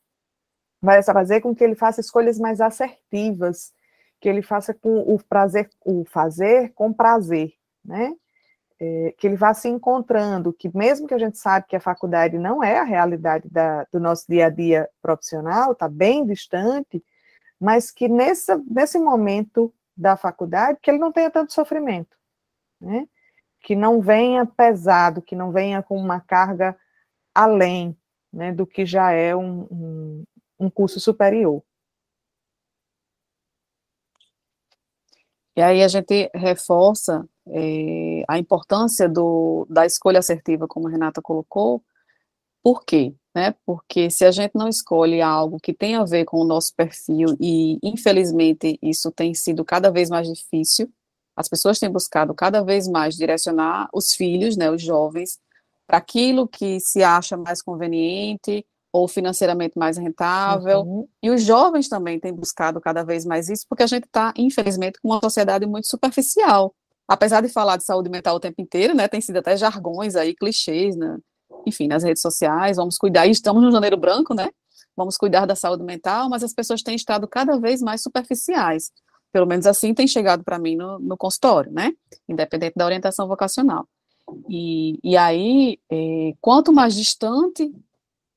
vai 0.81 1.03
fazer 1.03 1.41
com 1.41 1.55
que 1.55 1.65
ele 1.65 1.75
faça 1.75 2.01
escolhas 2.01 2.39
mais 2.39 2.61
assertivas, 2.61 3.73
que 4.21 4.29
ele 4.29 4.43
faça 4.43 4.75
com 4.75 5.01
o 5.01 5.23
prazer, 5.23 5.71
o 5.85 6.05
fazer 6.05 6.73
com 6.75 6.93
prazer, 6.93 7.55
né? 7.85 8.15
é, 8.81 9.15
que 9.17 9.27
ele 9.27 9.37
vá 9.37 9.55
se 9.55 9.69
encontrando, 9.69 10.53
que 10.53 10.75
mesmo 10.77 11.07
que 11.07 11.15
a 11.15 11.19
gente 11.19 11.39
sabe 11.39 11.67
que 11.67 11.77
a 11.77 11.81
faculdade 11.81 12.39
não 12.39 12.63
é 12.63 12.79
a 12.79 12.85
realidade 12.85 13.49
da, 13.49 13.85
do 13.93 14.01
nosso 14.01 14.27
dia 14.29 14.47
a 14.47 14.51
dia 14.51 14.89
profissional, 15.01 15.73
está 15.73 15.89
bem 15.89 16.27
distante, 16.27 17.03
mas 17.61 17.91
que 17.91 18.09
nessa, 18.09 18.63
nesse 18.67 18.99
momento 18.99 19.73
da 19.97 20.17
faculdade, 20.17 20.79
que 20.83 20.91
ele 20.91 20.99
não 20.99 21.13
tenha 21.13 21.31
tanto 21.31 21.53
sofrimento, 21.53 22.17
né? 22.81 23.07
Que 23.65 23.75
não 23.75 24.03
venha 24.03 24.45
pesado, 24.45 25.23
que 25.23 25.35
não 25.35 25.51
venha 25.51 25.83
com 25.83 25.97
uma 25.97 26.21
carga 26.21 26.79
além 27.35 27.97
né, 28.31 28.53
do 28.53 28.67
que 28.67 28.85
já 28.85 29.11
é 29.11 29.35
um, 29.35 29.63
um, 29.71 30.25
um 30.61 30.71
curso 30.71 31.01
superior. 31.01 31.63
E 35.57 35.63
aí 35.63 35.83
a 35.83 35.89
gente 35.89 36.31
reforça 36.35 37.27
é, 37.49 38.23
a 38.29 38.39
importância 38.39 39.09
do, 39.09 39.67
da 39.71 39.87
escolha 39.87 40.19
assertiva, 40.19 40.69
como 40.69 40.87
a 40.87 40.91
Renata 40.91 41.23
colocou. 41.23 41.83
Por 42.63 42.85
quê? 42.85 43.15
Né? 43.35 43.55
Porque 43.65 44.11
se 44.11 44.27
a 44.27 44.31
gente 44.31 44.53
não 44.55 44.69
escolhe 44.69 45.23
algo 45.23 45.59
que 45.59 45.73
tem 45.73 45.95
a 45.95 46.05
ver 46.05 46.27
com 46.27 46.39
o 46.39 46.45
nosso 46.45 46.75
perfil, 46.75 47.35
e 47.41 47.79
infelizmente 47.83 48.79
isso 48.83 49.11
tem 49.11 49.33
sido 49.33 49.65
cada 49.65 49.91
vez 49.91 50.11
mais 50.11 50.29
difícil, 50.29 50.93
as 51.37 51.49
pessoas 51.49 51.79
têm 51.79 51.91
buscado 51.91 52.35
cada 52.35 52.63
vez 52.63 52.87
mais 52.87 53.17
direcionar 53.17 53.89
os 53.93 54.13
filhos, 54.13 54.57
né, 54.57 54.71
os 54.71 54.83
jovens, 54.83 55.39
para 55.87 55.99
aquilo 55.99 56.49
que 56.49 56.81
se 56.81 57.03
acha 57.03 57.37
mais 57.37 57.61
conveniente 57.61 58.65
ou 58.93 59.09
financeiramente 59.09 59.77
mais 59.77 59.97
rentável. 59.97 60.81
Uhum. 60.83 61.09
E 61.23 61.31
os 61.31 61.43
jovens 61.43 61.89
também 61.89 62.21
têm 62.21 62.33
buscado 62.33 62.81
cada 62.81 63.03
vez 63.03 63.25
mais 63.25 63.49
isso, 63.49 63.67
porque 63.69 63.83
a 63.83 63.87
gente 63.87 64.05
está, 64.05 64.33
infelizmente, 64.37 65.01
com 65.01 65.09
uma 65.09 65.21
sociedade 65.21 65.67
muito 65.67 65.89
superficial. 65.89 66.75
Apesar 67.07 67.41
de 67.41 67.49
falar 67.49 67.77
de 67.77 67.85
saúde 67.85 68.09
mental 68.09 68.37
o 68.37 68.41
tempo 68.41 68.63
inteiro, 68.63 68.95
né, 68.95 69.09
tem 69.09 69.21
sido 69.21 69.39
até 69.39 69.57
jargões 69.57 70.17
aí, 70.17 70.35
clichês, 70.35 70.97
né, 70.97 71.19
enfim, 71.67 71.89
nas 71.89 72.03
redes 72.03 72.23
sociais, 72.23 72.77
vamos 72.77 72.97
cuidar, 72.97 73.27
e 73.27 73.31
estamos 73.31 73.63
no 73.63 73.73
janeiro 73.73 73.97
branco, 73.97 74.33
né, 74.33 74.49
vamos 74.97 75.17
cuidar 75.17 75.45
da 75.45 75.57
saúde 75.57 75.83
mental, 75.83 76.31
mas 76.31 76.43
as 76.43 76.55
pessoas 76.55 76.83
têm 76.83 76.95
estado 76.95 77.27
cada 77.27 77.59
vez 77.59 77.83
mais 77.83 78.03
superficiais. 78.03 78.91
Pelo 79.35 79.49
menos 79.49 79.67
assim 79.67 79.93
tem 79.93 80.07
chegado 80.07 80.45
para 80.45 80.61
mim 80.61 80.77
no, 80.77 80.97
no, 81.01 81.17
consultório, 81.17 81.73
né? 81.73 81.93
Independente 82.29 82.75
da 82.77 82.85
orientação 82.85 83.27
vocacional. 83.27 83.89
E, 84.49 84.97
e 85.03 85.17
aí, 85.17 85.77
é, 85.91 86.35
quanto 86.41 86.73
mais 86.73 86.95
distante 86.95 87.69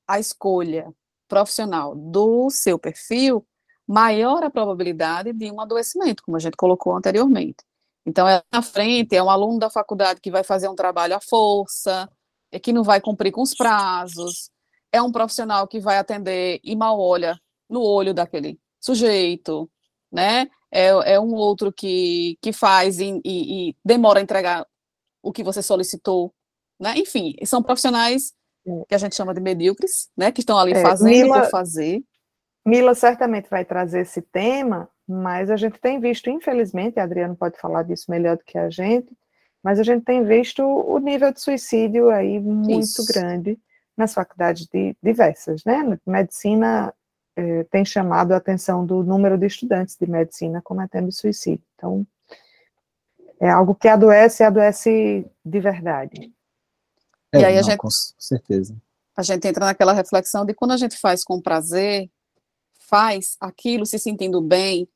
a 0.08 0.20
escolha 0.20 0.92
profissional 1.28 1.94
do 1.96 2.50
seu 2.50 2.80
perfil, 2.80 3.46
maior 3.88 4.44
a 4.44 4.50
probabilidade 4.50 5.32
de 5.34 5.52
um 5.52 5.62
adoecimento, 5.62 6.24
como 6.24 6.36
a 6.36 6.40
gente 6.40 6.58
colocou 6.58 6.98
anteriormente. 6.98 7.64
Então, 8.04 8.28
é 8.28 8.42
na 8.52 8.64
frente, 8.64 9.16
é 9.16 9.22
um 9.22 9.30
aluno 9.30 9.60
da 9.60 9.70
faculdade 9.70 10.20
que 10.20 10.32
vai 10.32 10.44
fazer 10.44 10.68
um 10.68 10.76
trabalho 10.76 11.16
à 11.16 11.20
força, 11.22 12.10
é 12.52 12.58
que 12.58 12.74
não 12.74 12.84
vai 12.84 13.00
cumprir 13.00 13.32
com 13.32 13.44
os 13.44 13.54
prazos, 13.54 14.50
é 14.92 15.00
um 15.00 15.12
profissional 15.12 15.68
que 15.68 15.80
vai 15.80 16.00
atender 16.00 16.60
e 16.64 16.76
mal 16.76 17.00
olha 17.00 17.40
no 17.70 17.84
olho 17.84 18.16
daquele 18.16 18.60
sujeito, 18.80 19.70
né? 20.12 20.50
É, 20.72 21.14
é 21.14 21.20
um 21.20 21.34
outro 21.34 21.72
que, 21.72 22.38
que 22.42 22.52
faz 22.52 23.00
e, 23.00 23.22
e, 23.24 23.70
e 23.70 23.76
demora 23.84 24.20
a 24.20 24.24
entregar 24.24 24.66
o 25.24 25.32
que 25.32 25.44
você 25.44 25.62
solicitou, 25.62 26.34
né? 26.80 26.94
Enfim, 26.98 27.36
são 27.46 27.64
profissionais 27.64 28.34
é. 28.66 28.84
que 28.88 28.96
a 28.96 28.98
gente 28.98 29.16
chama 29.16 29.34
de 29.34 29.42
medíocres, 29.42 30.10
né? 30.16 30.32
Que 30.32 30.42
estão 30.42 30.58
ali 30.58 30.74
é, 30.74 30.82
fazendo 30.82 31.10
Mila, 31.10 31.42
por 31.42 31.50
fazer. 31.50 32.04
Mila 32.66 32.94
certamente 32.94 33.50
vai 33.50 33.64
trazer 33.64 34.02
esse 34.02 34.22
tema, 34.22 34.90
mas 35.08 35.50
a 35.50 35.56
gente 35.56 35.80
tem 35.80 36.00
visto, 36.00 36.30
infelizmente, 36.30 37.00
a 37.00 37.04
Adriano 37.04 37.36
pode 37.36 37.58
falar 37.60 37.84
disso 37.84 38.06
melhor 38.10 38.38
do 38.38 38.44
que 38.44 38.58
a 38.58 38.70
gente, 38.70 39.16
mas 39.64 39.80
a 39.80 39.84
gente 39.84 40.04
tem 40.04 40.24
visto 40.24 40.64
o 40.64 40.98
nível 41.00 41.32
de 41.32 41.42
suicídio 41.42 42.10
aí 42.10 42.40
muito 42.40 42.80
Isso. 42.80 43.06
grande 43.06 43.58
nas 43.98 44.14
faculdades 44.14 44.68
de, 44.68 44.96
diversas, 45.02 45.64
né? 45.66 45.98
Medicina 46.06 46.94
é, 47.38 47.64
tem 47.66 47.86
chamado 47.86 48.32
a 48.32 48.38
atenção 48.38 48.84
do 48.84 49.04
número 49.04 49.38
de 49.38 49.46
estudantes 49.46 49.96
de 49.96 50.10
medicina 50.10 50.60
cometendo 50.60 51.12
suicídio. 51.12 51.64
Então, 51.76 52.06
é 53.40 53.48
algo 53.48 53.76
que 53.76 53.88
adoece, 53.88 54.44
adoece 54.44 55.24
de 55.46 55.60
verdade. 55.60 56.34
É, 57.32 57.42
e 57.42 57.46
aí 57.46 57.54
não, 57.54 57.60
a 57.60 57.62
gente, 57.62 57.78
com 57.78 57.90
certeza. 57.92 58.76
A 59.16 59.22
gente 59.22 59.48
entra 59.48 59.66
naquela 59.66 59.94
reflexão 59.94 60.44
de 60.44 60.56
quando 60.56 60.72
a 60.72 60.78
gente 60.78 60.98
faz 60.98 61.24
com 61.24 61.40
prazer, 61.40 62.10
faz 62.80 63.38
aquilo 63.40 63.86
se 63.86 64.00
sentindo 64.00 64.42
bem, 64.42 64.90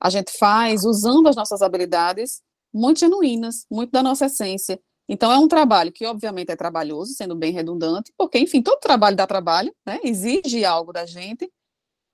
a 0.00 0.10
gente 0.10 0.36
faz 0.36 0.84
usando 0.84 1.28
as 1.28 1.36
nossas 1.36 1.62
habilidades 1.62 2.42
muito 2.72 2.98
genuínas, 2.98 3.66
muito 3.70 3.92
da 3.92 4.02
nossa 4.02 4.26
essência. 4.26 4.80
Então 5.08 5.30
é 5.30 5.38
um 5.38 5.46
trabalho 5.46 5.92
que 5.92 6.04
obviamente 6.06 6.50
é 6.50 6.56
trabalhoso, 6.56 7.14
sendo 7.14 7.36
bem 7.36 7.52
redundante, 7.52 8.12
porque 8.18 8.38
enfim, 8.38 8.60
todo 8.60 8.80
trabalho 8.80 9.14
dá 9.14 9.26
trabalho, 9.28 9.72
né? 9.86 10.00
Exige 10.02 10.64
algo 10.64 10.92
da 10.92 11.06
gente, 11.06 11.48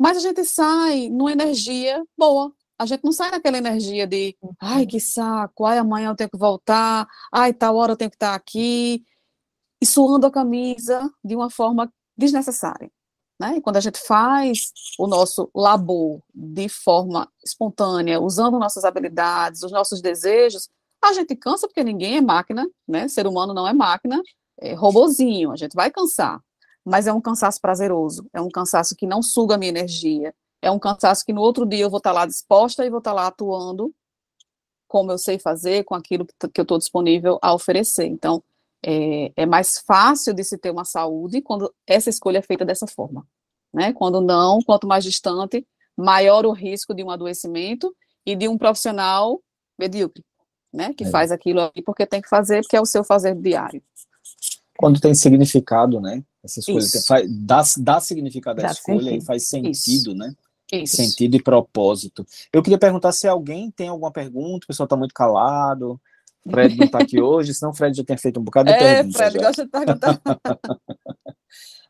mas 0.00 0.16
a 0.16 0.20
gente 0.20 0.42
sai 0.46 1.10
numa 1.10 1.30
energia 1.30 2.02
boa. 2.16 2.50
A 2.78 2.86
gente 2.86 3.04
não 3.04 3.12
sai 3.12 3.30
naquela 3.30 3.58
energia 3.58 4.06
de, 4.06 4.34
ai, 4.58 4.86
que 4.86 4.98
saco, 4.98 5.66
ai, 5.66 5.76
amanhã 5.76 6.08
eu 6.08 6.16
tenho 6.16 6.30
que 6.30 6.38
voltar, 6.38 7.06
ai, 7.30 7.52
tal 7.52 7.76
hora 7.76 7.92
eu 7.92 7.96
tenho 7.98 8.10
que 8.10 8.16
estar 8.16 8.34
aqui, 8.34 9.04
e 9.78 9.84
suando 9.84 10.26
a 10.26 10.30
camisa 10.30 11.12
de 11.22 11.36
uma 11.36 11.50
forma 11.50 11.92
desnecessária. 12.16 12.90
Né? 13.38 13.58
E 13.58 13.60
quando 13.60 13.76
a 13.76 13.80
gente 13.80 13.98
faz 13.98 14.72
o 14.98 15.06
nosso 15.06 15.50
labor 15.54 16.22
de 16.34 16.70
forma 16.70 17.30
espontânea, 17.44 18.18
usando 18.20 18.58
nossas 18.58 18.86
habilidades, 18.86 19.62
os 19.62 19.70
nossos 19.70 20.00
desejos, 20.00 20.70
a 21.02 21.12
gente 21.12 21.36
cansa 21.36 21.66
porque 21.68 21.84
ninguém 21.84 22.16
é 22.16 22.20
máquina, 22.22 22.66
né? 22.88 23.08
Ser 23.08 23.26
humano 23.26 23.52
não 23.52 23.68
é 23.68 23.72
máquina, 23.74 24.22
é 24.58 24.72
robozinho, 24.74 25.52
a 25.52 25.56
gente 25.56 25.74
vai 25.74 25.90
cansar 25.90 26.42
mas 26.90 27.06
é 27.06 27.12
um 27.12 27.20
cansaço 27.20 27.60
prazeroso, 27.60 28.28
é 28.32 28.40
um 28.40 28.48
cansaço 28.48 28.96
que 28.96 29.06
não 29.06 29.22
suga 29.22 29.54
a 29.54 29.58
minha 29.58 29.70
energia, 29.70 30.34
é 30.60 30.70
um 30.70 30.78
cansaço 30.78 31.24
que 31.24 31.32
no 31.32 31.40
outro 31.40 31.64
dia 31.64 31.84
eu 31.84 31.90
vou 31.90 31.98
estar 31.98 32.12
lá 32.12 32.26
disposta 32.26 32.84
e 32.84 32.90
vou 32.90 32.98
estar 32.98 33.12
lá 33.12 33.28
atuando 33.28 33.94
como 34.90 35.12
eu 35.12 35.18
sei 35.18 35.38
fazer, 35.38 35.84
com 35.84 35.94
aquilo 35.94 36.26
que 36.26 36.60
eu 36.60 36.62
estou 36.62 36.76
disponível 36.76 37.38
a 37.40 37.54
oferecer. 37.54 38.06
Então, 38.06 38.42
é, 38.84 39.30
é, 39.36 39.46
mais 39.46 39.78
fácil 39.78 40.34
de 40.34 40.42
se 40.42 40.58
ter 40.58 40.72
uma 40.72 40.84
saúde 40.84 41.40
quando 41.40 41.72
essa 41.86 42.10
escolha 42.10 42.38
é 42.38 42.42
feita 42.42 42.64
dessa 42.64 42.88
forma. 42.88 43.24
Né? 43.72 43.92
Quando 43.92 44.20
não, 44.20 44.60
quanto 44.60 44.88
mais 44.88 45.04
distante, 45.04 45.64
maior 45.96 46.44
o 46.44 46.50
risco 46.50 46.92
de 46.92 47.04
um 47.04 47.10
adoecimento 47.10 47.94
e 48.26 48.34
de 48.34 48.48
um 48.48 48.58
profissional 48.58 49.40
medíocre, 49.78 50.24
né? 50.72 50.92
que 50.92 51.04
é. 51.04 51.08
faz 51.08 51.30
aquilo 51.30 51.60
ali 51.60 51.82
porque 51.86 52.04
tem 52.04 52.20
que 52.20 52.28
fazer, 52.28 52.62
porque 52.62 52.76
é 52.76 52.80
o 52.80 52.86
seu 52.86 53.04
fazer 53.04 53.36
diário. 53.36 53.80
Quando 54.76 55.00
tem 55.00 55.14
significado, 55.14 56.00
né? 56.00 56.24
Essa 56.42 56.60
escolha 56.60 56.86
faz, 57.06 57.30
dá, 57.30 57.62
dá 57.78 58.00
significado 58.00 58.60
à 58.60 58.64
dá 58.64 58.72
escolha 58.72 59.02
sentido. 59.02 59.22
e 59.22 59.24
faz 59.24 59.48
sentido, 59.48 60.10
Isso. 60.10 60.14
né? 60.14 60.34
Isso. 60.72 60.96
Sentido 60.96 61.36
e 61.36 61.42
propósito. 61.42 62.24
Eu 62.52 62.62
queria 62.62 62.78
perguntar 62.78 63.12
se 63.12 63.26
alguém 63.26 63.70
tem 63.70 63.88
alguma 63.88 64.10
pergunta, 64.10 64.64
o 64.64 64.68
pessoal 64.68 64.84
está 64.84 64.96
muito 64.96 65.12
calado. 65.12 66.00
Fred 66.48 66.76
não 66.76 66.86
está 66.86 66.98
aqui 66.98 67.20
hoje, 67.20 67.52
senão 67.52 67.72
o 67.72 67.74
Fred 67.74 67.96
já 67.96 68.04
tem 68.04 68.16
feito 68.16 68.40
um 68.40 68.44
bocado 68.44 68.70
de 68.70 68.76
é, 68.76 68.78
perguntas. 68.78 69.16
Fred 69.16 69.34
já. 69.34 69.46
gosta 69.46 69.64
de 69.64 69.70
perguntar. 69.70 70.20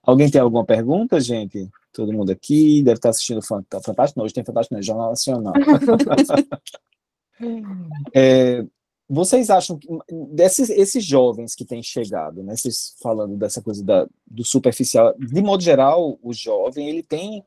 alguém 0.03 0.31
tem 0.31 0.41
alguma 0.41 0.65
pergunta, 0.65 1.21
gente? 1.21 1.69
Todo 1.93 2.13
mundo 2.13 2.31
aqui 2.31 2.83
deve 2.83 2.99
estar 2.99 3.11
assistindo 3.11 3.43
Fantástico. 3.43 4.23
hoje 4.23 4.35
tem 4.35 4.45
Fantástico, 4.45 4.75
não, 4.75 4.83
Jornal 4.83 5.11
Nacional. 5.11 5.55
é, 8.15 8.65
vocês 9.13 9.51
acham 9.51 9.77
que 9.77 9.89
desses 10.29 10.71
esses 10.71 11.05
jovens 11.05 11.57
que 11.57 11.65
têm 11.65 11.83
chegado, 11.83 12.45
né, 12.45 12.55
vocês 12.55 12.95
falando 13.03 13.37
dessa 13.37 13.61
coisa 13.61 13.85
da, 13.85 14.07
do 14.25 14.45
superficial, 14.45 15.13
de 15.19 15.43
modo 15.43 15.65
geral, 15.65 16.17
o 16.23 16.33
jovem, 16.33 16.89
ele 16.89 17.03
tem, 17.03 17.45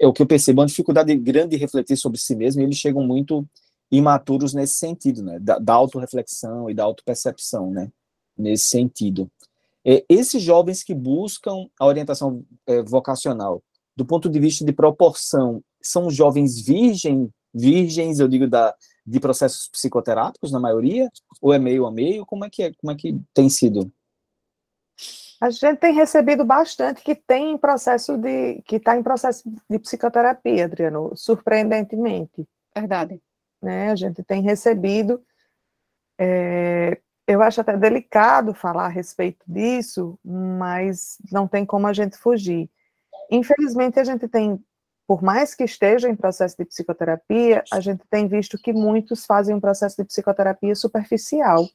é 0.00 0.06
o 0.06 0.12
que 0.12 0.22
eu 0.22 0.26
percebo, 0.26 0.60
uma 0.60 0.66
dificuldade 0.68 1.12
grande 1.16 1.50
de 1.50 1.56
refletir 1.56 1.96
sobre 1.96 2.20
si 2.20 2.36
mesmo, 2.36 2.62
e 2.62 2.64
eles 2.64 2.76
chegam 2.76 3.02
muito 3.02 3.44
imaturos 3.90 4.54
nesse 4.54 4.74
sentido, 4.74 5.20
né, 5.20 5.40
da, 5.40 5.58
da 5.58 5.74
autorreflexão 5.74 6.70
e 6.70 6.74
da 6.74 6.84
autopercepção, 6.84 7.72
né, 7.72 7.90
nesse 8.38 8.66
sentido. 8.66 9.28
É, 9.84 10.04
esses 10.08 10.40
jovens 10.40 10.84
que 10.84 10.94
buscam 10.94 11.66
a 11.78 11.86
orientação 11.86 12.44
é, 12.68 12.80
vocacional, 12.84 13.60
do 13.96 14.04
ponto 14.04 14.28
de 14.28 14.38
vista 14.38 14.64
de 14.64 14.72
proporção, 14.72 15.60
são 15.82 16.08
jovens 16.08 16.60
virgem, 16.60 17.28
virgens, 17.52 18.20
eu 18.20 18.28
digo, 18.28 18.48
da, 18.48 18.72
de 19.06 19.20
processos 19.20 19.68
psicoterápicos, 19.68 20.50
na 20.50 20.60
maioria? 20.60 21.08
Ou 21.40 21.52
é 21.52 21.58
meio 21.58 21.86
a 21.86 21.90
meio? 21.92 22.24
Como 22.24 22.44
é 22.44 22.50
que, 22.50 22.62
é, 22.62 22.72
como 22.74 22.92
é 22.92 22.96
que 22.96 23.18
tem 23.32 23.48
sido? 23.48 23.92
A 25.40 25.50
gente 25.50 25.78
tem 25.78 25.92
recebido 25.92 26.44
bastante 26.44 27.02
que 27.02 27.14
tem 27.14 27.58
processo 27.58 28.16
de 28.16 28.62
que 28.62 28.76
está 28.76 28.96
em 28.96 29.02
processo 29.02 29.42
de 29.68 29.78
psicoterapia, 29.78 30.64
Adriano, 30.64 31.12
surpreendentemente. 31.16 32.48
Verdade. 32.74 33.20
Né? 33.60 33.90
A 33.90 33.96
gente 33.96 34.22
tem 34.22 34.42
recebido. 34.42 35.22
É, 36.18 36.98
eu 37.26 37.42
acho 37.42 37.60
até 37.60 37.76
delicado 37.76 38.54
falar 38.54 38.86
a 38.86 38.88
respeito 38.88 39.44
disso, 39.46 40.18
mas 40.24 41.18
não 41.32 41.48
tem 41.48 41.66
como 41.66 41.86
a 41.86 41.92
gente 41.92 42.16
fugir. 42.16 42.70
Infelizmente, 43.30 43.98
a 43.98 44.04
gente 44.04 44.28
tem 44.28 44.62
por 45.06 45.22
mais 45.22 45.54
que 45.54 45.64
esteja 45.64 46.08
em 46.08 46.16
processo 46.16 46.56
de 46.56 46.64
psicoterapia, 46.64 47.62
a 47.72 47.80
gente 47.80 48.02
tem 48.08 48.26
visto 48.26 48.58
que 48.58 48.72
muitos 48.72 49.26
fazem 49.26 49.54
um 49.54 49.60
processo 49.60 49.96
de 49.96 50.04
psicoterapia 50.04 50.74
superficial. 50.74 51.66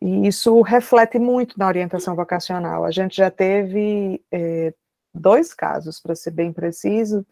E 0.00 0.28
isso 0.28 0.60
reflete 0.62 1.18
muito 1.18 1.58
na 1.58 1.66
orientação 1.66 2.14
vocacional. 2.14 2.84
A 2.84 2.90
gente 2.92 3.16
já 3.16 3.30
teve 3.30 4.24
é, 4.30 4.72
dois 5.12 5.52
casos, 5.52 6.00
para 6.00 6.14
ser 6.14 6.30
bem 6.30 6.52
preciso, 6.52 7.26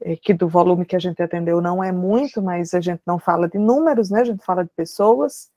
é, 0.00 0.14
que 0.14 0.34
do 0.34 0.46
volume 0.46 0.84
que 0.84 0.94
a 0.94 0.98
gente 0.98 1.22
atendeu 1.22 1.62
não 1.62 1.82
é 1.82 1.90
muito, 1.90 2.42
mas 2.42 2.74
a 2.74 2.80
gente 2.80 3.00
não 3.06 3.18
fala 3.18 3.48
de 3.48 3.58
números, 3.58 4.10
né? 4.10 4.20
A 4.20 4.24
gente 4.24 4.44
fala 4.44 4.64
de 4.64 4.70
pessoas. 4.76 5.50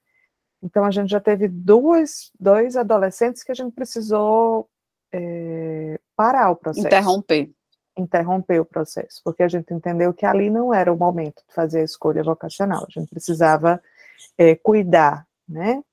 Então, 0.63 0.85
a 0.85 0.91
gente 0.91 1.09
já 1.09 1.19
teve 1.19 1.49
duas, 1.49 2.31
dois 2.39 2.77
adolescentes 2.77 3.43
que 3.43 3.51
a 3.51 3.55
gente 3.55 3.73
precisou 3.73 4.69
é, 5.11 5.99
parar 6.15 6.51
o 6.51 6.55
processo. 6.55 6.87
Interromper. 6.87 7.49
interromper 7.97 8.59
o 8.59 8.65
processo, 8.65 9.21
porque 9.23 9.43
a 9.43 9.47
gente 9.47 9.73
entendeu 9.73 10.13
que 10.13 10.25
ali 10.25 10.49
não 10.49 10.73
era 10.73 10.91
o 10.91 10.97
momento 10.97 11.43
de 11.47 11.53
fazer 11.53 11.81
a 11.81 11.85
escolha 11.85 12.23
vocacional, 12.23 12.85
a 12.87 12.99
gente 12.99 13.09
precisava 13.09 13.81
é, 14.37 14.55
cuidar, 14.55 15.27
né? 15.47 15.83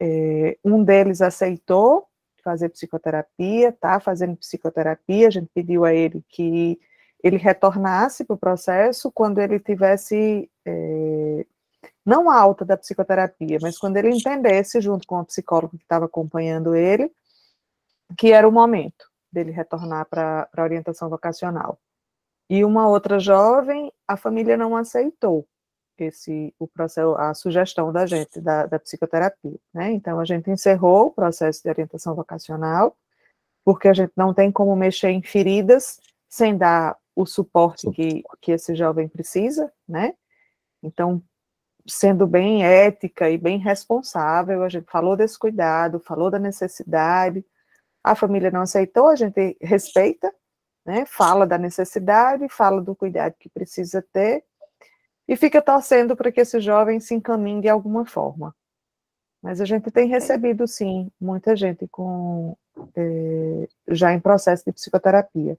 É, 0.00 0.58
um 0.64 0.82
deles 0.82 1.20
aceitou 1.22 2.06
fazer 2.44 2.68
psicoterapia, 2.68 3.72
tá 3.72 3.98
fazendo 3.98 4.36
psicoterapia, 4.36 5.28
a 5.28 5.30
gente 5.30 5.48
pediu 5.54 5.84
a 5.84 5.94
ele 5.94 6.22
que 6.28 6.78
ele 7.22 7.38
retornasse 7.38 8.22
para 8.22 8.34
o 8.34 8.38
processo 8.38 9.10
quando 9.10 9.40
ele 9.40 9.58
tivesse 9.58 10.50
é, 10.66 11.46
não 12.04 12.30
alta 12.30 12.66
da 12.66 12.76
psicoterapia, 12.76 13.58
mas 13.62 13.78
quando 13.78 13.96
ele 13.96 14.10
entendesse, 14.10 14.78
junto 14.80 15.06
com 15.06 15.16
a 15.16 15.24
psicóloga 15.24 15.76
que 15.78 15.82
estava 15.82 16.04
acompanhando 16.04 16.74
ele, 16.74 17.10
que 18.18 18.32
era 18.32 18.48
o 18.48 18.52
momento 18.52 19.10
dele 19.32 19.50
retornar 19.50 20.06
para 20.06 20.48
a 20.56 20.62
orientação 20.62 21.08
vocacional. 21.08 21.78
E 22.48 22.64
uma 22.64 22.88
outra 22.88 23.18
jovem, 23.18 23.92
a 24.06 24.16
família 24.16 24.56
não 24.56 24.76
aceitou 24.76 25.46
esse 25.98 26.54
o 26.58 26.66
processo, 26.66 27.14
a 27.14 27.32
sugestão 27.34 27.92
da 27.92 28.04
gente 28.04 28.40
da, 28.40 28.66
da 28.66 28.78
psicoterapia, 28.78 29.58
né? 29.72 29.92
Então 29.92 30.18
a 30.18 30.24
gente 30.24 30.50
encerrou 30.50 31.06
o 31.06 31.10
processo 31.10 31.62
de 31.62 31.68
orientação 31.68 32.14
vocacional, 32.14 32.96
porque 33.64 33.88
a 33.88 33.94
gente 33.94 34.12
não 34.16 34.34
tem 34.34 34.50
como 34.50 34.74
mexer 34.74 35.10
em 35.10 35.22
feridas 35.22 36.00
sem 36.28 36.56
dar 36.56 36.96
o 37.14 37.24
suporte 37.24 37.90
que, 37.92 38.24
que 38.40 38.52
esse 38.52 38.74
jovem 38.74 39.08
precisa, 39.08 39.72
né? 39.88 40.14
Então, 40.82 41.22
sendo 41.86 42.26
bem 42.26 42.64
ética 42.64 43.30
e 43.30 43.38
bem 43.38 43.58
responsável, 43.58 44.62
a 44.62 44.68
gente 44.68 44.90
falou 44.90 45.16
desse 45.16 45.38
cuidado, 45.38 46.00
falou 46.00 46.30
da 46.30 46.38
necessidade, 46.38 47.44
a 48.04 48.14
família 48.14 48.50
não 48.50 48.60
aceitou, 48.60 49.08
a 49.08 49.16
gente 49.16 49.56
respeita, 49.60 50.32
né, 50.84 51.06
fala 51.06 51.46
da 51.46 51.56
necessidade, 51.56 52.46
fala 52.50 52.82
do 52.82 52.94
cuidado 52.94 53.34
que 53.40 53.48
precisa 53.48 54.04
ter, 54.12 54.44
e 55.26 55.34
fica 55.36 55.62
torcendo 55.62 56.14
para 56.14 56.30
que 56.30 56.42
esse 56.42 56.60
jovem 56.60 57.00
se 57.00 57.14
encaminhe 57.14 57.62
de 57.62 57.68
alguma 57.68 58.04
forma. 58.04 58.54
Mas 59.42 59.58
a 59.58 59.64
gente 59.64 59.90
tem 59.90 60.06
recebido, 60.06 60.68
sim, 60.68 61.10
muita 61.18 61.56
gente 61.56 61.88
com 61.88 62.54
é, 62.94 63.68
já 63.88 64.12
em 64.12 64.20
processo 64.20 64.64
de 64.66 64.72
psicoterapia. 64.72 65.58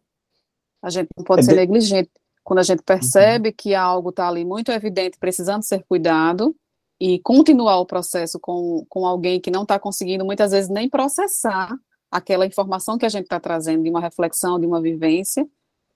A 0.83 0.89
gente 0.91 1.09
não 1.17 1.23
pode 1.23 1.41
é 1.41 1.43
ser 1.43 1.51
de... 1.51 1.57
negligente 1.57 2.11
quando 2.43 2.59
a 2.59 2.63
gente 2.63 2.83
percebe 2.83 3.49
uhum. 3.49 3.55
que 3.57 3.73
algo 3.73 4.09
está 4.09 4.27
ali 4.27 4.45
muito 4.45 4.71
evidente, 4.71 5.17
precisando 5.17 5.63
ser 5.63 5.83
cuidado, 5.83 6.55
e 6.99 7.19
continuar 7.19 7.79
o 7.79 7.85
processo 7.85 8.39
com, 8.39 8.85
com 8.87 9.05
alguém 9.05 9.41
que 9.41 9.51
não 9.51 9.63
está 9.63 9.79
conseguindo 9.79 10.23
muitas 10.23 10.51
vezes 10.51 10.69
nem 10.69 10.89
processar 10.89 11.75
aquela 12.15 12.45
informação 12.45 12.97
que 12.97 13.05
a 13.05 13.09
gente 13.09 13.23
está 13.23 13.39
trazendo 13.39 13.83
de 13.83 13.89
uma 13.89 13.99
reflexão, 13.99 14.59
de 14.59 14.65
uma 14.65 14.81
vivência, 14.81 15.47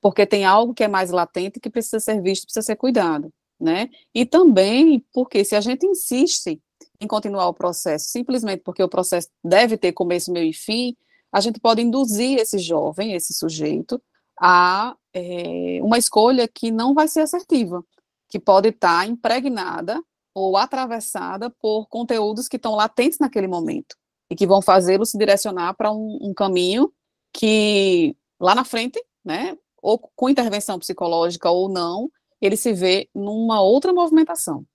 porque 0.02 0.26
tem 0.26 0.46
algo 0.46 0.74
que 0.74 0.84
é 0.84 0.88
mais 0.88 1.12
latente 1.12 1.60
que 1.60 1.70
precisa 1.70 2.00
ser 2.00 2.22
visto, 2.22 2.44
precisa 2.44 2.66
ser 2.66 2.76
cuidado, 2.76 3.32
né? 3.60 3.90
E 4.14 4.26
também 4.26 5.06
porque 5.14 5.46
se 5.46 5.56
a 5.56 5.62
gente 5.62 5.86
insiste 5.86 6.62
em 7.00 7.08
continuar 7.08 7.48
o 7.48 7.54
processo 7.54 8.10
simplesmente 8.10 8.64
porque 8.64 8.84
o 8.84 8.90
processo 8.90 9.30
deve 9.44 9.78
ter 9.78 9.94
começo, 9.94 10.32
meio 10.32 10.50
e 10.50 10.54
fim, 10.54 10.96
a 11.32 11.40
gente 11.40 11.60
pode 11.60 11.82
induzir 11.82 12.40
esse 12.40 12.60
jovem, 12.60 13.14
esse 13.14 13.34
sujeito, 13.34 14.02
a 14.40 14.96
é, 15.14 15.80
uma 15.82 15.98
escolha 15.98 16.48
que 16.48 16.72
não 16.72 16.94
vai 16.94 17.08
ser 17.08 17.22
assertiva, 17.22 17.84
que 18.28 18.40
pode 18.40 18.70
estar 18.70 19.08
impregnada 19.08 20.02
ou 20.34 20.58
atravessada 20.58 21.50
por 21.50 21.88
conteúdos 21.88 22.48
que 22.48 22.58
estão 22.58 22.76
latentes 22.76 23.20
naquele 23.20 23.48
momento 23.48 23.96
e 24.30 24.36
que 24.36 24.48
vão 24.48 24.62
fazê-lo 24.62 25.06
se 25.06 25.18
direcionar 25.18 25.74
para 25.74 25.92
um, 25.92 26.20
um, 26.22 26.34
caminho 26.34 26.92
que 27.34 28.16
lá 28.40 28.54
na 28.54 28.64
frente, 28.64 29.04
né, 29.26 29.58
ou 29.82 29.98
com 29.98 30.30
intervenção 30.30 30.78
psicológica 30.78 31.50
ou 31.50 31.70
não, 31.70 32.10
ele 32.42 32.56
se 32.56 32.74
vê 32.74 33.10
numa 33.14 33.62
outra 33.62 33.92
movimentação, 33.92 34.66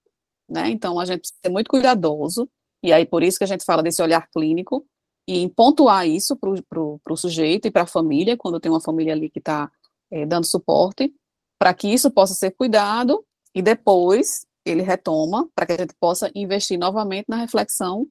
né? 0.49 0.69
Então 0.71 0.99
a 0.99 1.05
gente 1.05 1.21
precisa 1.21 1.41
ser 1.45 1.51
muito 1.51 1.69
cuidadoso 1.69 2.49
e 2.83 2.93
aí 2.93 3.07
por 3.07 3.23
isso 3.23 3.39
que 3.39 3.45
a 3.45 3.47
gente 3.47 3.65
fala 3.65 3.83
desse 3.83 4.03
olhar 4.03 4.29
clínico 4.31 4.85
e 5.27 5.49
pontuar 5.49 6.07
isso 6.07 6.37
para 6.37 6.51
o 6.51 7.17
sujeito 7.17 7.67
e 7.67 7.71
para 7.71 7.83
a 7.83 7.87
família, 7.87 8.37
quando 8.37 8.61
tem 8.61 8.71
uma 8.71 8.81
família 8.81 9.15
ali 9.15 9.31
que 9.31 9.39
está 9.39 9.71
é, 10.11 10.27
dando 10.27 10.47
suporte, 10.47 11.13
para 11.59 11.73
que 11.73 11.89
isso 11.89 12.11
possa 12.11 12.35
ser 12.35 12.51
cuidado 12.51 13.25
e 13.55 13.63
depois 13.63 14.47
ele 14.67 14.83
retoma, 14.83 15.49
para 15.55 15.67
que 15.67 15.73
a 15.73 15.79
gente 15.79 15.95
possa 15.99 16.31
investir 16.35 16.79
novamente 16.79 17.27
na 17.29 17.37
reflexão 17.37 18.07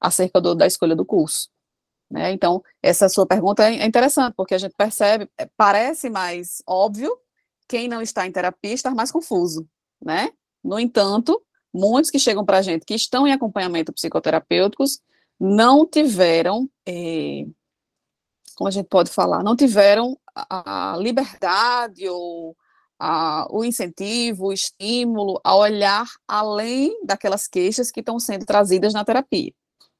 acerca 0.00 0.40
do, 0.40 0.54
da 0.54 0.66
escolha 0.66 0.94
do 0.94 1.04
curso. 1.04 1.48
Né? 2.10 2.32
Então, 2.32 2.62
essa 2.82 3.08
sua 3.08 3.26
pergunta 3.26 3.68
é, 3.68 3.84
interessante, 3.84 4.34
porque 4.36 4.54
a 4.54 4.58
gente 4.58 4.74
percebe, 4.76 5.28
é, 5.36 5.48
parece 5.56 6.08
mais 6.08 6.62
óbvio, 6.66 7.16
quem 7.68 7.88
não 7.88 8.00
está 8.00 8.26
em 8.26 8.32
terapia 8.32 8.72
está 8.72 8.92
mais 8.92 9.10
confuso, 9.10 9.68
né? 10.00 10.30
No 10.62 10.78
entanto, 10.78 11.42
muitos 11.74 12.10
que 12.10 12.18
chegam 12.18 12.44
para 12.44 12.58
a 12.58 12.62
gente 12.62 12.84
que 12.86 12.94
estão 12.94 13.26
em 13.26 13.32
acompanhamento 13.32 13.92
psicoterapêuticos 13.92 15.00
não 15.38 15.84
tiveram, 15.84 16.70
é, 16.86 17.44
como 18.54 18.68
a 18.68 18.70
gente 18.70 18.86
pode 18.86 19.10
falar, 19.10 19.42
não 19.42 19.56
tiveram 19.56 20.16
a 20.34 20.96
liberdade 20.98 22.08
ou 22.08 22.56
a, 22.98 23.46
o 23.50 23.64
incentivo, 23.64 24.46
o 24.46 24.52
estímulo 24.52 25.40
a 25.44 25.54
olhar 25.56 26.06
além 26.26 27.04
daquelas 27.04 27.46
queixas 27.48 27.90
que 27.90 28.00
estão 28.00 28.18
sendo 28.18 28.46
trazidas 28.46 28.94
na 28.94 29.04
terapia. 29.04 29.52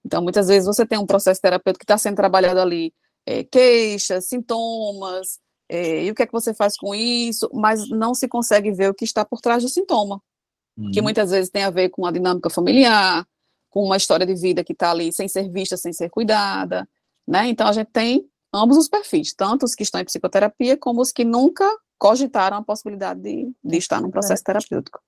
Então, 0.07 0.23
muitas 0.23 0.47
vezes 0.47 0.67
você 0.67 0.87
tem 0.87 0.99
um 0.99 1.05
processo 1.05 1.41
terapêutico 1.41 1.81
que 1.81 1.85
está 1.85 1.99
sendo 1.99 2.15
trabalhado 2.15 2.61
ali, 2.61 2.95
é, 3.27 3.43
queixas, 3.43 4.29
sintomas, 4.29 5.41
é, 5.69 6.05
e 6.05 6.11
o 6.13 6.15
que 6.15 6.23
é 6.23 6.27
que 6.27 6.33
você 6.33 6.55
faz 6.55 6.77
com 6.77 6.95
isso, 6.95 7.51
mas 7.53 7.89
não 7.91 8.15
se 8.15 8.29
consegue 8.29 8.71
ver 8.71 8.89
o 8.89 8.95
que 8.95 9.05
está 9.05 9.25
por 9.25 9.41
trás 9.41 9.65
do 9.65 9.69
sintoma, 9.69 10.23
uhum. 10.79 10.93
que 10.93 11.03
muitas 11.03 11.33
vezes 11.33 11.51
tem 11.51 11.65
a 11.65 11.71
ver 11.71 11.89
com 11.89 12.07
a 12.07 12.13
dinâmica 12.13 12.49
familiar, 12.49 13.27
com 13.69 13.83
uma 13.83 13.97
história 13.97 14.25
de 14.25 14.37
vida 14.37 14.63
que 14.63 14.73
está 14.73 14.93
ali 14.93 15.13
sem 15.13 15.27
ser 15.27 15.51
vista, 15.51 15.77
sem 15.77 15.93
ser 15.93 16.09
cuidada, 16.09 16.89
né? 17.27 17.49
Então 17.49 17.67
a 17.67 17.73
gente 17.73 17.91
tem 17.93 18.25
ambos 18.55 18.77
os 18.77 18.89
perfis, 18.89 19.35
tanto 19.35 19.65
os 19.65 19.75
que 19.75 19.83
estão 19.83 20.01
em 20.01 20.05
psicoterapia 20.05 20.77
como 20.77 21.01
os 21.01 21.11
que 21.11 21.25
nunca 21.25 21.69
cogitaram 21.99 22.59
a 22.59 22.63
possibilidade 22.63 23.21
de, 23.21 23.53
de 23.65 23.77
estar 23.77 24.01
num 24.01 24.11
processo 24.11 24.43
é. 24.43 24.45
terapêutico. 24.45 25.01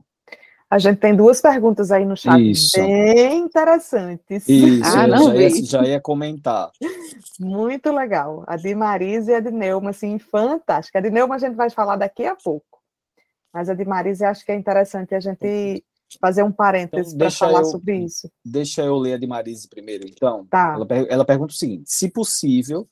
A 0.70 0.78
gente 0.78 0.98
tem 0.98 1.16
duas 1.16 1.40
perguntas 1.40 1.90
aí 1.90 2.04
no 2.04 2.14
chat 2.14 2.38
Isso. 2.38 2.76
bem 2.76 3.38
interessantes. 3.38 4.46
Isso, 4.46 4.82
ah, 4.84 5.06
não 5.06 5.28
já, 5.28 5.34
ia, 5.34 5.64
já 5.64 5.82
ia 5.84 6.00
comentar. 6.00 6.70
Muito 7.40 7.90
legal. 7.90 8.44
A 8.46 8.56
de 8.56 8.74
Marisa 8.74 9.32
e 9.32 9.34
a 9.34 9.40
de 9.40 9.50
Neuma, 9.50 9.90
assim, 9.90 10.18
fantástica. 10.18 10.98
A 10.98 11.02
de 11.02 11.10
Neuma 11.10 11.36
a 11.36 11.38
gente 11.38 11.54
vai 11.54 11.70
falar 11.70 11.96
daqui 11.96 12.26
a 12.26 12.36
pouco. 12.36 12.66
Mas 13.52 13.70
a 13.70 13.74
de 13.74 13.84
Marisa 13.84 14.28
acho 14.28 14.44
que 14.44 14.52
é 14.52 14.54
interessante 14.54 15.14
a 15.14 15.20
gente 15.20 15.82
fazer 16.20 16.42
um 16.42 16.52
parênteses 16.52 17.14
então, 17.14 17.26
para 17.26 17.30
falar 17.30 17.60
eu, 17.60 17.64
sobre 17.64 17.96
isso. 18.04 18.30
Deixa 18.44 18.82
eu 18.82 18.96
ler 18.96 19.14
a 19.14 19.18
de 19.18 19.26
Marise 19.26 19.68
primeiro, 19.68 20.06
então. 20.06 20.46
Tá. 20.50 20.74
Ela, 20.74 21.06
ela 21.08 21.24
pergunta 21.24 21.52
o 21.52 21.56
seguinte: 21.56 21.84
se 21.86 22.10
possível, 22.10 22.86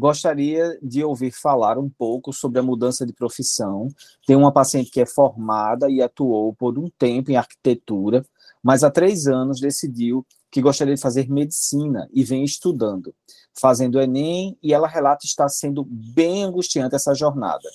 gostaria 0.00 0.78
de 0.82 1.04
ouvir 1.04 1.30
falar 1.30 1.78
um 1.78 1.90
pouco 1.90 2.32
sobre 2.32 2.58
a 2.58 2.62
mudança 2.62 3.04
de 3.04 3.12
profissão. 3.12 3.88
Tem 4.26 4.34
uma 4.34 4.50
paciente 4.50 4.90
que 4.90 5.00
é 5.00 5.06
formada 5.06 5.90
e 5.90 6.00
atuou 6.00 6.54
por 6.54 6.78
um 6.78 6.88
tempo 6.98 7.30
em 7.30 7.36
arquitetura, 7.36 8.24
mas 8.62 8.82
há 8.82 8.90
três 8.90 9.26
anos 9.26 9.60
decidiu 9.60 10.26
que 10.50 10.62
gostaria 10.62 10.94
de 10.94 11.00
fazer 11.00 11.30
medicina 11.30 12.08
e 12.12 12.24
vem 12.24 12.42
estudando, 12.42 13.14
fazendo 13.60 14.00
Enem, 14.00 14.58
e 14.62 14.72
ela 14.72 14.88
relata 14.88 15.26
estar 15.26 15.48
sendo 15.50 15.84
bem 15.84 16.44
angustiante 16.44 16.96
essa 16.96 17.14
jornada. 17.14 17.68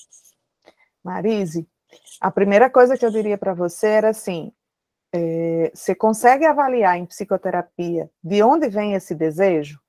Marise, 1.04 1.68
a 2.20 2.32
primeira 2.32 2.72
coisa 2.72 2.98
que 2.98 3.06
eu 3.06 3.12
diria 3.12 3.38
para 3.38 3.54
você 3.54 3.88
era 3.88 4.10
assim: 4.10 4.52
é, 5.14 5.72
você 5.74 5.94
consegue 5.94 6.44
avaliar 6.44 6.98
em 6.98 7.06
psicoterapia 7.06 8.10
de 8.24 8.42
onde 8.42 8.68
vem 8.68 8.94
esse 8.94 9.14
desejo? 9.14 9.80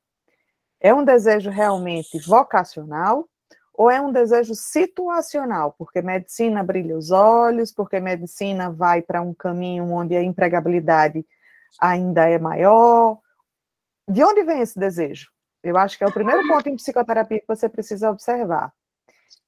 É 0.80 0.92
um 0.92 1.04
desejo 1.04 1.50
realmente 1.50 2.18
vocacional 2.20 3.28
ou 3.74 3.90
é 3.90 4.00
um 4.00 4.10
desejo 4.10 4.54
situacional? 4.54 5.74
Porque 5.78 6.00
medicina 6.00 6.62
brilha 6.62 6.96
os 6.96 7.10
olhos, 7.10 7.72
porque 7.72 8.00
medicina 8.00 8.70
vai 8.70 9.02
para 9.02 9.20
um 9.20 9.34
caminho 9.34 9.90
onde 9.92 10.16
a 10.16 10.22
empregabilidade 10.22 11.24
ainda 11.80 12.28
é 12.28 12.38
maior. 12.38 13.18
De 14.08 14.24
onde 14.24 14.42
vem 14.44 14.60
esse 14.60 14.78
desejo? 14.78 15.30
Eu 15.62 15.76
acho 15.76 15.98
que 15.98 16.04
é 16.04 16.06
o 16.06 16.12
primeiro 16.12 16.46
ponto 16.46 16.68
em 16.68 16.76
psicoterapia 16.76 17.40
que 17.40 17.46
você 17.46 17.68
precisa 17.68 18.10
observar. 18.10 18.72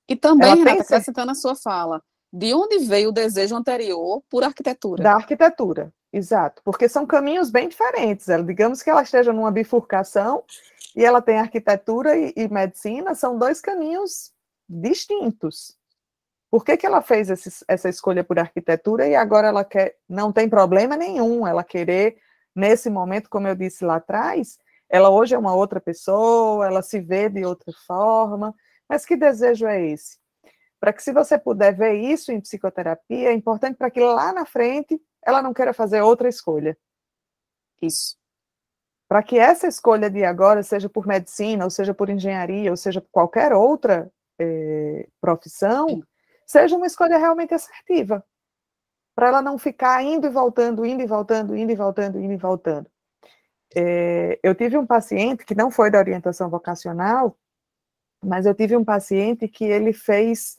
E 0.09 0.17
também, 0.17 0.57
Renata, 0.57 0.83
acrescentando 0.83 1.31
a 1.31 1.35
sua 1.35 1.55
fala, 1.55 2.03
de 2.33 2.53
onde 2.55 2.79
veio 2.81 3.11
o 3.11 3.13
desejo 3.13 3.55
anterior 3.55 4.23
por 4.29 4.43
arquitetura? 4.43 5.03
Da 5.03 5.15
arquitetura, 5.15 5.93
exato, 6.19 6.63
porque 6.65 6.89
são 6.89 7.07
caminhos 7.07 7.51
bem 7.51 7.69
diferentes. 7.69 8.27
Digamos 8.45 8.83
que 8.83 8.91
ela 8.91 9.03
esteja 9.03 9.33
numa 9.33 9.51
bifurcação 9.51 10.45
e 10.95 11.05
ela 11.05 11.23
tem 11.23 11.39
arquitetura 11.39 12.17
e, 12.17 12.33
e 12.37 12.49
medicina, 12.49 13.15
são 13.15 13.39
dois 13.39 13.61
caminhos 13.61 14.33
distintos. 14.69 15.77
Por 16.51 16.65
que, 16.65 16.77
que 16.77 16.87
ela 16.87 17.03
fez 17.03 17.31
esse, 17.31 17.65
essa 17.69 17.89
escolha 17.89 18.25
por 18.25 18.39
arquitetura 18.39 19.07
e 19.07 19.15
agora 19.15 19.49
ela 19.49 19.65
quer, 19.65 19.97
não 20.09 20.33
tem 20.33 20.49
problema 20.49 20.97
nenhum 20.97 21.47
ela 21.47 21.65
querer, 21.65 22.19
nesse 22.55 22.91
momento, 22.91 23.29
como 23.31 23.49
eu 23.49 23.55
disse 23.55 23.85
lá 23.85 23.97
atrás, 23.97 24.59
ela 24.89 25.11
hoje 25.11 25.35
é 25.35 25.39
uma 25.39 25.55
outra 25.55 25.81
pessoa, 25.81 26.67
ela 26.67 26.83
se 26.83 27.01
vê 27.01 27.29
de 27.29 27.45
outra 27.45 27.73
forma, 27.87 28.55
mas 28.89 29.05
que 29.05 29.17
desejo 29.17 29.67
é 29.67 29.87
esse? 29.87 30.19
para 30.81 30.93
que, 30.93 31.03
se 31.03 31.13
você 31.13 31.37
puder 31.39 31.75
ver 31.75 31.95
isso 31.95 32.31
em 32.33 32.41
psicoterapia, 32.41 33.31
é 33.31 33.33
importante 33.33 33.77
para 33.77 33.91
que 33.91 34.01
lá 34.01 34.33
na 34.33 34.47
frente 34.47 35.01
ela 35.25 35.43
não 35.43 35.55
queira 35.55 35.73
fazer 35.73 36.01
outra 36.01 36.29
escolha. 36.29 36.77
Isso. 37.81 38.17
Para 39.09 39.23
que 39.23 39.39
essa 39.39 39.67
escolha 39.67 40.11
de 40.11 40.25
agora, 40.25 40.63
seja 40.63 40.89
por 40.89 41.07
medicina, 41.07 41.65
ou 41.65 41.71
seja 41.71 41.95
por 41.95 42.11
engenharia, 42.11 42.71
ou 42.71 42.77
seja 42.77 43.01
por 43.01 43.09
qualquer 43.11 43.53
outra 43.53 44.11
eh, 44.39 45.09
profissão, 45.21 46.03
seja 46.47 46.77
uma 46.77 46.87
escolha 46.87 47.19
realmente 47.19 47.55
assertiva. 47.55 48.25
Para 49.15 49.29
ela 49.29 49.43
não 49.43 49.59
ficar 49.59 50.03
indo 50.05 50.27
e 50.27 50.31
voltando, 50.31 50.85
indo 50.85 51.03
e 51.03 51.07
voltando, 51.07 51.57
indo 51.57 51.73
e 51.73 51.77
voltando, 51.77 52.21
indo 52.21 52.33
e 52.35 52.37
voltando. 52.37 52.91
É, 53.75 54.39
eu 54.43 54.55
tive 54.55 54.79
um 54.79 54.87
paciente 54.87 55.45
que 55.45 55.55
não 55.55 55.71
foi 55.71 55.91
da 55.91 55.99
orientação 55.99 56.49
vocacional, 56.49 57.37
mas 58.25 58.47
eu 58.47 58.55
tive 58.55 58.77
um 58.77 58.85
paciente 58.85 59.49
que 59.49 59.65
ele 59.65 59.93
fez, 59.93 60.59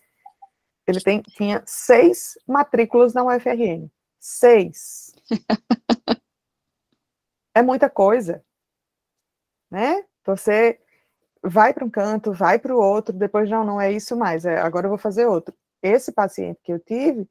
ele 0.88 1.02
tem, 1.02 1.22
tinha 1.22 1.64
seis 1.66 2.38
matrículas 2.48 3.14
na 3.14 3.24
UFRN. 3.24 3.90
Seis. 4.20 5.14
é 7.56 7.62
muita 7.62 7.90
coisa, 7.90 8.44
né? 9.72 10.04
Você 10.26 10.80
vai 11.44 11.74
para 11.74 11.86
um 11.86 11.90
canto, 11.90 12.34
vai 12.34 12.60
para 12.60 12.76
o 12.76 12.80
outro, 12.80 13.14
depois 13.14 13.50
não, 13.50 13.64
não 13.64 13.82
é 13.82 13.92
isso 13.92 14.16
mais, 14.16 14.46
é, 14.46 14.60
agora 14.60 14.88
eu 14.88 14.90
vou 14.90 14.98
fazer 14.98 15.26
outro. 15.26 15.56
Esse 15.82 16.12
paciente 16.12 16.60
que 16.64 16.74
eu 16.74 16.80
tive, 16.80 17.28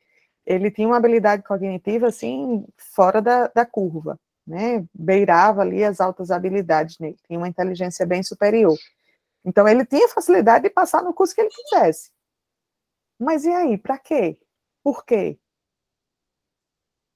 ele 0.47 0.70
tinha 0.70 0.89
uma 0.89 0.97
habilidade 0.97 1.43
cognitiva, 1.43 2.09
assim, 2.09 2.66
fora 2.95 3.20
da, 3.20 3.49
da 3.49 3.66
curva, 3.66 4.18
né? 4.47 4.84
Beirava 4.95 5.61
ali 5.62 5.84
as 5.84 6.01
altas 6.01 6.30
habilidades 6.30 6.99
nele, 6.99 7.18
tinha 7.26 7.39
uma 7.39 7.49
inteligência 7.49 8.07
bem 8.07 8.22
superior. 8.22 8.76
Então, 9.45 9.68
ele 9.68 9.84
tinha 9.86 10.09
facilidade 10.09 10.64
de 10.64 10.70
passar 10.70 11.03
no 11.03 11.14
curso 11.14 11.34
que 11.34 11.43
ele 11.43 11.51
quisesse. 11.51 12.11
Mas 13.18 13.45
e 13.45 13.51
aí, 13.51 13.76
para 13.78 13.99
quê? 13.99 14.39
Por 14.82 15.05
quê? 15.05 15.39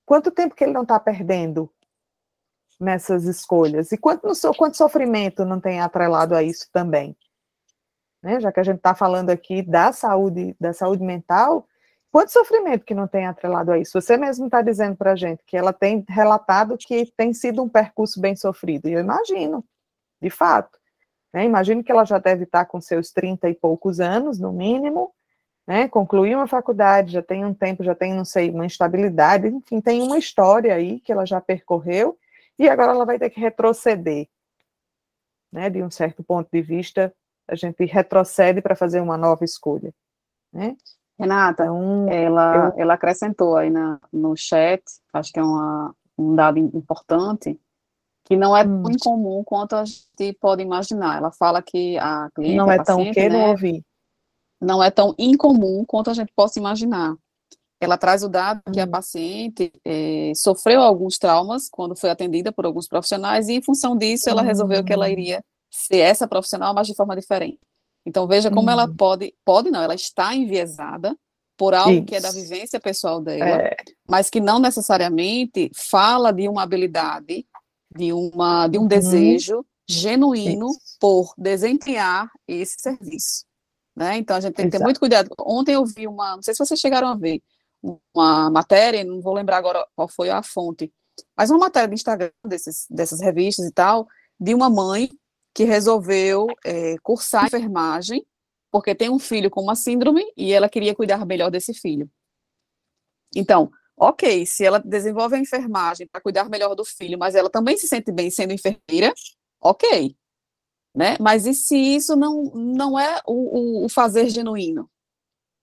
Quanto 0.04 0.30
tempo 0.30 0.54
que 0.54 0.64
ele 0.64 0.72
não 0.72 0.82
está 0.82 0.98
perdendo 0.98 1.70
nessas 2.78 3.24
escolhas? 3.24 3.92
E 3.92 3.96
quanto, 3.96 4.26
no, 4.26 4.54
quanto 4.54 4.76
sofrimento 4.76 5.44
não 5.44 5.60
tem 5.60 5.80
atrelado 5.80 6.34
a 6.34 6.42
isso 6.42 6.68
também? 6.72 7.16
Né? 8.22 8.40
Já 8.40 8.52
que 8.52 8.60
a 8.60 8.64
gente 8.64 8.76
está 8.76 8.94
falando 8.94 9.30
aqui 9.30 9.62
da 9.62 9.92
saúde, 9.92 10.56
da 10.60 10.72
saúde 10.72 11.02
mental, 11.02 11.66
quanto 12.10 12.30
sofrimento 12.30 12.84
que 12.84 12.94
não 12.94 13.08
tem 13.08 13.26
atrelado 13.26 13.72
a 13.72 13.78
isso? 13.78 14.00
Você 14.00 14.16
mesmo 14.16 14.46
está 14.46 14.62
dizendo 14.62 14.96
para 14.96 15.12
a 15.12 15.16
gente 15.16 15.42
que 15.44 15.56
ela 15.56 15.72
tem 15.72 16.04
relatado 16.08 16.76
que 16.78 17.12
tem 17.16 17.34
sido 17.34 17.62
um 17.62 17.68
percurso 17.68 18.20
bem 18.20 18.36
sofrido, 18.36 18.88
e 18.88 18.92
eu 18.92 19.00
imagino, 19.00 19.64
de 20.20 20.30
fato. 20.30 20.78
Né? 21.32 21.44
Imagino 21.44 21.82
que 21.82 21.90
ela 21.90 22.04
já 22.04 22.18
deve 22.18 22.44
estar 22.44 22.64
tá 22.64 22.70
com 22.70 22.80
seus 22.80 23.10
30 23.10 23.48
e 23.48 23.54
poucos 23.54 23.98
anos, 23.98 24.38
no 24.38 24.52
mínimo, 24.52 25.12
né? 25.66 25.88
concluiu 25.88 26.38
uma 26.38 26.46
faculdade, 26.46 27.12
já 27.12 27.22
tem 27.22 27.44
um 27.44 27.54
tempo, 27.54 27.84
já 27.84 27.94
tem, 27.94 28.14
não 28.14 28.24
sei, 28.24 28.50
uma 28.50 28.66
instabilidade, 28.66 29.48
enfim, 29.48 29.80
tem 29.80 30.02
uma 30.02 30.18
história 30.18 30.74
aí 30.74 31.00
que 31.00 31.12
ela 31.12 31.24
já 31.24 31.40
percorreu, 31.40 32.18
e 32.58 32.68
agora 32.68 32.92
ela 32.92 33.04
vai 33.04 33.18
ter 33.18 33.30
que 33.30 33.40
retroceder, 33.40 34.28
né, 35.52 35.68
de 35.68 35.82
um 35.82 35.90
certo 35.90 36.22
ponto 36.22 36.48
de 36.50 36.62
vista, 36.62 37.14
a 37.48 37.54
gente 37.54 37.84
retrocede 37.84 38.62
para 38.62 38.76
fazer 38.76 39.00
uma 39.00 39.16
nova 39.16 39.44
escolha, 39.44 39.92
né? 40.52 40.76
Renata, 41.18 41.64
então, 41.64 42.08
ela, 42.08 42.72
eu... 42.74 42.82
ela 42.82 42.94
acrescentou 42.94 43.56
aí 43.56 43.70
na, 43.70 44.00
no 44.12 44.36
chat, 44.36 44.82
acho 45.12 45.32
que 45.32 45.38
é 45.38 45.42
uma, 45.42 45.94
um 46.18 46.34
dado 46.34 46.58
importante, 46.58 47.60
que 48.24 48.36
não 48.36 48.56
é 48.56 48.64
hum. 48.64 48.82
tão 48.82 48.92
incomum 48.92 49.44
quanto 49.44 49.76
a 49.76 49.84
gente 49.84 50.32
pode 50.40 50.62
imaginar. 50.62 51.18
Ela 51.18 51.30
fala 51.30 51.62
que 51.62 51.98
a 51.98 52.30
cliente, 52.34 52.56
não 52.56 52.68
a 52.68 52.74
é 52.74 52.76
paciente, 52.78 53.04
tão 53.04 53.12
que 53.12 53.28
né, 53.28 53.38
não 53.38 53.50
ouvi. 53.50 53.84
Não 54.62 54.82
é 54.82 54.90
tão 54.90 55.14
incomum 55.18 55.84
quanto 55.84 56.10
a 56.10 56.14
gente 56.14 56.32
possa 56.34 56.58
imaginar 56.58 57.16
ela 57.84 57.98
traz 57.98 58.22
o 58.22 58.28
dado 58.28 58.62
que 58.72 58.78
a 58.78 58.84
uhum. 58.84 58.90
paciente 58.90 59.72
é, 59.84 60.32
sofreu 60.36 60.80
alguns 60.80 61.18
traumas 61.18 61.68
quando 61.68 61.96
foi 61.96 62.10
atendida 62.10 62.52
por 62.52 62.64
alguns 62.64 62.86
profissionais 62.86 63.48
e, 63.48 63.54
em 63.54 63.62
função 63.62 63.96
disso, 63.96 64.30
ela 64.30 64.40
resolveu 64.40 64.84
que 64.84 64.92
ela 64.92 65.06
uhum. 65.06 65.12
iria 65.12 65.44
ser 65.68 65.98
essa 65.98 66.28
profissional, 66.28 66.72
mas 66.72 66.86
de 66.86 66.94
forma 66.94 67.16
diferente. 67.16 67.58
Então, 68.06 68.26
veja 68.28 68.52
como 68.52 68.70
ela 68.70 68.86
uhum. 68.86 68.94
pode, 68.94 69.34
pode 69.44 69.68
não, 69.70 69.82
ela 69.82 69.96
está 69.96 70.32
enviesada 70.32 71.16
por 71.56 71.74
algo 71.74 71.90
Isso. 71.90 72.04
que 72.04 72.14
é 72.14 72.20
da 72.20 72.30
vivência 72.30 72.78
pessoal 72.78 73.20
dela, 73.20 73.62
é. 73.62 73.76
mas 74.08 74.30
que 74.30 74.40
não 74.40 74.60
necessariamente 74.60 75.70
fala 75.74 76.32
de 76.32 76.48
uma 76.48 76.62
habilidade, 76.62 77.44
de, 77.96 78.12
uma, 78.12 78.68
de 78.68 78.78
um 78.78 78.82
uhum. 78.82 78.88
desejo 78.88 79.64
genuíno 79.88 80.68
Isso. 80.68 80.96
por 81.00 81.34
desempenhar 81.36 82.30
esse 82.46 82.76
serviço. 82.78 83.44
Né? 83.94 84.16
Então, 84.16 84.36
a 84.36 84.40
gente 84.40 84.54
tem 84.54 84.66
que 84.66 84.70
ter 84.70 84.76
Exato. 84.78 84.86
muito 84.86 85.00
cuidado. 85.00 85.30
Ontem 85.40 85.74
eu 85.74 85.84
vi 85.84 86.06
uma, 86.06 86.36
não 86.36 86.42
sei 86.42 86.54
se 86.54 86.64
vocês 86.64 86.80
chegaram 86.80 87.08
a 87.08 87.14
ver, 87.16 87.42
uma 88.14 88.50
matéria, 88.50 89.04
não 89.04 89.20
vou 89.20 89.34
lembrar 89.34 89.58
agora 89.58 89.86
qual 89.94 90.08
foi 90.08 90.30
a 90.30 90.42
fonte, 90.42 90.92
mas 91.36 91.50
uma 91.50 91.58
matéria 91.58 91.88
do 91.88 91.94
Instagram 91.94 92.30
desses, 92.46 92.86
dessas 92.88 93.20
revistas 93.20 93.66
e 93.66 93.72
tal, 93.72 94.06
de 94.38 94.54
uma 94.54 94.70
mãe 94.70 95.10
que 95.54 95.64
resolveu 95.64 96.46
é, 96.64 96.96
cursar 97.02 97.46
enfermagem, 97.46 98.24
porque 98.70 98.94
tem 98.94 99.10
um 99.10 99.18
filho 99.18 99.50
com 99.50 99.60
uma 99.60 99.76
síndrome 99.76 100.24
e 100.36 100.52
ela 100.52 100.68
queria 100.68 100.94
cuidar 100.94 101.26
melhor 101.26 101.50
desse 101.50 101.74
filho. 101.74 102.08
Então, 103.34 103.70
ok, 103.96 104.46
se 104.46 104.64
ela 104.64 104.78
desenvolve 104.78 105.36
a 105.36 105.38
enfermagem 105.38 106.06
para 106.06 106.20
cuidar 106.20 106.48
melhor 106.48 106.74
do 106.74 106.84
filho, 106.84 107.18
mas 107.18 107.34
ela 107.34 107.50
também 107.50 107.76
se 107.76 107.86
sente 107.86 108.10
bem 108.10 108.30
sendo 108.30 108.52
enfermeira, 108.52 109.12
ok. 109.60 110.16
Né? 110.94 111.16
Mas 111.20 111.46
e 111.46 111.54
se 111.54 111.76
isso 111.76 112.14
não, 112.14 112.44
não 112.54 112.98
é 112.98 113.20
o, 113.26 113.84
o, 113.84 113.88
fazer 113.88 114.28
genuíno? 114.28 114.90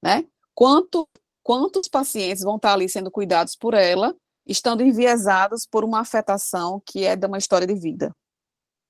Né? 0.01 0.25
Quanto 0.55 1.07
quantos 1.43 1.87
pacientes 1.87 2.43
vão 2.43 2.57
estar 2.57 2.73
ali 2.73 2.87
sendo 2.87 3.09
cuidados 3.09 3.55
por 3.55 3.73
ela, 3.73 4.15
estando 4.45 4.83
enviesados 4.83 5.65
por 5.65 5.83
uma 5.83 6.01
afetação 6.01 6.79
que 6.85 7.05
é 7.05 7.15
de 7.15 7.25
uma 7.25 7.39
história 7.39 7.65
de 7.65 7.73
vida. 7.73 8.15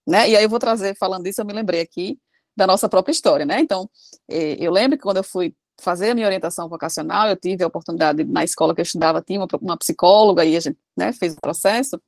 Né? 0.05 0.29
E 0.29 0.35
aí 0.35 0.43
eu 0.43 0.49
vou 0.49 0.59
trazer, 0.59 0.93
falando 0.97 1.27
isso, 1.27 1.39
eu 1.39 1.45
me 1.45 1.53
lembrei 1.53 1.79
aqui 1.79 2.19
da 2.55 2.67
nossa 2.67 2.89
própria 2.89 3.13
história, 3.13 3.45
né? 3.45 3.61
Então, 3.61 3.89
eh, 4.29 4.57
eu 4.59 4.71
lembro 4.71 4.97
que 4.97 5.03
quando 5.03 5.17
eu 5.17 5.23
fui 5.23 5.55
fazer 5.79 6.09
a 6.09 6.15
minha 6.15 6.27
orientação 6.27 6.67
vocacional, 6.67 7.29
eu 7.29 7.37
tive 7.37 7.63
a 7.63 7.67
oportunidade, 7.67 8.25
na 8.25 8.43
escola 8.43 8.75
que 8.75 8.81
eu 8.81 8.83
estudava, 8.83 9.21
tinha 9.21 9.39
uma, 9.39 9.47
uma 9.61 9.77
psicóloga, 9.77 10.43
e 10.43 10.57
a 10.57 10.59
gente 10.59 10.77
né, 10.97 11.13
fez 11.13 11.33
o 11.33 11.41
processo, 11.41 12.01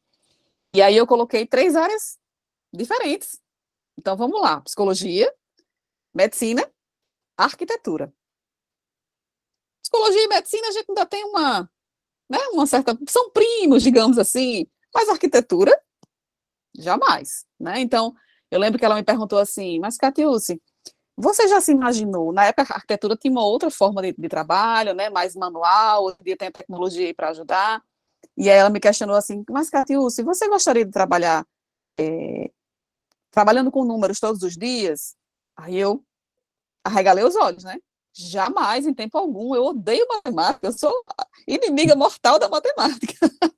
e 0.76 0.82
aí 0.82 0.98
eu 0.98 1.08
coloquei 1.08 1.46
três 1.46 1.76
áreas 1.76 2.18
diferentes. 2.74 3.40
Então, 4.02 4.18
vamos 4.18 4.42
lá, 4.42 4.60
psicologia, 4.62 5.34
medicina, 6.14 6.70
arquitetura 7.38 8.14
psicologia 9.92 10.24
e 10.24 10.28
medicina 10.28 10.68
a 10.70 10.72
gente 10.72 10.86
ainda 10.90 11.06
tem 11.06 11.26
uma, 11.26 11.70
né, 12.30 12.40
uma 12.54 12.66
certa. 12.66 12.98
São 13.10 13.30
primos, 13.32 13.84
digamos 13.84 14.18
assim, 14.18 14.66
mas 14.94 15.10
arquitetura, 15.10 15.78
jamais. 16.78 17.46
Né? 17.60 17.82
Então, 17.82 18.16
eu 18.50 18.60
lembro 18.60 18.80
que 18.80 18.86
ela 18.86 18.96
me 18.96 19.04
perguntou 19.04 19.38
assim, 19.38 19.80
mas 19.80 19.98
Catiúce, 19.98 20.62
você 21.18 21.48
já 21.48 21.60
se 21.60 21.72
imaginou? 21.74 22.32
Na 22.32 22.46
época, 22.46 22.74
a 22.74 22.78
arquitetura 22.78 23.18
tinha 23.18 23.32
uma 23.32 23.46
outra 23.46 23.70
forma 23.70 24.02
de, 24.02 24.14
de 24.18 24.30
trabalho, 24.30 24.94
né, 24.94 25.10
mais 25.10 25.36
manual, 25.36 26.06
hoje 26.06 26.18
em 26.22 26.24
dia 26.24 26.38
tem 26.38 26.48
a 26.48 26.52
tecnologia 26.52 27.14
para 27.14 27.30
ajudar. 27.30 27.84
E 28.38 28.50
aí 28.50 28.58
ela 28.58 28.70
me 28.70 28.80
questionou 28.80 29.16
assim, 29.16 29.44
mas 29.50 29.70
Catiúce, 29.70 30.24
você 30.24 30.48
gostaria 30.48 30.86
de 30.86 30.92
trabalhar 30.92 31.46
é, 32.00 32.50
trabalhando 33.32 33.72
com 33.72 33.84
números 33.84 34.20
todos 34.20 34.44
os 34.44 34.56
dias? 34.56 35.16
Aí 35.58 35.78
eu 35.78 36.04
arregalei 36.84 37.24
os 37.24 37.36
olhos, 37.36 37.64
né? 37.64 37.80
Jamais, 38.14 38.86
em 38.86 38.94
tempo 38.94 39.18
algum. 39.18 39.56
Eu 39.56 39.66
odeio 39.66 40.06
matemática, 40.08 40.68
eu 40.68 40.74
sou 40.74 40.94
inimiga 41.48 41.96
mortal 41.96 42.38
da 42.38 42.50
matemática. 42.50 43.14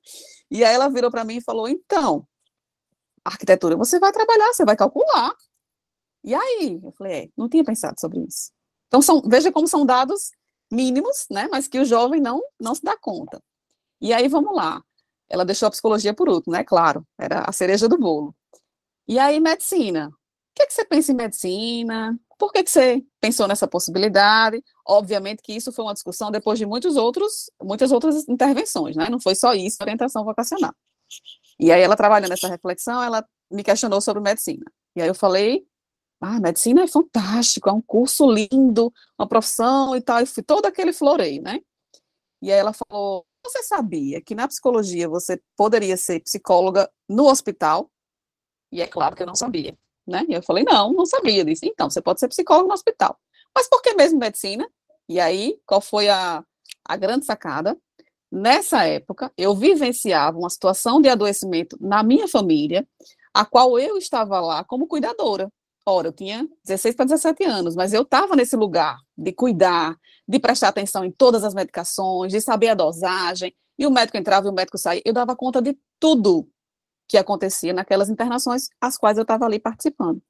e 0.50 0.64
aí 0.64 0.74
ela 0.74 0.88
virou 0.88 1.10
para 1.10 1.24
mim 1.24 1.36
e 1.36 1.42
falou: 1.42 1.68
então, 1.68 2.26
arquitetura 3.24 3.76
você 3.76 3.98
vai 3.98 4.12
trabalhar, 4.12 4.52
você 4.52 4.64
vai 4.64 4.76
calcular. 4.76 5.34
E 6.22 6.34
aí? 6.34 6.80
Eu 6.82 6.92
falei: 6.92 7.12
é, 7.12 7.28
não 7.36 7.48
tinha 7.48 7.64
pensado 7.64 7.98
sobre 8.00 8.20
isso. 8.20 8.52
Então, 8.88 9.02
são, 9.02 9.20
veja 9.22 9.50
como 9.50 9.66
são 9.66 9.84
dados 9.84 10.30
mínimos, 10.72 11.26
né, 11.30 11.48
mas 11.50 11.68
que 11.68 11.78
o 11.78 11.84
jovem 11.84 12.20
não, 12.20 12.40
não 12.60 12.74
se 12.74 12.82
dá 12.82 12.96
conta. 12.96 13.42
E 14.00 14.12
aí, 14.12 14.28
vamos 14.28 14.54
lá. 14.54 14.82
Ela 15.28 15.44
deixou 15.44 15.66
a 15.66 15.70
psicologia 15.70 16.14
por 16.14 16.28
último, 16.28 16.52
né? 16.52 16.62
Claro, 16.62 17.04
era 17.18 17.40
a 17.40 17.52
cereja 17.52 17.88
do 17.88 17.98
bolo. 17.98 18.34
E 19.06 19.18
aí, 19.18 19.40
medicina. 19.40 20.08
O 20.08 20.12
que, 20.54 20.62
é 20.62 20.66
que 20.66 20.72
você 20.72 20.84
pensa 20.84 21.12
em 21.12 21.16
medicina? 21.16 22.18
Por 22.38 22.52
que, 22.52 22.62
que 22.62 22.70
você 22.70 23.04
pensou 23.20 23.48
nessa 23.48 23.66
possibilidade? 23.66 24.62
Obviamente 24.86 25.42
que 25.42 25.52
isso 25.52 25.72
foi 25.72 25.84
uma 25.84 25.94
discussão 25.94 26.30
depois 26.30 26.58
de 26.58 26.66
muitos 26.66 26.96
outros, 26.96 27.50
muitas 27.62 27.90
outras 27.90 28.28
intervenções, 28.28 28.96
né? 28.96 29.08
Não 29.10 29.20
foi 29.20 29.34
só 29.34 29.52
isso, 29.52 29.78
orientação 29.80 30.24
vocacional. 30.24 30.72
E 31.58 31.72
aí 31.72 31.80
ela 31.80 31.96
trabalhando 31.96 32.30
nessa 32.30 32.48
reflexão, 32.48 33.02
ela 33.02 33.24
me 33.50 33.62
questionou 33.62 34.00
sobre 34.00 34.22
medicina. 34.22 34.64
E 34.96 35.02
aí 35.02 35.08
eu 35.08 35.14
falei, 35.14 35.66
ah, 36.20 36.40
medicina 36.40 36.82
é 36.82 36.88
fantástico, 36.88 37.68
é 37.68 37.72
um 37.72 37.82
curso 37.82 38.30
lindo, 38.30 38.92
uma 39.18 39.28
profissão 39.28 39.96
e 39.96 40.00
tal, 40.00 40.20
e 40.22 40.42
todo 40.42 40.66
aquele 40.66 40.92
floreio, 40.92 41.42
né? 41.42 41.60
E 42.40 42.52
aí 42.52 42.58
ela 42.58 42.72
falou, 42.72 43.26
você 43.44 43.62
sabia 43.62 44.20
que 44.22 44.34
na 44.34 44.48
psicologia 44.48 45.08
você 45.08 45.40
poderia 45.56 45.96
ser 45.96 46.20
psicóloga 46.20 46.90
no 47.08 47.26
hospital? 47.26 47.90
E 48.74 48.82
é 48.82 48.86
claro 48.86 49.16
que 49.16 49.22
eu 49.22 49.26
não 49.26 49.34
sabia 49.34 49.74
né? 50.06 50.24
E 50.28 50.34
eu 50.34 50.42
falei, 50.42 50.64
não, 50.64 50.92
não 50.92 51.06
sabia 51.06 51.44
disso. 51.44 51.64
Então, 51.64 51.88
você 51.88 52.00
pode 52.00 52.20
ser 52.20 52.28
psicólogo 52.28 52.68
no 52.68 52.74
hospital. 52.74 53.18
Mas 53.54 53.68
por 53.68 53.80
que 53.82 53.94
mesmo 53.94 54.18
medicina? 54.18 54.68
E 55.08 55.18
aí, 55.18 55.58
qual 55.66 55.80
foi 55.80 56.08
a, 56.08 56.44
a 56.84 56.96
grande 56.96 57.24
sacada? 57.24 57.76
Nessa 58.30 58.84
época, 58.84 59.32
eu 59.36 59.54
vivenciava 59.54 60.38
uma 60.38 60.50
situação 60.50 61.00
de 61.00 61.08
adoecimento 61.08 61.76
na 61.80 62.02
minha 62.02 62.26
família, 62.26 62.86
a 63.32 63.44
qual 63.44 63.78
eu 63.78 63.96
estava 63.96 64.40
lá 64.40 64.64
como 64.64 64.86
cuidadora. 64.86 65.48
Ora, 65.86 66.08
eu 66.08 66.12
tinha 66.12 66.48
16 66.64 66.94
para 66.96 67.04
17 67.04 67.44
anos, 67.44 67.76
mas 67.76 67.92
eu 67.92 68.02
estava 68.02 68.34
nesse 68.34 68.56
lugar 68.56 68.96
de 69.16 69.32
cuidar, 69.32 69.96
de 70.26 70.38
prestar 70.38 70.68
atenção 70.68 71.04
em 71.04 71.12
todas 71.12 71.44
as 71.44 71.54
medicações, 71.54 72.32
de 72.32 72.40
saber 72.40 72.68
a 72.68 72.74
dosagem, 72.74 73.54
e 73.78 73.86
o 73.86 73.90
médico 73.90 74.16
entrava 74.16 74.46
e 74.46 74.50
o 74.50 74.54
médico 74.54 74.78
saía. 74.78 75.02
Eu 75.04 75.12
dava 75.12 75.36
conta 75.36 75.60
de 75.60 75.76
tudo 76.00 76.48
que 77.08 77.18
acontecia 77.18 77.72
naquelas 77.72 78.08
internações, 78.08 78.68
as 78.80 78.96
quais 78.96 79.18
eu 79.18 79.22
estava 79.22 79.44
ali 79.44 79.58
participando. 79.58 80.22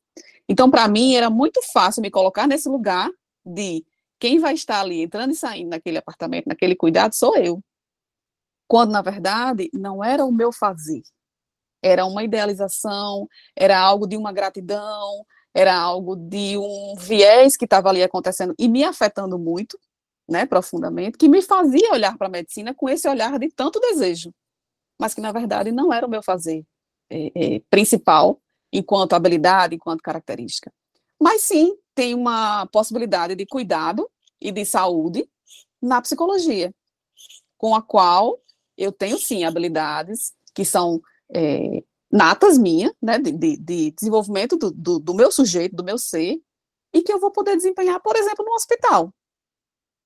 Então, 0.49 0.71
para 0.71 0.87
mim, 0.89 1.15
era 1.15 1.31
muito 1.31 1.61
fácil 1.73 2.03
me 2.03 2.11
colocar 2.11 2.47
nesse 2.47 2.69
lugar 2.69 3.11
de 3.45 3.85
quem 4.19 4.39
vai 4.39 4.55
estar 4.55 4.81
ali 4.81 5.03
entrando 5.03 5.33
e 5.33 5.37
saindo 5.37 5.71
naquele 5.71 5.99
apartamento, 5.99 6.47
naquele 6.47 6.77
cuidado, 6.77 7.15
sou 7.15 7.37
eu. 7.37 7.63
Quando, 8.67 8.93
na 8.93 9.03
verdade, 9.03 9.71
não 9.73 10.03
era 10.03 10.25
o 10.25 10.33
meu 10.33 10.53
fazer. 10.53 11.03
Era 11.83 12.07
uma 12.07 12.25
idealização, 12.25 13.29
era 13.55 13.79
algo 13.79 14.07
de 14.07 14.17
uma 14.17 14.33
gratidão, 14.33 15.25
era 15.55 15.75
algo 15.75 16.17
de 16.17 16.57
um 16.59 16.95
viés 16.99 17.57
que 17.57 17.65
estava 17.65 17.89
ali 17.89 18.03
acontecendo 18.03 18.55
e 18.59 18.69
me 18.69 18.83
afetando 18.83 19.39
muito, 19.39 19.79
né, 20.29 20.47
profundamente, 20.47 21.19
que 21.19 21.29
me 21.29 21.43
fazia 21.43 21.93
olhar 21.93 22.17
para 22.17 22.27
a 22.27 22.31
medicina 22.31 22.75
com 22.75 22.89
esse 22.89 23.07
olhar 23.07 23.39
de 23.39 23.49
tanto 23.51 23.79
desejo, 23.79 24.33
mas 24.99 25.15
que 25.15 25.21
na 25.21 25.33
verdade 25.33 25.73
não 25.73 25.93
era 25.93 26.07
o 26.07 26.11
meu 26.11 26.23
fazer 26.23 26.65
é, 27.11 27.33
é, 27.35 27.61
principal 27.71 28.41
enquanto 28.73 29.13
habilidade, 29.13 29.75
enquanto 29.75 30.03
característica. 30.03 30.73
Mas 31.21 31.43
sim, 31.43 31.77
tem 31.95 32.15
uma 32.15 32.67
possibilidade 32.67 33.37
de 33.37 33.47
cuidado 33.47 34.11
e 34.41 34.51
de 34.51 34.65
saúde 34.65 35.29
na 35.81 36.03
psicologia, 36.03 36.75
com 37.57 37.75
a 37.75 37.83
qual 37.83 38.41
eu 38.77 38.91
tenho 38.91 39.19
sim 39.19 39.45
habilidades 39.45 40.33
que 40.55 40.65
são 40.65 41.01
é, 41.33 41.83
natas 42.11 42.59
minha, 42.59 42.95
né, 43.03 43.19
de, 43.19 43.33
de 43.57 43.91
desenvolvimento 43.91 44.57
do, 44.57 44.71
do, 44.71 44.99
do, 44.99 45.15
meu 45.15 45.31
sujeito, 45.31 45.75
do 45.75 45.85
meu 45.85 45.99
ser, 45.99 46.41
e 46.93 47.03
que 47.03 47.13
eu 47.13 47.19
vou 47.19 47.31
poder 47.31 47.57
desempenhar, 47.57 48.01
por 48.01 48.17
exemplo, 48.17 48.45
no 48.45 48.53
hospital. 48.55 49.13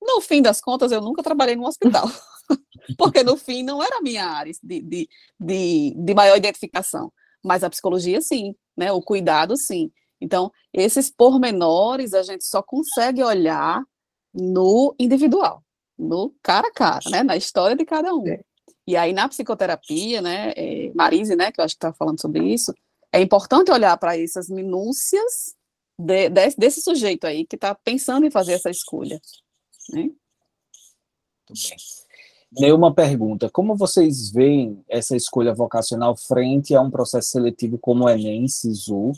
No 0.01 0.21
fim 0.21 0.41
das 0.41 0.61
contas, 0.61 0.91
eu 0.91 1.01
nunca 1.01 1.21
trabalhei 1.21 1.55
no 1.55 1.67
hospital, 1.67 2.07
porque 2.97 3.23
no 3.23 3.37
fim 3.37 3.63
não 3.63 3.81
era 3.81 3.97
a 3.97 4.01
minha 4.01 4.25
área 4.25 4.51
de, 4.63 4.81
de, 4.81 5.09
de, 5.39 5.93
de 5.95 6.13
maior 6.13 6.37
identificação, 6.37 7.11
mas 7.43 7.63
a 7.63 7.69
psicologia 7.69 8.21
sim, 8.21 8.55
né, 8.75 8.91
o 8.91 9.01
cuidado 9.01 9.55
sim. 9.55 9.91
Então, 10.21 10.51
esses 10.73 11.09
pormenores 11.09 12.13
a 12.13 12.23
gente 12.23 12.43
só 12.43 12.61
consegue 12.61 13.23
olhar 13.23 13.81
no 14.33 14.93
individual, 14.99 15.63
no 15.97 16.33
cara 16.43 16.67
a 16.67 16.73
cara, 16.73 17.09
né, 17.09 17.23
na 17.23 17.37
história 17.37 17.75
de 17.75 17.85
cada 17.85 18.13
um. 18.13 18.27
É. 18.27 18.41
E 18.85 18.95
aí, 18.95 19.13
na 19.13 19.29
psicoterapia, 19.29 20.21
né, 20.21 20.51
é, 20.55 20.91
Marise, 20.93 21.35
né, 21.35 21.51
que 21.51 21.61
eu 21.61 21.65
acho 21.65 21.75
que 21.75 21.85
está 21.85 21.93
falando 21.93 22.19
sobre 22.19 22.43
isso, 22.43 22.73
é 23.11 23.21
importante 23.21 23.71
olhar 23.71 23.95
para 23.97 24.17
essas 24.17 24.49
minúcias 24.49 25.55
de, 25.97 26.29
de, 26.29 26.55
desse 26.57 26.81
sujeito 26.81 27.25
aí 27.25 27.45
que 27.45 27.55
está 27.55 27.75
pensando 27.75 28.25
em 28.25 28.31
fazer 28.31 28.53
essa 28.53 28.69
escolha. 28.69 29.19
Né? 29.91 30.09
Muito 31.49 31.69
bem. 31.69 32.08
Nenhuma 32.51 32.93
pergunta. 32.93 33.49
Como 33.49 33.75
vocês 33.75 34.31
veem 34.31 34.83
essa 34.89 35.15
escolha 35.15 35.53
vocacional 35.53 36.15
frente 36.15 36.75
a 36.75 36.81
um 36.81 36.89
processo 36.89 37.29
seletivo 37.29 37.77
como 37.77 38.05
o 38.05 38.09
Enem, 38.09 38.47
SISU, 38.47 39.11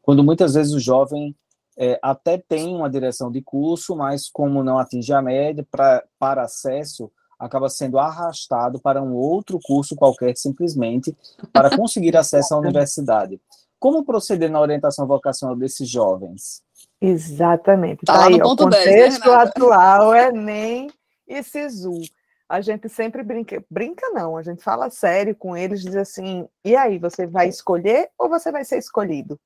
quando 0.00 0.22
muitas 0.22 0.54
vezes 0.54 0.72
o 0.72 0.78
jovem 0.78 1.34
é, 1.76 1.98
até 2.00 2.38
tem 2.38 2.74
uma 2.74 2.88
direção 2.88 3.30
de 3.30 3.42
curso, 3.42 3.96
mas 3.96 4.30
como 4.30 4.62
não 4.62 4.78
atinge 4.78 5.12
a 5.12 5.20
média, 5.20 5.66
pra, 5.70 6.02
para 6.18 6.42
acesso 6.42 7.10
acaba 7.38 7.68
sendo 7.68 7.98
arrastado 7.98 8.80
para 8.80 9.02
um 9.02 9.14
outro 9.14 9.58
curso 9.62 9.94
qualquer, 9.94 10.36
simplesmente, 10.36 11.14
para 11.52 11.76
conseguir 11.76 12.16
acesso 12.16 12.54
à 12.54 12.58
universidade. 12.58 13.40
Como 13.78 14.04
proceder 14.04 14.50
na 14.50 14.60
orientação 14.60 15.06
vocacional 15.06 15.54
desses 15.54 15.88
jovens? 15.88 16.62
Exatamente. 17.00 18.06
Tá, 18.06 18.14
tá 18.14 18.26
aí, 18.26 18.36
o 18.36 18.56
contexto 18.56 18.84
10, 18.84 19.18
né, 19.20 19.34
atual 19.34 20.14
é 20.14 20.32
nem 20.32 20.90
e 21.28 21.42
SISU. 21.42 22.00
A 22.48 22.60
gente 22.60 22.88
sempre 22.88 23.22
brinca, 23.22 23.64
brinca 23.68 24.08
não, 24.10 24.36
a 24.36 24.42
gente 24.42 24.62
fala 24.62 24.88
sério 24.88 25.34
com 25.34 25.56
eles, 25.56 25.82
diz 25.82 25.96
assim, 25.96 26.48
e 26.64 26.76
aí, 26.76 26.98
você 26.98 27.26
vai 27.26 27.48
escolher 27.48 28.10
ou 28.16 28.28
você 28.28 28.52
vai 28.52 28.64
ser 28.64 28.78
escolhido? 28.78 29.38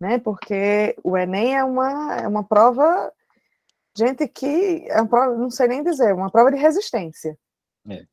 Né? 0.00 0.18
Porque 0.18 0.96
o 1.04 1.16
Enem 1.16 1.56
é 1.56 1.64
uma, 1.64 2.16
é 2.16 2.26
uma 2.26 2.42
prova 2.42 3.12
gente 3.96 4.26
que 4.26 4.84
é 4.88 5.00
uma 5.00 5.08
prova, 5.08 5.36
não 5.36 5.50
sei 5.50 5.68
nem 5.68 5.82
dizer, 5.82 6.14
uma 6.14 6.30
prova 6.30 6.50
de 6.50 6.58
resistência. 6.58 7.38
É. 7.88 8.04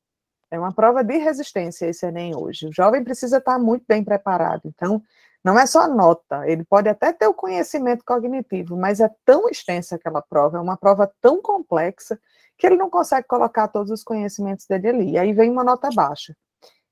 é 0.52 0.60
uma 0.60 0.74
prova 0.74 1.04
de 1.04 1.18
resistência 1.18 1.88
esse 1.88 2.06
Enem 2.06 2.36
hoje. 2.36 2.68
O 2.68 2.74
jovem 2.74 3.04
precisa 3.04 3.38
estar 3.38 3.58
muito 3.58 3.86
bem 3.88 4.04
preparado. 4.04 4.64
Então, 4.66 5.02
não 5.44 5.58
é 5.58 5.66
só 5.66 5.88
nota, 5.88 6.48
ele 6.48 6.64
pode 6.64 6.88
até 6.88 7.12
ter 7.12 7.26
o 7.26 7.34
conhecimento 7.34 8.06
cognitivo, 8.06 8.78
mas 8.78 9.00
é 9.00 9.10
tão 9.26 9.50
extensa 9.50 9.96
aquela 9.96 10.22
prova, 10.22 10.58
é 10.58 10.62
uma 10.62 10.78
prova 10.78 11.12
tão 11.20 11.42
complexa 11.42 12.20
que 12.62 12.68
ele 12.68 12.76
não 12.78 12.92
consegue 12.92 13.26
colocar 13.28 13.68
todos 13.68 13.92
os 13.92 14.04
conhecimentos 14.04 14.68
dele 14.68 14.88
ali. 14.88 15.12
E 15.14 15.18
aí 15.18 15.34
vem 15.34 15.50
uma 15.50 15.64
nota 15.64 15.90
baixa. 15.90 16.38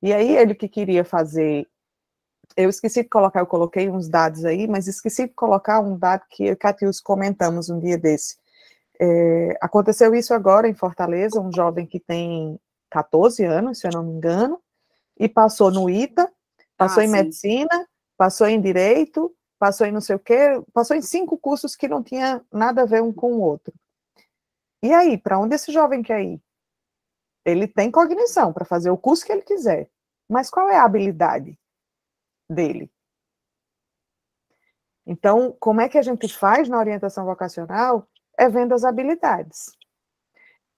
E 0.02 0.12
aí 0.12 0.36
ele 0.36 0.56
que 0.56 0.68
queria 0.68 1.06
fazer 1.06 1.68
eu 2.58 2.68
esqueci 2.68 3.04
de 3.04 3.10
colocar, 3.10 3.42
eu 3.42 3.46
coloquei 3.46 3.88
uns 3.88 4.10
dados 4.10 4.44
aí, 4.44 4.68
mas 4.68 4.88
esqueci 4.88 5.28
de 5.28 5.34
colocar 5.36 5.80
um 5.80 5.96
dado 5.96 6.24
que 6.28 6.46
eu 6.48 6.54
e 6.54 6.56
Catius 6.56 7.00
comentamos 7.00 7.70
um 7.70 7.80
dia 7.80 8.00
desse. 8.00 8.36
É, 9.00 9.56
aconteceu 9.62 10.16
isso 10.16 10.34
agora 10.34 10.68
em 10.68 10.74
Fortaleza, 10.74 11.40
um 11.40 11.54
jovem 11.56 11.86
que 11.86 12.00
tem 12.00 12.60
14 12.90 13.46
anos, 13.46 13.78
se 13.78 13.88
eu 13.88 13.92
não 13.92 14.04
me 14.04 14.14
engano, 14.14 14.60
e 15.20 15.30
passou 15.30 15.70
no 15.70 15.88
ITA, 15.88 16.28
passou 16.76 17.02
ah, 17.02 17.06
em 17.06 17.10
sim. 17.10 17.14
medicina, 17.14 17.88
passou 18.18 18.48
em 18.48 18.60
direito, 18.60 19.32
passou 19.60 19.86
em 19.86 19.92
não 19.92 20.02
sei 20.02 20.16
o 20.16 20.20
quê, 20.20 20.60
passou 20.74 20.98
em 20.98 21.02
cinco 21.04 21.38
cursos 21.38 21.76
que 21.76 21.88
não 21.88 22.02
tinha 22.02 22.42
nada 22.52 22.82
a 22.82 22.86
ver 22.86 23.04
um 23.04 23.14
com 23.14 23.34
o 23.34 23.42
outro. 23.42 23.72
E 24.82 24.94
aí, 24.94 25.18
para 25.18 25.40
onde 25.40 25.56
esse 25.56 25.72
jovem 25.72 26.02
quer 26.02 26.24
ir? 26.24 26.42
Ele 27.46 27.68
tem 27.68 27.92
cognição 27.92 28.54
para 28.54 28.66
fazer 28.66 28.90
o 28.90 28.98
curso 28.98 29.26
que 29.26 29.32
ele 29.32 29.42
quiser, 29.42 29.90
mas 30.30 30.50
qual 30.50 30.70
é 30.70 30.78
a 30.78 30.84
habilidade 30.84 31.58
dele? 32.50 32.92
Então, 35.06 35.56
como 35.60 35.82
é 35.82 35.90
que 35.90 35.98
a 35.98 36.02
gente 36.02 36.28
faz 36.38 36.70
na 36.70 36.78
orientação 36.78 37.26
vocacional 37.26 38.08
é 38.40 38.48
vendo 38.48 38.74
as 38.74 38.86
habilidades. 38.86 39.66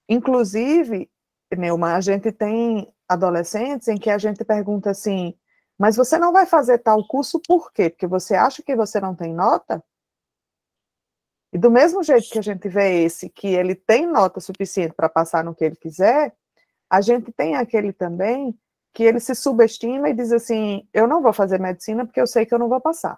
Inclusive, 0.09 1.09
Neuma, 1.55 1.93
a 1.93 2.01
gente 2.01 2.31
tem 2.31 2.91
adolescentes 3.07 3.87
em 3.87 3.97
que 3.97 4.09
a 4.09 4.17
gente 4.17 4.43
pergunta 4.43 4.89
assim, 4.89 5.37
mas 5.77 5.95
você 5.95 6.17
não 6.17 6.33
vai 6.33 6.45
fazer 6.45 6.79
tal 6.79 7.05
curso 7.07 7.39
por 7.47 7.71
quê? 7.71 7.89
Porque 7.89 8.07
você 8.07 8.33
acha 8.33 8.63
que 8.63 8.75
você 8.75 8.99
não 8.99 9.15
tem 9.15 9.31
nota? 9.31 9.83
E 11.53 11.57
do 11.57 11.69
mesmo 11.69 12.01
jeito 12.01 12.29
que 12.29 12.39
a 12.39 12.43
gente 12.43 12.67
vê 12.69 13.03
esse, 13.03 13.29
que 13.29 13.47
ele 13.47 13.75
tem 13.75 14.07
nota 14.07 14.39
suficiente 14.39 14.93
para 14.93 15.09
passar 15.09 15.43
no 15.43 15.53
que 15.53 15.65
ele 15.65 15.75
quiser, 15.75 16.33
a 16.89 17.01
gente 17.01 17.31
tem 17.31 17.55
aquele 17.55 17.91
também 17.91 18.57
que 18.93 19.03
ele 19.03 19.19
se 19.19 19.35
subestima 19.35 20.09
e 20.09 20.13
diz 20.13 20.31
assim: 20.31 20.87
eu 20.93 21.07
não 21.07 21.21
vou 21.21 21.33
fazer 21.33 21.59
medicina 21.59 22.05
porque 22.05 22.21
eu 22.21 22.27
sei 22.27 22.45
que 22.45 22.53
eu 22.53 22.59
não 22.59 22.69
vou 22.69 22.81
passar. 22.81 23.17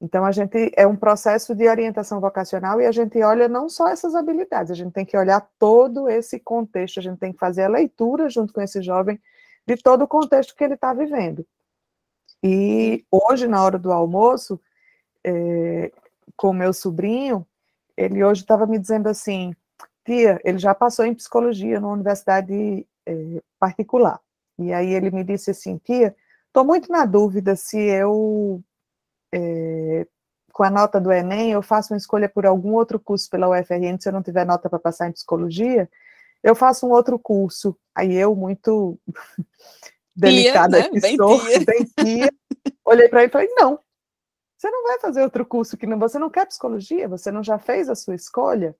Então, 0.00 0.26
a 0.26 0.32
gente 0.32 0.70
é 0.76 0.86
um 0.86 0.94
processo 0.94 1.54
de 1.54 1.66
orientação 1.68 2.20
vocacional 2.20 2.80
e 2.80 2.86
a 2.86 2.92
gente 2.92 3.22
olha 3.22 3.48
não 3.48 3.68
só 3.68 3.88
essas 3.88 4.14
habilidades, 4.14 4.70
a 4.70 4.74
gente 4.74 4.92
tem 4.92 5.06
que 5.06 5.16
olhar 5.16 5.40
todo 5.58 6.08
esse 6.08 6.38
contexto, 6.38 7.00
a 7.00 7.02
gente 7.02 7.18
tem 7.18 7.32
que 7.32 7.38
fazer 7.38 7.64
a 7.64 7.68
leitura 7.68 8.28
junto 8.28 8.52
com 8.52 8.60
esse 8.60 8.82
jovem 8.82 9.20
de 9.66 9.76
todo 9.76 10.02
o 10.02 10.08
contexto 10.08 10.54
que 10.54 10.62
ele 10.62 10.74
está 10.74 10.92
vivendo. 10.92 11.46
E 12.42 13.06
hoje, 13.10 13.46
na 13.48 13.62
hora 13.64 13.78
do 13.78 13.90
almoço, 13.90 14.60
é, 15.26 15.92
com 16.36 16.52
meu 16.52 16.72
sobrinho, 16.72 17.44
ele 17.96 18.22
hoje 18.22 18.42
estava 18.42 18.66
me 18.66 18.78
dizendo 18.78 19.08
assim, 19.08 19.54
tia, 20.04 20.40
ele 20.44 20.58
já 20.58 20.74
passou 20.74 21.04
em 21.04 21.14
psicologia 21.14 21.80
numa 21.80 21.94
universidade 21.94 22.86
é, 23.04 23.42
particular. 23.58 24.20
E 24.58 24.72
aí 24.72 24.92
ele 24.94 25.10
me 25.10 25.24
disse 25.24 25.50
assim, 25.50 25.78
tia, 25.78 26.14
estou 26.46 26.64
muito 26.64 26.90
na 26.90 27.04
dúvida 27.04 27.56
se 27.56 27.78
eu 27.78 28.62
é, 29.34 30.06
com 30.52 30.62
a 30.62 30.70
nota 30.70 30.98
do 30.98 31.12
Enem, 31.12 31.50
eu 31.50 31.60
faço 31.60 31.92
uma 31.92 31.98
escolha 31.98 32.28
por 32.28 32.46
algum 32.46 32.72
outro 32.72 32.98
curso 32.98 33.28
pela 33.28 33.48
UFRN, 33.48 34.00
se 34.00 34.08
eu 34.08 34.12
não 34.12 34.22
tiver 34.22 34.46
nota 34.46 34.70
para 34.70 34.78
passar 34.78 35.08
em 35.08 35.12
psicologia, 35.12 35.86
eu 36.42 36.54
faço 36.54 36.86
um 36.86 36.92
outro 36.92 37.18
curso. 37.18 37.76
Aí 37.94 38.14
eu, 38.14 38.34
muito 38.34 38.98
delicada 40.16 40.78
né? 40.78 40.88
que 40.88 41.00
bem 41.00 41.16
sou, 41.16 41.38
tia. 41.40 41.60
bem 41.60 41.84
tia, 41.84 42.32
olhei 42.86 43.08
para 43.08 43.20
ele 43.20 43.28
e 43.28 43.32
falei, 43.32 43.48
não, 43.50 43.78
você 44.66 44.70
não 44.70 44.82
vai 44.82 44.98
fazer 44.98 45.22
outro 45.22 45.46
curso 45.46 45.76
que 45.76 45.86
não, 45.86 45.98
você 45.98 46.18
não 46.18 46.28
quer 46.28 46.46
psicologia, 46.46 47.08
você 47.08 47.30
não 47.30 47.42
já 47.42 47.58
fez 47.58 47.88
a 47.88 47.94
sua 47.94 48.16
escolha? 48.16 48.74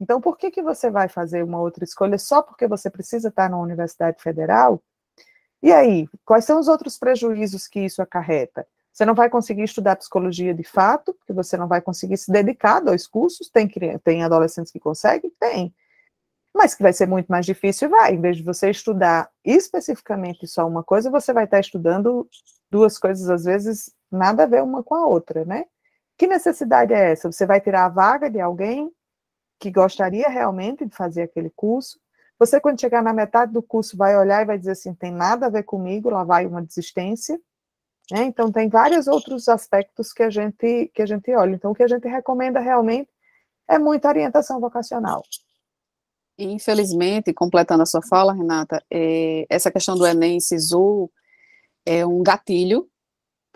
Então, 0.00 0.20
por 0.20 0.36
que, 0.36 0.50
que 0.50 0.62
você 0.62 0.90
vai 0.90 1.08
fazer 1.08 1.44
uma 1.44 1.60
outra 1.60 1.84
escolha 1.84 2.18
só 2.18 2.42
porque 2.42 2.66
você 2.66 2.90
precisa 2.90 3.28
estar 3.28 3.48
na 3.48 3.58
Universidade 3.58 4.20
Federal? 4.20 4.82
E 5.62 5.72
aí, 5.72 6.08
quais 6.24 6.44
são 6.44 6.58
os 6.58 6.68
outros 6.68 6.98
prejuízos 6.98 7.68
que 7.68 7.80
isso 7.80 8.02
acarreta? 8.02 8.66
Você 8.92 9.04
não 9.04 9.14
vai 9.14 9.30
conseguir 9.30 9.62
estudar 9.62 9.96
psicologia 9.96 10.52
de 10.52 10.64
fato, 10.64 11.14
porque 11.14 11.32
você 11.32 11.56
não 11.56 11.68
vai 11.68 11.80
conseguir 11.80 12.16
se 12.16 12.32
dedicar 12.32 12.76
a 12.76 12.80
dois 12.80 13.06
cursos. 13.06 13.48
Tem, 13.48 13.68
tem 14.02 14.24
adolescentes 14.24 14.72
que 14.72 14.80
conseguem? 14.80 15.32
Tem. 15.38 15.72
Mas 16.54 16.74
que 16.74 16.82
vai 16.82 16.92
ser 16.92 17.06
muito 17.06 17.28
mais 17.28 17.46
difícil, 17.46 17.88
vai. 17.88 18.14
Em 18.14 18.20
vez 18.20 18.36
de 18.36 18.42
você 18.42 18.70
estudar 18.70 19.30
especificamente 19.44 20.48
só 20.48 20.66
uma 20.66 20.82
coisa, 20.82 21.10
você 21.10 21.32
vai 21.32 21.44
estar 21.44 21.60
estudando 21.60 22.28
duas 22.70 22.98
coisas, 22.98 23.28
às 23.30 23.44
vezes, 23.44 23.92
nada 24.10 24.44
a 24.44 24.46
ver 24.46 24.62
uma 24.62 24.82
com 24.82 24.94
a 24.94 25.06
outra, 25.06 25.44
né? 25.44 25.64
Que 26.16 26.26
necessidade 26.26 26.92
é 26.92 27.12
essa? 27.12 27.30
Você 27.30 27.46
vai 27.46 27.60
tirar 27.60 27.84
a 27.84 27.88
vaga 27.88 28.28
de 28.28 28.40
alguém 28.40 28.90
que 29.58 29.70
gostaria 29.70 30.28
realmente 30.28 30.84
de 30.84 30.94
fazer 30.94 31.22
aquele 31.22 31.50
curso. 31.50 31.98
Você, 32.38 32.60
quando 32.60 32.80
chegar 32.80 33.02
na 33.02 33.12
metade 33.12 33.52
do 33.52 33.62
curso, 33.62 33.96
vai 33.96 34.16
olhar 34.16 34.42
e 34.42 34.46
vai 34.46 34.58
dizer 34.58 34.72
assim: 34.72 34.94
tem 34.94 35.12
nada 35.12 35.46
a 35.46 35.50
ver 35.50 35.64
comigo, 35.64 36.10
lá 36.10 36.24
vai 36.24 36.46
uma 36.46 36.62
desistência. 36.62 37.38
Né? 38.10 38.24
Então, 38.24 38.50
tem 38.50 38.68
vários 38.68 39.06
outros 39.06 39.48
aspectos 39.48 40.12
que 40.12 40.22
a, 40.22 40.30
gente, 40.30 40.90
que 40.94 41.02
a 41.02 41.06
gente 41.06 41.30
olha. 41.34 41.54
Então, 41.54 41.72
o 41.72 41.74
que 41.74 41.82
a 41.82 41.88
gente 41.88 42.08
recomenda 42.08 42.60
realmente 42.60 43.10
é 43.68 43.78
muita 43.78 44.08
orientação 44.08 44.60
vocacional. 44.60 45.22
Infelizmente, 46.38 47.34
completando 47.34 47.82
a 47.82 47.86
sua 47.86 48.00
fala, 48.00 48.32
Renata, 48.32 48.82
é, 48.90 49.44
essa 49.50 49.70
questão 49.70 49.96
do 49.96 50.06
Enem 50.06 50.40
SISU 50.40 51.10
é 51.84 52.06
um 52.06 52.22
gatilho 52.22 52.87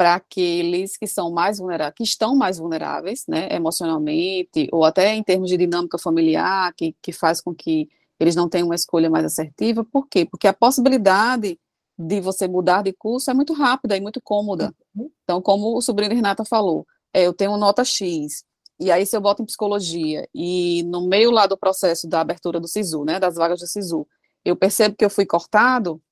para 0.02 0.16
aqueles 0.16 0.96
que 0.96 1.06
são 1.06 1.30
mais 1.30 1.58
vulneráveis, 1.58 1.94
que 1.96 2.02
estão 2.02 2.34
mais 2.34 2.58
vulneráveis, 2.58 3.22
né, 3.28 3.46
emocionalmente, 3.52 4.68
ou 4.72 4.84
até 4.84 5.14
em 5.14 5.22
termos 5.22 5.48
de 5.48 5.56
dinâmica 5.56 5.96
familiar, 5.96 6.74
que, 6.74 6.96
que 7.00 7.12
faz 7.12 7.40
com 7.40 7.54
que 7.54 7.88
eles 8.18 8.34
não 8.34 8.48
tenham 8.48 8.66
uma 8.66 8.74
escolha 8.74 9.08
mais 9.08 9.24
assertiva. 9.24 9.84
Por 9.84 10.08
quê? 10.08 10.26
Porque 10.28 10.48
a 10.48 10.52
possibilidade 10.52 11.56
de 11.96 12.20
você 12.20 12.48
mudar 12.48 12.82
de 12.82 12.92
curso 12.92 13.30
é 13.30 13.34
muito 13.34 13.52
rápida 13.52 13.96
e 13.96 14.00
muito 14.00 14.20
cômoda. 14.20 14.74
Uhum. 14.92 15.08
Então, 15.22 15.40
como 15.40 15.76
o 15.76 15.80
sobrinho 15.80 16.12
Renata 16.12 16.44
falou, 16.44 16.84
é, 17.14 17.24
eu 17.24 17.32
tenho 17.32 17.56
nota 17.56 17.84
X, 17.84 18.42
e 18.80 18.90
aí 18.90 19.06
se 19.06 19.16
eu 19.16 19.20
boto 19.20 19.40
em 19.40 19.46
psicologia, 19.46 20.28
e 20.34 20.82
no 20.82 21.06
meio 21.06 21.30
lá 21.30 21.46
do 21.46 21.56
processo 21.56 22.08
da 22.08 22.22
abertura 22.22 22.58
do 22.58 22.66
SISU, 22.66 23.04
né, 23.04 23.20
das 23.20 23.36
vagas 23.36 23.60
do 23.60 23.68
SISU, 23.68 24.04
eu 24.44 24.56
percebo 24.56 24.96
que 24.96 25.04
eu 25.04 25.10
fui 25.10 25.24
cortado, 25.24 26.02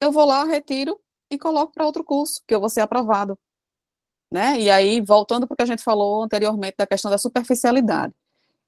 eu 0.00 0.10
vou 0.10 0.24
lá, 0.24 0.42
retiro 0.44 0.98
e 1.30 1.38
coloco 1.38 1.72
para 1.72 1.86
outro 1.86 2.04
curso, 2.04 2.42
que 2.46 2.54
eu 2.54 2.60
vou 2.60 2.68
ser 2.68 2.80
aprovado. 2.80 3.38
Né? 4.30 4.60
E 4.60 4.70
aí, 4.70 5.00
voltando 5.00 5.46
para 5.46 5.54
o 5.54 5.56
que 5.56 5.62
a 5.62 5.66
gente 5.66 5.82
falou 5.82 6.22
anteriormente 6.22 6.76
da 6.78 6.86
questão 6.86 7.10
da 7.10 7.18
superficialidade. 7.18 8.12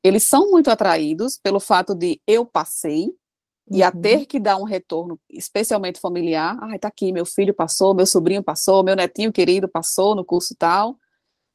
Eles 0.03 0.23
são 0.23 0.51
muito 0.51 0.71
atraídos 0.71 1.39
pelo 1.43 1.59
fato 1.59 1.95
de 1.95 2.21
eu 2.27 2.47
passei, 2.47 3.07
uhum. 3.07 3.77
e 3.77 3.83
a 3.83 3.91
uhum. 3.93 4.01
ter 4.01 4.27
que 4.27 4.39
dar 4.39 4.57
um 4.57 4.65
retorno, 4.65 5.21
especialmente 5.29 6.01
familiar. 6.01 6.57
Ah, 6.61 6.79
tá 6.79 6.89
aqui, 6.89 7.13
meu 7.13 7.27
filho 7.27 7.53
passou, 7.53 7.95
meu 7.95 8.07
sobrinho 8.07 8.43
passou, 8.43 8.85
meu 8.85 8.97
netinho 8.97 9.33
querido 9.33 9.69
passou 9.69 10.15
no 10.15 10.25
curso 10.25 10.55
tal, 10.57 10.97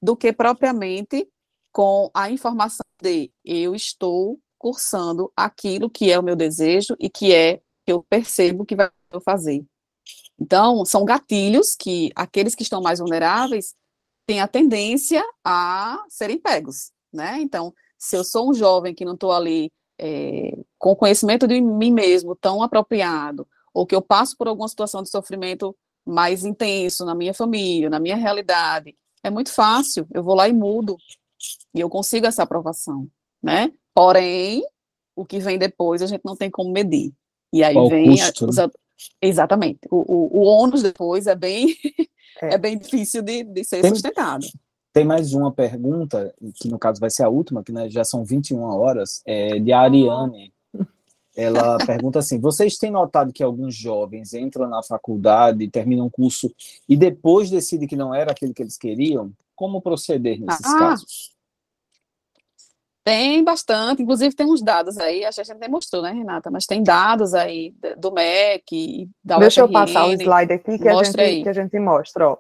do 0.01 0.16
que 0.16 0.34
propriamente 0.34 1.28
com 1.72 2.12
a 2.14 2.30
informação 2.30 2.86
de 3.01 3.32
eu 3.43 3.74
estou 3.74 4.39
cursando 4.58 5.32
aquilo 5.36 5.89
que 5.89 6.12
é 6.12 6.20
o 6.20 6.24
meu 6.24 6.36
desejo 6.36 6.95
e 6.99 7.10
que 7.10 7.34
é 7.34 7.62
que 7.86 7.91
eu 7.91 8.04
percebo 8.04 8.66
que 8.66 8.76
vai 8.76 8.89
fazer. 9.26 9.66
Então, 10.39 10.84
são 10.86 11.06
gatilhos 11.06 11.76
que 11.76 12.12
aqueles 12.16 12.56
que 12.56 12.64
estão 12.64 12.82
mais 12.82 12.99
vulneráveis 12.99 13.76
têm 14.26 14.41
a 14.41 14.47
tendência 14.47 15.24
a 15.43 16.04
serem 16.10 16.39
pegos, 16.39 16.91
né? 17.12 17.39
Então, 17.39 17.74
se 17.97 18.18
eu 18.18 18.24
sou 18.24 18.49
um 18.49 18.54
jovem 18.54 18.93
que 18.93 19.06
não 19.06 19.14
estou 19.14 19.32
ali 19.32 19.72
é, 19.99 20.58
com 20.78 20.95
conhecimento 20.95 21.47
de 21.47 21.62
mim 21.62 21.91
mesmo 21.91 22.36
tão 22.36 22.62
apropriado, 22.62 23.47
ou 23.74 23.86
que 23.86 23.95
eu 23.95 24.01
passo 24.01 24.36
por 24.38 24.47
alguma 24.47 24.68
situação 24.68 25.01
de 25.01 25.10
sofrimento 25.10 25.76
mais 26.06 26.43
intenso 26.43 27.06
na 27.06 27.16
minha 27.16 27.34
família, 27.34 27.89
na 27.89 27.99
minha 27.99 28.16
realidade, 28.16 28.95
é 29.24 29.30
muito 29.30 29.51
fácil, 29.51 30.06
eu 30.14 30.22
vou 30.22 30.36
lá 30.36 30.49
e 30.49 30.54
mudo, 30.54 30.97
e 31.74 31.80
eu 31.80 31.89
consigo 31.89 32.26
essa 32.26 32.43
aprovação, 32.43 33.08
né? 33.41 33.72
Porém, 33.93 34.64
o 35.16 35.26
que 35.26 35.39
vem 35.39 35.58
depois 35.58 36.01
a 36.01 36.08
gente 36.08 36.24
não 36.26 36.36
tem 36.36 36.49
como 36.49 36.72
medir. 36.72 37.14
E 37.54 37.64
aí 37.64 37.74
Qual 37.74 37.89
vem 37.89 38.22
a, 38.22 38.30
os? 38.30 38.58
Exatamente. 39.22 39.80
O, 39.89 39.98
o, 39.98 40.39
o 40.39 40.44
ônus 40.44 40.84
depois 40.84 41.28
é 41.28 41.36
bem, 41.36 41.76
é. 42.41 42.56
é 42.56 42.58
bem 42.58 42.78
difícil 42.78 43.22
de, 43.22 43.44
de 43.44 43.64
ser 43.64 43.82
tem, 43.82 43.91
sustentado. 43.91 44.46
Tem 44.91 45.04
mais 45.04 45.34
uma 45.34 45.52
pergunta, 45.52 46.34
que 46.56 46.70
no 46.70 46.78
caso 46.78 47.00
vai 47.00 47.10
ser 47.10 47.24
a 47.24 47.30
última, 47.30 47.64
que 47.64 47.72
né, 47.72 47.89
já 47.89 48.04
são 48.04 48.24
21 48.24 48.62
horas, 48.62 49.22
é, 49.26 49.60
de 49.60 49.72
Ariane. 49.72 50.54
Ela 51.36 51.78
pergunta 51.86 52.20
assim: 52.20 52.39
vocês 52.39 52.78
têm 52.78 52.91
notado 52.91 53.34
que 53.34 53.44
alguns 53.44 53.76
jovens 53.76 54.34
entram 54.34 54.70
na 54.70 54.84
faculdade, 54.84 55.68
terminam 55.70 56.06
o 56.06 56.12
curso 56.12 56.54
e 56.88 56.96
depois 56.96 57.50
decidem 57.50 57.88
que 57.88 57.96
não 57.96 58.14
era 58.14 58.32
aquilo 58.32 58.54
que 58.54 58.62
eles 58.62 58.78
queriam? 58.78 59.32
Como 59.56 59.82
proceder 59.82 60.39
nesses 60.39 60.66
ah, 60.66 60.80
casos? 60.80 61.33
Tem 63.04 63.43
bastante, 63.43 64.01
inclusive 64.01 64.34
tem 64.34 64.45
uns 64.45 64.62
dados 64.62 64.97
aí, 64.97 65.26
a 65.26 65.32
gente 65.32 65.51
até 65.51 65.68
mostrou, 65.68 66.01
né, 66.01 66.12
Renata? 66.12 66.49
Mas 66.49 66.66
tem 66.66 66.82
dados 66.82 67.34
aí 67.34 67.76
do 67.97 68.12
MEC, 68.12 69.10
da 69.22 69.38
Deixa 69.38 69.66
UFRN, 69.66 69.74
eu 69.74 69.82
passar 69.82 70.06
o 70.06 70.14
slide 70.14 70.54
aqui 70.54 70.80
que 70.80 70.88
a, 70.88 71.04
gente, 71.04 71.43
que 71.43 71.49
a 71.49 71.54
gente 71.54 71.78
mostra. 71.80 72.30
Ó. 72.30 72.38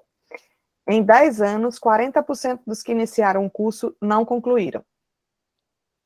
Em 0.87 1.03
10 1.03 1.41
anos, 1.41 1.77
40% 1.79 2.61
dos 2.65 2.81
que 2.81 2.93
iniciaram 2.93 3.45
o 3.45 3.49
curso 3.49 3.93
não 4.01 4.23
concluíram. 4.23 4.83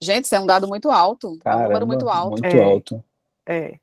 Gente, 0.02 0.26
isso 0.26 0.36
é 0.36 0.40
um 0.40 0.46
dado 0.46 0.68
muito 0.68 0.90
alto, 0.90 1.38
Caramba, 1.40 1.64
é 1.64 1.68
um 1.68 1.72
número 1.72 1.88
muito 1.88 2.10
alto. 2.10 2.42
Muito 2.42 2.46
é, 2.46 2.64
alto. 2.64 3.04
É. 3.48 3.80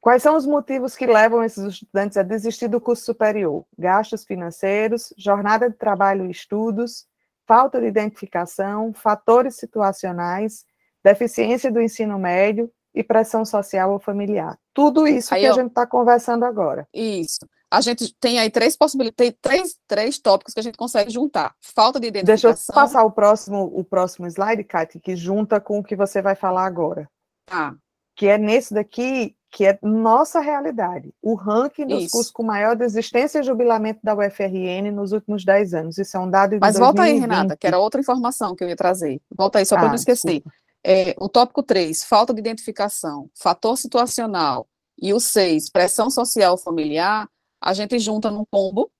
Quais 0.00 0.22
são 0.22 0.36
os 0.36 0.44
motivos 0.44 0.96
que 0.96 1.06
levam 1.06 1.44
esses 1.44 1.64
estudantes 1.64 2.16
a 2.16 2.22
desistir 2.22 2.68
do 2.68 2.80
curso 2.80 3.04
superior? 3.04 3.64
Gastos 3.78 4.24
financeiros, 4.24 5.14
jornada 5.16 5.70
de 5.70 5.76
trabalho 5.76 6.26
e 6.26 6.30
estudos, 6.30 7.06
falta 7.46 7.80
de 7.80 7.86
identificação, 7.86 8.92
fatores 8.92 9.56
situacionais, 9.56 10.64
deficiência 11.02 11.70
do 11.70 11.80
ensino 11.80 12.18
médio 12.18 12.70
e 12.94 13.02
pressão 13.02 13.44
social 13.44 13.92
ou 13.92 13.98
familiar. 13.98 14.58
Tudo 14.74 15.06
isso 15.06 15.34
aí, 15.34 15.42
que 15.42 15.46
a 15.46 15.52
gente 15.52 15.68
está 15.68 15.86
conversando 15.86 16.44
agora. 16.44 16.86
Isso. 16.92 17.46
A 17.70 17.80
gente 17.80 18.14
tem 18.20 18.38
aí 18.38 18.50
três 18.50 18.76
possibilidades, 18.76 19.34
três, 19.40 19.78
três 19.88 20.18
tópicos 20.18 20.52
que 20.52 20.60
a 20.60 20.62
gente 20.62 20.76
consegue 20.76 21.10
juntar. 21.10 21.54
Falta 21.58 21.98
de 21.98 22.08
identificação. 22.08 22.50
Deixa 22.50 22.70
eu 22.70 22.74
passar 22.74 23.02
o 23.02 23.10
próximo, 23.10 23.64
o 23.74 23.82
próximo 23.82 24.26
slide, 24.26 24.62
Kate, 24.64 25.00
que 25.00 25.16
junta 25.16 25.58
com 25.58 25.78
o 25.78 25.84
que 25.84 25.96
você 25.96 26.20
vai 26.20 26.34
falar 26.34 26.66
agora. 26.66 27.08
Ah. 27.50 27.74
Que 28.14 28.26
é 28.26 28.36
nesse 28.36 28.74
daqui, 28.74 29.34
que 29.52 29.66
é 29.66 29.78
nossa 29.82 30.40
realidade. 30.40 31.12
O 31.20 31.34
ranking 31.34 31.86
dos 31.86 32.04
Isso. 32.04 32.12
cursos 32.12 32.32
com 32.32 32.42
maior 32.42 32.74
desistência 32.74 33.38
e 33.38 33.42
jubilamento 33.42 34.00
da 34.02 34.14
UFRN 34.14 34.90
nos 34.90 35.12
últimos 35.12 35.44
10 35.44 35.74
anos. 35.74 35.98
Isso 35.98 36.16
é 36.16 36.20
um 36.20 36.30
dado 36.30 36.52
de 36.52 36.58
Mas 36.58 36.74
2020. 36.74 36.80
volta 36.80 37.02
aí, 37.02 37.18
Renata, 37.18 37.56
que 37.56 37.66
era 37.66 37.78
outra 37.78 38.00
informação 38.00 38.56
que 38.56 38.64
eu 38.64 38.68
ia 38.68 38.74
trazer. 38.74 39.20
Volta 39.30 39.58
aí, 39.58 39.66
só 39.66 39.76
para 39.76 39.84
ah, 39.84 39.88
não 39.88 39.94
esquecer. 39.94 40.42
É, 40.82 41.14
o 41.20 41.28
tópico 41.28 41.62
3, 41.62 42.02
falta 42.02 42.32
de 42.32 42.40
identificação, 42.40 43.28
fator 43.34 43.76
situacional, 43.76 44.66
e 45.00 45.12
o 45.12 45.20
6, 45.20 45.68
pressão 45.68 46.08
social 46.08 46.56
familiar, 46.56 47.28
a 47.60 47.74
gente 47.74 47.98
junta 47.98 48.30
num 48.30 48.44
combo 48.50 48.90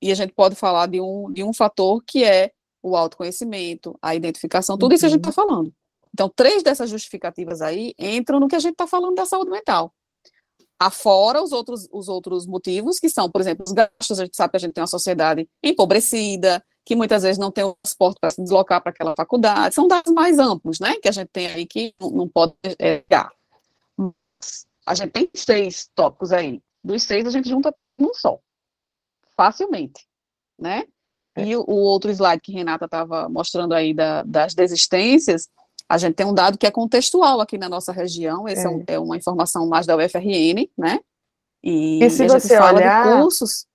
e 0.00 0.12
a 0.12 0.14
gente 0.14 0.32
pode 0.32 0.54
falar 0.54 0.86
de 0.86 1.00
um, 1.00 1.32
de 1.32 1.42
um 1.42 1.52
fator 1.52 2.02
que 2.06 2.24
é 2.24 2.52
o 2.80 2.96
autoconhecimento, 2.96 3.98
a 4.00 4.14
identificação, 4.14 4.78
tudo 4.78 4.92
uhum. 4.92 4.96
isso 4.96 5.06
a 5.06 5.08
gente 5.08 5.20
está 5.20 5.32
falando. 5.32 5.74
Então, 6.16 6.30
três 6.34 6.62
dessas 6.62 6.88
justificativas 6.88 7.60
aí 7.60 7.94
entram 7.98 8.40
no 8.40 8.48
que 8.48 8.56
a 8.56 8.58
gente 8.58 8.72
está 8.72 8.86
falando 8.86 9.14
da 9.14 9.26
saúde 9.26 9.50
mental. 9.50 9.92
Afora 10.78 11.42
os 11.42 11.52
outros, 11.52 11.86
os 11.92 12.08
outros 12.08 12.46
motivos, 12.46 12.98
que 12.98 13.10
são, 13.10 13.30
por 13.30 13.42
exemplo, 13.42 13.66
os 13.68 13.72
gastos, 13.72 14.18
a 14.18 14.24
gente 14.24 14.34
sabe 14.34 14.52
que 14.52 14.56
a 14.56 14.60
gente 14.60 14.72
tem 14.72 14.80
uma 14.80 14.86
sociedade 14.86 15.46
empobrecida, 15.62 16.64
que 16.86 16.96
muitas 16.96 17.22
vezes 17.22 17.36
não 17.36 17.50
tem 17.50 17.64
o 17.64 17.76
transporte 17.82 18.16
para 18.18 18.30
se 18.30 18.42
deslocar 18.42 18.80
para 18.80 18.92
aquela 18.92 19.14
faculdade, 19.14 19.74
são 19.74 19.86
dados 19.86 20.10
mais 20.10 20.38
amplos, 20.38 20.80
né, 20.80 20.96
que 21.02 21.08
a 21.08 21.12
gente 21.12 21.28
tem 21.28 21.48
aí 21.48 21.66
que 21.66 21.94
não, 22.00 22.10
não 22.10 22.28
pode 22.28 22.54
é, 22.78 23.04
A 24.86 24.94
gente 24.94 25.10
tem 25.10 25.28
seis 25.34 25.90
tópicos 25.94 26.32
aí. 26.32 26.62
Dos 26.82 27.02
seis, 27.02 27.26
a 27.26 27.30
gente 27.30 27.46
junta 27.46 27.74
num 27.98 28.14
só, 28.14 28.38
facilmente, 29.36 30.06
né? 30.58 30.86
É. 31.34 31.44
E 31.44 31.56
o, 31.56 31.60
o, 31.60 31.74
outro 31.74 32.10
slide 32.10 32.40
que 32.40 32.52
Renata 32.52 32.86
estava 32.86 33.28
mostrando 33.28 33.74
aí 33.74 33.92
da, 33.92 34.22
das 34.22 34.54
desistências, 34.54 35.50
a 35.88 35.98
gente 35.98 36.14
tem 36.14 36.26
um 36.26 36.34
dado 36.34 36.58
que 36.58 36.66
é 36.66 36.70
contextual 36.70 37.40
aqui 37.40 37.56
na 37.56 37.68
nossa 37.68 37.92
região, 37.92 38.48
essa 38.48 38.68
é. 38.68 38.84
é, 38.88 38.94
é 38.94 38.98
uma 38.98 39.16
informação 39.16 39.66
mais 39.68 39.86
da 39.86 39.96
UFRN, 39.96 40.68
né? 40.76 41.00
E, 41.62 42.02
e 42.02 42.10
se 42.10 42.26
você 42.26 42.58
olhar, 42.58 43.20
cursos. 43.20 43.66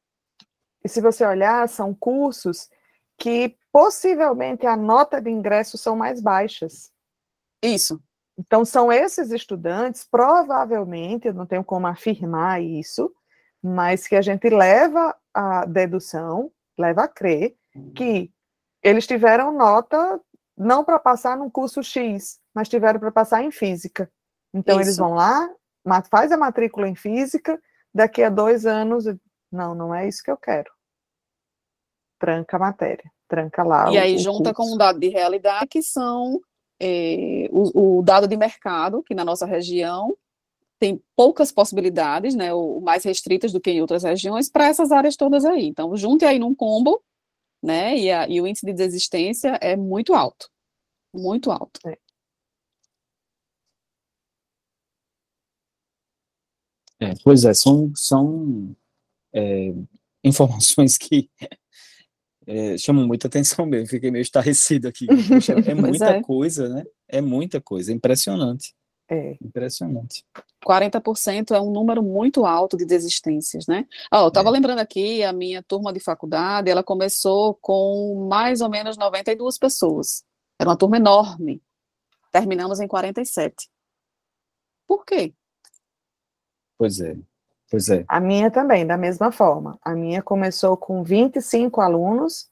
E 0.84 0.90
se 0.90 1.02
você 1.02 1.26
olhar, 1.26 1.68
são 1.70 1.94
cursos 1.94 2.70
que 3.18 3.56
possivelmente 3.72 4.66
a 4.66 4.76
nota 4.76 5.22
de 5.22 5.30
ingresso 5.30 5.78
são 5.78 5.96
mais 5.96 6.22
baixas. 6.22 6.92
Isso. 7.62 8.02
Então, 8.38 8.66
são 8.66 8.92
esses 8.92 9.30
estudantes, 9.32 10.08
provavelmente, 10.10 11.28
eu 11.28 11.34
não 11.34 11.46
tenho 11.46 11.64
como 11.64 11.86
afirmar 11.86 12.62
isso, 12.62 13.14
mas 13.62 14.08
que 14.08 14.16
a 14.16 14.22
gente 14.22 14.50
leva 14.50 15.16
a 15.34 15.66
dedução, 15.66 16.52
leva 16.78 17.04
a 17.04 17.08
crer, 17.08 17.56
que 17.96 18.32
eles 18.82 19.06
tiveram 19.06 19.52
nota 19.52 20.20
não 20.58 20.84
para 20.84 21.00
passar 21.00 21.38
num 21.38 21.50
curso 21.50 21.84
X, 21.84 22.40
mas 22.54 22.70
tiveram 22.70 23.00
para 23.00 23.12
passar 23.12 23.44
em 23.44 23.52
física. 23.52 24.12
Então 24.54 24.80
Isso. 24.80 24.90
eles 24.90 24.98
vão 24.98 25.14
lá, 25.14 25.50
faz 26.10 26.32
a 26.32 26.38
matrícula 26.38 26.88
em 26.88 26.96
física, 26.96 27.60
daqui 27.94 28.24
a 28.24 28.30
dois 28.30 28.66
anos, 28.66 29.06
não, 29.52 29.76
não 29.76 29.94
é 29.94 30.08
isso 30.08 30.24
que 30.24 30.32
eu 30.32 30.38
quero. 30.38 30.72
tranca 32.20 32.58
a 32.58 32.60
matéria, 32.60 33.12
tranca 33.28 33.64
lá. 33.64 33.92
E 33.92 33.98
o, 33.98 34.02
aí 34.02 34.18
junta 34.18 34.54
com 34.54 34.74
um 34.74 34.78
dado 34.78 35.00
de 35.00 35.10
realidade 35.10 35.68
que 35.68 35.82
são 35.82 36.40
é, 36.80 37.48
o, 37.52 38.00
o, 38.00 38.02
dado 38.02 38.28
de 38.28 38.38
mercado, 38.38 39.04
que 39.04 39.16
na 39.16 39.26
nossa 39.26 39.46
região 39.46 40.16
tem 40.80 41.00
poucas 41.16 41.52
possibilidades, 41.52 42.34
né, 42.34 42.52
ou 42.52 42.82
mais 42.82 43.04
restritas 43.04 43.52
do 43.52 43.62
que 43.62 43.70
em 43.70 43.82
outras 43.82 44.04
regiões, 44.04 44.50
para 44.50 44.68
essas 44.68 44.92
áreas 44.92 45.16
todas 45.16 45.46
aí. 45.46 45.68
Então, 45.68 45.96
junte 45.96 46.26
aí 46.26 46.40
num 46.40 46.56
combo, 46.56 47.00
né, 47.62 47.98
e, 47.98 48.12
a, 48.12 48.28
e 48.28 48.42
o 48.42 48.48
índice 48.48 48.66
de 48.66 48.74
desistência 48.74 49.58
é 49.62 49.76
muito 49.76 50.14
alto, 50.14 50.50
muito 51.14 51.52
alto. 51.52 51.80
É. 51.88 51.98
É, 57.00 57.14
pois 57.24 57.46
é, 57.46 57.54
são, 57.54 57.92
são 57.96 58.76
é, 59.34 59.74
informações 60.24 60.98
que 61.00 61.30
é, 62.46 62.78
chamam 62.78 63.08
muita 63.08 63.28
atenção 63.28 63.66
mesmo, 63.66 63.88
fiquei 63.88 64.12
meio 64.12 64.22
estarrecido 64.22 64.88
aqui. 64.88 65.08
Poxa, 65.08 65.54
é 65.54 65.74
muita 65.76 66.18
é. 66.18 66.22
coisa, 66.22 66.70
né? 66.70 66.84
É 67.08 67.22
muita 67.22 67.60
coisa, 67.60 67.92
é 67.92 67.96
impressionante. 67.96 68.76
É. 69.10 69.36
Impressionante. 69.42 70.24
40% 70.66 71.52
é 71.52 71.60
um 71.60 71.72
número 71.72 72.04
muito 72.04 72.46
alto 72.46 72.78
de 72.78 72.86
desistências, 72.86 73.68
né? 73.68 73.88
Oh, 74.12 74.18
eu 74.18 74.28
estava 74.28 74.50
é. 74.50 74.52
lembrando 74.52 74.80
aqui, 74.80 75.24
a 75.24 75.34
minha 75.34 75.64
turma 75.64 75.92
de 75.92 76.00
faculdade, 76.00 76.70
ela 76.70 76.84
começou 76.84 77.56
com 77.56 78.28
mais 78.30 78.62
ou 78.62 78.70
menos 78.70 78.98
92 78.98 79.58
pessoas. 79.58 80.24
Era 80.60 80.70
uma 80.70 80.78
turma 80.78 80.98
enorme. 80.98 81.62
Terminamos 82.32 82.80
em 82.80 82.88
47. 82.88 83.70
Por 84.88 85.06
quê? 85.06 85.34
Pois 86.78 87.00
é, 87.00 87.18
pois 87.70 87.90
é. 87.90 88.06
A 88.08 88.20
minha 88.20 88.50
também, 88.50 88.86
da 88.86 88.98
mesma 88.98 89.32
forma. 89.32 89.78
A 89.82 89.94
minha 89.94 90.22
começou 90.22 90.78
com 90.78 91.04
25 91.04 91.82
alunos, 91.82 92.50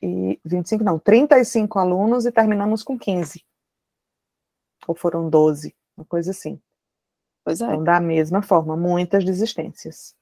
e 0.00 0.40
25 0.44 0.82
não, 0.82 0.98
35 0.98 1.78
alunos 1.78 2.26
e 2.26 2.32
terminamos 2.32 2.82
com 2.82 2.98
15. 2.98 3.44
Ou 4.86 4.94
foram 4.94 5.30
12, 5.30 5.74
uma 5.96 6.04
coisa 6.04 6.32
assim. 6.32 6.60
Pois 7.44 7.60
é. 7.60 7.66
Então, 7.66 7.84
da 7.84 8.00
mesma 8.00 8.42
forma, 8.42 8.76
muitas 8.76 9.24
desistências. 9.24 10.14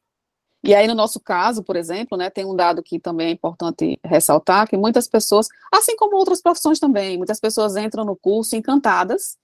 E 0.63 0.75
aí, 0.75 0.87
no 0.87 0.95
nosso 0.95 1.19
caso, 1.19 1.63
por 1.63 1.75
exemplo, 1.75 2.19
né, 2.19 2.29
tem 2.29 2.45
um 2.45 2.55
dado 2.55 2.83
que 2.83 2.99
também 2.99 3.29
é 3.29 3.31
importante 3.31 3.99
ressaltar, 4.05 4.69
que 4.69 4.77
muitas 4.77 5.09
pessoas, 5.09 5.49
assim 5.73 5.97
como 5.97 6.17
outras 6.17 6.43
profissões 6.43 6.79
também, 6.79 7.17
muitas 7.17 7.41
pessoas 7.41 7.77
entram 7.77 8.05
no 8.05 8.15
curso 8.15 8.57
encantadas, 8.57 9.39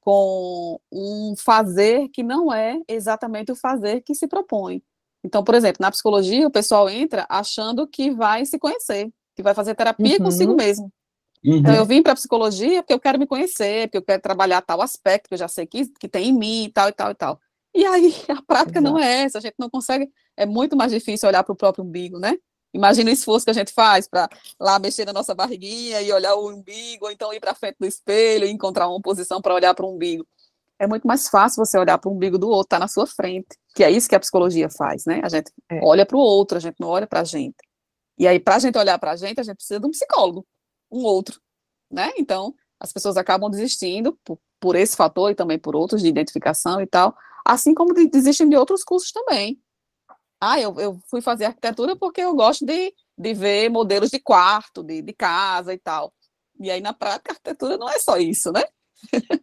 com 0.00 0.80
um 0.90 1.34
fazer 1.36 2.08
que 2.08 2.22
não 2.22 2.52
é 2.52 2.80
exatamente 2.86 3.50
o 3.50 3.56
fazer 3.56 4.02
que 4.02 4.14
se 4.14 4.28
propõe. 4.28 4.82
Então, 5.24 5.42
por 5.42 5.54
exemplo, 5.54 5.78
na 5.80 5.90
psicologia, 5.90 6.46
o 6.46 6.50
pessoal 6.50 6.88
entra 6.88 7.26
achando 7.28 7.86
que 7.86 8.12
vai 8.12 8.46
se 8.46 8.56
conhecer, 8.56 9.12
que 9.34 9.42
vai 9.42 9.52
fazer 9.52 9.74
terapia 9.74 10.16
uhum. 10.16 10.24
consigo 10.24 10.54
mesmo. 10.54 10.90
Uhum. 11.46 11.58
Então, 11.58 11.74
eu 11.74 11.86
vim 11.86 12.02
para 12.02 12.12
a 12.12 12.16
psicologia 12.16 12.82
porque 12.82 12.92
eu 12.92 12.98
quero 12.98 13.20
me 13.20 13.26
conhecer, 13.26 13.86
porque 13.86 13.98
eu 13.98 14.02
quero 14.02 14.20
trabalhar 14.20 14.60
tal 14.62 14.82
aspecto 14.82 15.28
que 15.28 15.34
eu 15.34 15.38
já 15.38 15.46
sei 15.46 15.64
que, 15.64 15.86
que 15.86 16.08
tem 16.08 16.30
em 16.30 16.32
mim 16.32 16.64
e 16.64 16.72
tal 16.72 16.88
e 16.88 16.92
tal 16.92 17.10
e 17.12 17.14
tal. 17.14 17.40
E 17.72 17.86
aí, 17.86 18.12
a 18.36 18.42
prática 18.42 18.80
Exato. 18.80 18.92
não 18.92 18.98
é 18.98 19.22
essa, 19.22 19.38
a 19.38 19.40
gente 19.40 19.54
não 19.56 19.70
consegue, 19.70 20.10
é 20.36 20.44
muito 20.44 20.76
mais 20.76 20.90
difícil 20.90 21.28
olhar 21.28 21.44
para 21.44 21.52
o 21.52 21.56
próprio 21.56 21.84
umbigo, 21.84 22.18
né? 22.18 22.36
Imagina 22.74 23.10
o 23.10 23.12
esforço 23.12 23.46
que 23.46 23.50
a 23.50 23.54
gente 23.54 23.72
faz 23.72 24.08
para 24.08 24.28
lá 24.58 24.78
mexer 24.80 25.04
na 25.04 25.12
nossa 25.12 25.34
barriguinha 25.34 26.02
e 26.02 26.12
olhar 26.12 26.34
o 26.34 26.50
umbigo, 26.50 27.06
ou 27.06 27.12
então 27.12 27.32
ir 27.32 27.38
para 27.38 27.54
frente 27.54 27.76
do 27.78 27.86
espelho 27.86 28.44
e 28.44 28.50
encontrar 28.50 28.88
uma 28.88 29.00
posição 29.00 29.40
para 29.40 29.54
olhar 29.54 29.72
para 29.72 29.86
o 29.86 29.94
umbigo. 29.94 30.26
É 30.78 30.86
muito 30.86 31.06
mais 31.06 31.28
fácil 31.28 31.64
você 31.64 31.78
olhar 31.78 31.96
para 31.96 32.10
o 32.10 32.12
umbigo 32.12 32.36
do 32.36 32.48
outro, 32.48 32.70
tá 32.70 32.78
na 32.78 32.88
sua 32.88 33.06
frente, 33.06 33.56
que 33.74 33.84
é 33.84 33.90
isso 33.90 34.08
que 34.08 34.16
a 34.16 34.20
psicologia 34.20 34.68
faz, 34.68 35.06
né? 35.06 35.20
A 35.22 35.28
gente 35.28 35.50
é. 35.70 35.80
olha 35.82 36.04
para 36.04 36.16
o 36.16 36.20
outro, 36.20 36.58
a 36.58 36.60
gente 36.60 36.76
não 36.80 36.88
olha 36.88 37.06
para 37.06 37.20
a 37.20 37.24
gente. 37.24 37.56
E 38.18 38.26
aí, 38.26 38.40
para 38.40 38.56
a 38.56 38.58
gente 38.58 38.76
olhar 38.76 38.98
para 38.98 39.12
a 39.12 39.16
gente, 39.16 39.40
a 39.40 39.44
gente 39.44 39.56
precisa 39.56 39.78
de 39.78 39.86
um 39.86 39.90
psicólogo, 39.90 40.46
um 40.90 41.02
outro, 41.02 41.40
né? 41.90 42.12
Então, 42.18 42.54
as 42.80 42.92
pessoas 42.92 43.16
acabam 43.16 43.50
desistindo 43.50 44.18
por, 44.24 44.38
por 44.60 44.76
esse 44.76 44.96
fator 44.96 45.30
e 45.30 45.34
também 45.34 45.58
por 45.58 45.74
outros 45.74 46.02
de 46.02 46.08
identificação 46.08 46.80
e 46.80 46.86
tal, 46.86 47.16
assim 47.44 47.74
como 47.74 47.94
desistem 47.94 48.48
de 48.48 48.56
outros 48.56 48.82
cursos 48.84 49.12
também. 49.12 49.60
Ah, 50.40 50.60
eu, 50.60 50.78
eu 50.78 51.00
fui 51.08 51.20
fazer 51.20 51.46
arquitetura 51.46 51.96
porque 51.96 52.20
eu 52.20 52.34
gosto 52.34 52.64
de, 52.66 52.92
de 53.16 53.34
ver 53.34 53.70
modelos 53.70 54.10
de 54.10 54.18
quarto, 54.18 54.82
de, 54.82 55.00
de 55.00 55.12
casa 55.12 55.72
e 55.72 55.78
tal. 55.78 56.12
E 56.60 56.70
aí, 56.70 56.80
na 56.80 56.92
prática, 56.92 57.32
arquitetura 57.32 57.76
não 57.76 57.88
é 57.88 57.98
só 57.98 58.18
isso, 58.18 58.52
né? 58.52 58.62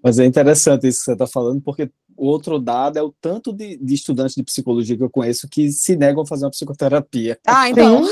Mas 0.04 0.20
é 0.20 0.26
interessante 0.26 0.88
isso 0.88 1.00
que 1.00 1.06
você 1.06 1.14
está 1.14 1.28
falando, 1.28 1.62
porque 1.62 1.92
o 2.16 2.28
outro 2.28 2.60
dado 2.60 2.98
é 2.98 3.02
o 3.02 3.14
tanto 3.22 3.52
de, 3.54 3.78
de, 3.78 3.94
estudantes 3.94 4.36
de 4.36 4.44
psicologia 4.44 4.98
que 4.98 5.04
eu 5.04 5.10
conheço 5.10 5.48
que 5.50 5.72
se 5.72 5.96
negam 5.96 6.24
a 6.24 6.26
fazer 6.26 6.46
uma 6.46 6.52
psicoterapia. 6.52 7.40
Ah, 7.46 7.70
então. 7.70 8.04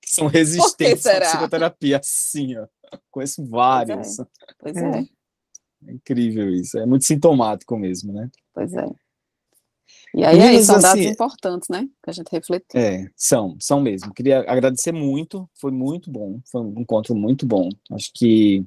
que 0.00 0.10
são 0.10 0.26
resistentes 0.26 1.06
à 1.06 1.20
psicoterapia, 1.20 2.00
sim, 2.02 2.56
ó. 2.56 2.66
Conheço 3.10 3.44
vários. 3.46 4.16
Pois 4.58 4.76
é. 4.76 4.80
Pois 4.82 4.94
é. 4.94 5.00
é. 5.88 5.92
incrível 5.92 6.50
isso, 6.50 6.78
é 6.78 6.86
muito 6.86 7.04
sintomático 7.04 7.76
mesmo, 7.76 8.12
né? 8.12 8.30
Pois 8.54 8.72
é. 8.72 8.86
E 10.14 10.24
aí, 10.24 10.40
aí 10.40 10.64
são 10.64 10.80
dados 10.80 11.00
assim, 11.00 11.10
importantes, 11.10 11.68
né? 11.68 11.86
Que 12.02 12.10
a 12.10 12.12
gente 12.12 12.28
refletir. 12.30 12.78
É, 12.78 13.10
são, 13.14 13.56
são 13.60 13.80
mesmo. 13.80 14.14
Queria 14.14 14.40
agradecer 14.50 14.92
muito, 14.92 15.48
foi 15.54 15.70
muito 15.70 16.10
bom, 16.10 16.40
foi 16.50 16.62
um 16.62 16.80
encontro 16.80 17.14
muito 17.14 17.46
bom. 17.46 17.68
Acho 17.92 18.10
que, 18.14 18.64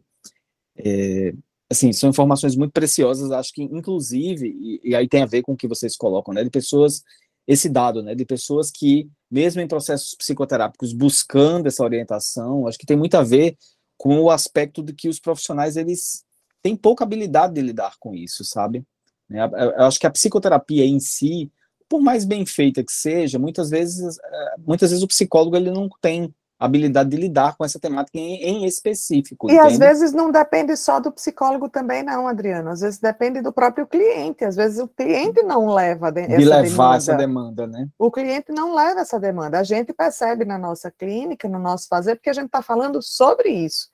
é, 0.77 1.33
assim, 1.69 1.93
são 1.93 2.09
informações 2.09 2.55
muito 2.55 2.71
preciosas, 2.71 3.31
acho 3.31 3.53
que, 3.53 3.61
inclusive, 3.61 4.47
e, 4.47 4.89
e, 4.89 4.95
aí 4.95 5.07
tem 5.07 5.21
a 5.21 5.27
ver 5.27 5.43
com 5.43 5.53
o 5.53 5.57
que 5.57 5.67
vocês 5.67 5.95
colocam, 5.95 6.33
né? 6.33 6.43
De 6.43 6.49
pessoas, 6.49 7.03
esse 7.47 7.69
dado, 7.69 8.01
né? 8.01 8.15
De 8.15 8.25
pessoas 8.25 8.71
que, 8.71 9.07
mesmo 9.29 9.61
em 9.61 9.67
processos 9.67 10.15
psicoterápicos, 10.15 10.93
buscando 10.93 11.67
essa 11.67 11.83
orientação, 11.83 12.67
acho 12.67 12.77
que 12.77 12.85
tem 12.85 12.97
muito 12.97 13.15
a 13.15 13.23
ver 13.23 13.55
com 13.97 14.19
o 14.21 14.31
aspecto 14.31 14.81
de 14.81 14.93
que 14.93 15.07
os 15.07 15.19
profissionais, 15.19 15.77
eles 15.77 16.23
têm 16.63 16.75
pouca 16.75 17.03
habilidade 17.03 17.53
de 17.53 17.61
lidar 17.61 17.95
com 17.99 18.15
isso, 18.15 18.43
sabe? 18.43 18.83
Né? 19.29 19.43
Eu 19.77 19.85
acho 19.85 19.99
que 19.99 20.07
a 20.07 20.11
psicoterapia 20.11 20.85
em 20.85 20.99
si, 20.99 21.51
por 21.87 22.01
mais 22.01 22.25
bem 22.25 22.45
feita 22.45 22.83
que 22.83 22.91
seja, 22.91 23.37
muitas 23.37 23.69
vezes, 23.69 24.17
eh, 24.17 24.55
muitas 24.59 24.89
vezes 24.89 25.03
o 25.03 25.07
psicólogo 25.07 25.55
ele 25.55 25.69
não 25.69 25.89
tem 26.01 26.33
habilidade 26.59 27.09
de 27.09 27.15
lidar 27.15 27.55
com 27.55 27.63
essa 27.63 27.79
temática 27.79 28.17
em, 28.17 28.43
em 28.43 28.65
específico. 28.65 29.49
E 29.49 29.53
entende? 29.53 29.67
às 29.67 29.77
vezes 29.79 30.11
não 30.11 30.29
depende 30.29 30.75
só 30.75 30.99
do 30.99 31.11
psicólogo 31.11 31.69
também, 31.69 32.03
não, 32.03 32.27
Adriano. 32.27 32.69
Às 32.69 32.81
vezes 32.81 32.99
depende 32.99 33.41
do 33.41 33.53
próprio 33.53 33.87
cliente. 33.87 34.43
Às 34.43 34.57
vezes 34.57 34.79
o 34.79 34.87
cliente 34.87 35.41
não 35.41 35.73
leva 35.73 36.11
de, 36.11 36.27
de 36.27 36.33
essa 36.33 36.43
levar 36.43 36.61
demanda. 36.63 36.97
essa 36.97 37.15
demanda, 37.15 37.67
né? 37.67 37.87
O 37.97 38.11
cliente 38.11 38.51
não 38.51 38.75
leva 38.75 38.99
essa 38.99 39.17
demanda. 39.17 39.57
A 39.57 39.63
gente 39.63 39.93
percebe 39.93 40.43
na 40.43 40.57
nossa 40.57 40.91
clínica, 40.91 41.47
no 41.47 41.59
nosso 41.59 41.87
fazer, 41.87 42.15
porque 42.15 42.29
a 42.29 42.33
gente 42.33 42.47
está 42.47 42.61
falando 42.61 43.01
sobre 43.01 43.49
isso. 43.49 43.87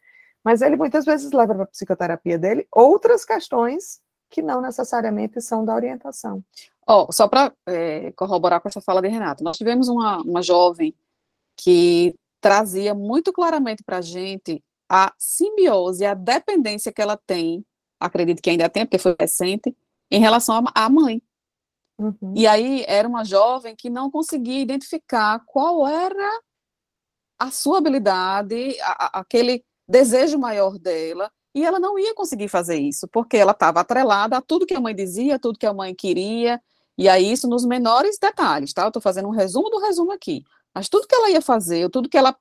Mas 0.44 0.62
ele 0.62 0.76
muitas 0.76 1.06
vezes 1.06 1.32
leva 1.32 1.54
para 1.54 1.64
a 1.64 1.68
psicoterapia 1.68 2.40
dele 2.40 2.68
outras 2.72 3.24
questões 3.24 4.00
que 4.30 4.42
não 4.42 4.60
necessariamente 4.60 5.40
são 5.40 5.64
da 5.64 5.76
orientação. 5.76 6.44
Oh, 6.88 7.12
só 7.12 7.28
para 7.28 7.52
é, 7.68 8.12
corroborar 8.14 8.60
com 8.60 8.68
essa 8.68 8.82
fala 8.82 9.02
de 9.02 9.08
Renato, 9.08 9.44
nós 9.44 9.58
tivemos 9.58 9.88
uma, 9.88 10.22
uma 10.22 10.42
jovem 10.42 10.94
que 11.58 12.16
trazia 12.46 12.94
muito 12.94 13.34
claramente 13.34 13.84
para 13.84 13.98
a 13.98 14.02
gente 14.02 14.64
a 14.88 15.12
simbiose, 15.18 16.06
a 16.06 16.14
dependência 16.14 16.94
que 16.94 17.02
ela 17.02 17.18
tem, 17.18 17.66
acredito 18.00 18.40
que 18.40 18.52
ainda 18.52 18.70
tem, 18.70 18.86
porque 18.86 19.00
foi 19.00 19.16
recente, 19.20 19.76
em 20.12 20.20
relação 20.20 20.64
à 20.76 20.88
mãe. 20.88 21.24
Uhum. 21.98 22.34
E 22.36 22.46
aí 22.46 22.86
era 22.88 23.08
uma 23.08 23.26
jovem 23.26 23.76
que 23.76 23.90
não 23.90 24.12
conseguia 24.12 24.62
identificar 24.62 25.42
qual 25.48 25.88
era 25.88 26.40
a 27.40 27.50
sua 27.50 27.80
habilidade, 27.80 28.80
a, 28.80 29.06
a, 29.06 29.20
aquele 29.22 29.66
desejo 29.88 30.38
maior 30.38 30.78
dela, 30.78 31.32
e 31.56 31.66
ela 31.66 31.80
não 31.80 31.98
ia 31.98 32.14
conseguir 32.14 32.48
fazer 32.48 32.78
isso, 32.78 33.08
porque 33.08 33.38
ela 33.38 33.54
estava 33.54 33.80
atrelada 33.80 34.38
a 34.38 34.42
tudo 34.42 34.68
que 34.68 34.76
a 34.76 34.80
mãe 34.80 34.94
dizia, 34.94 35.40
tudo 35.40 35.58
que 35.58 35.66
a 35.66 35.74
mãe 35.74 35.96
queria, 35.96 36.62
e 36.96 37.10
aí 37.10 37.32
isso 37.32 37.48
nos 37.48 37.66
menores 37.66 38.20
detalhes, 38.22 38.72
tá? 38.72 38.84
Eu 38.84 38.90
estou 38.90 39.02
fazendo 39.02 39.30
um 39.30 39.32
resumo 39.32 39.68
do 39.72 39.80
resumo 39.80 40.12
aqui. 40.12 40.44
Mas 40.76 40.90
tudo 40.90 41.08
que 41.08 41.16
ela 41.16 41.30
ia 41.30 41.42
fazer, 41.42 41.90
tudo 41.90 42.10
que 42.10 42.18
ela 42.18 42.38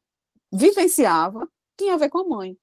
vivenciava, 0.52 1.48
tinha 1.78 1.94
a 1.94 1.96
ver 1.96 2.08
com 2.08 2.18
a 2.18 2.24
mãe. 2.24 2.58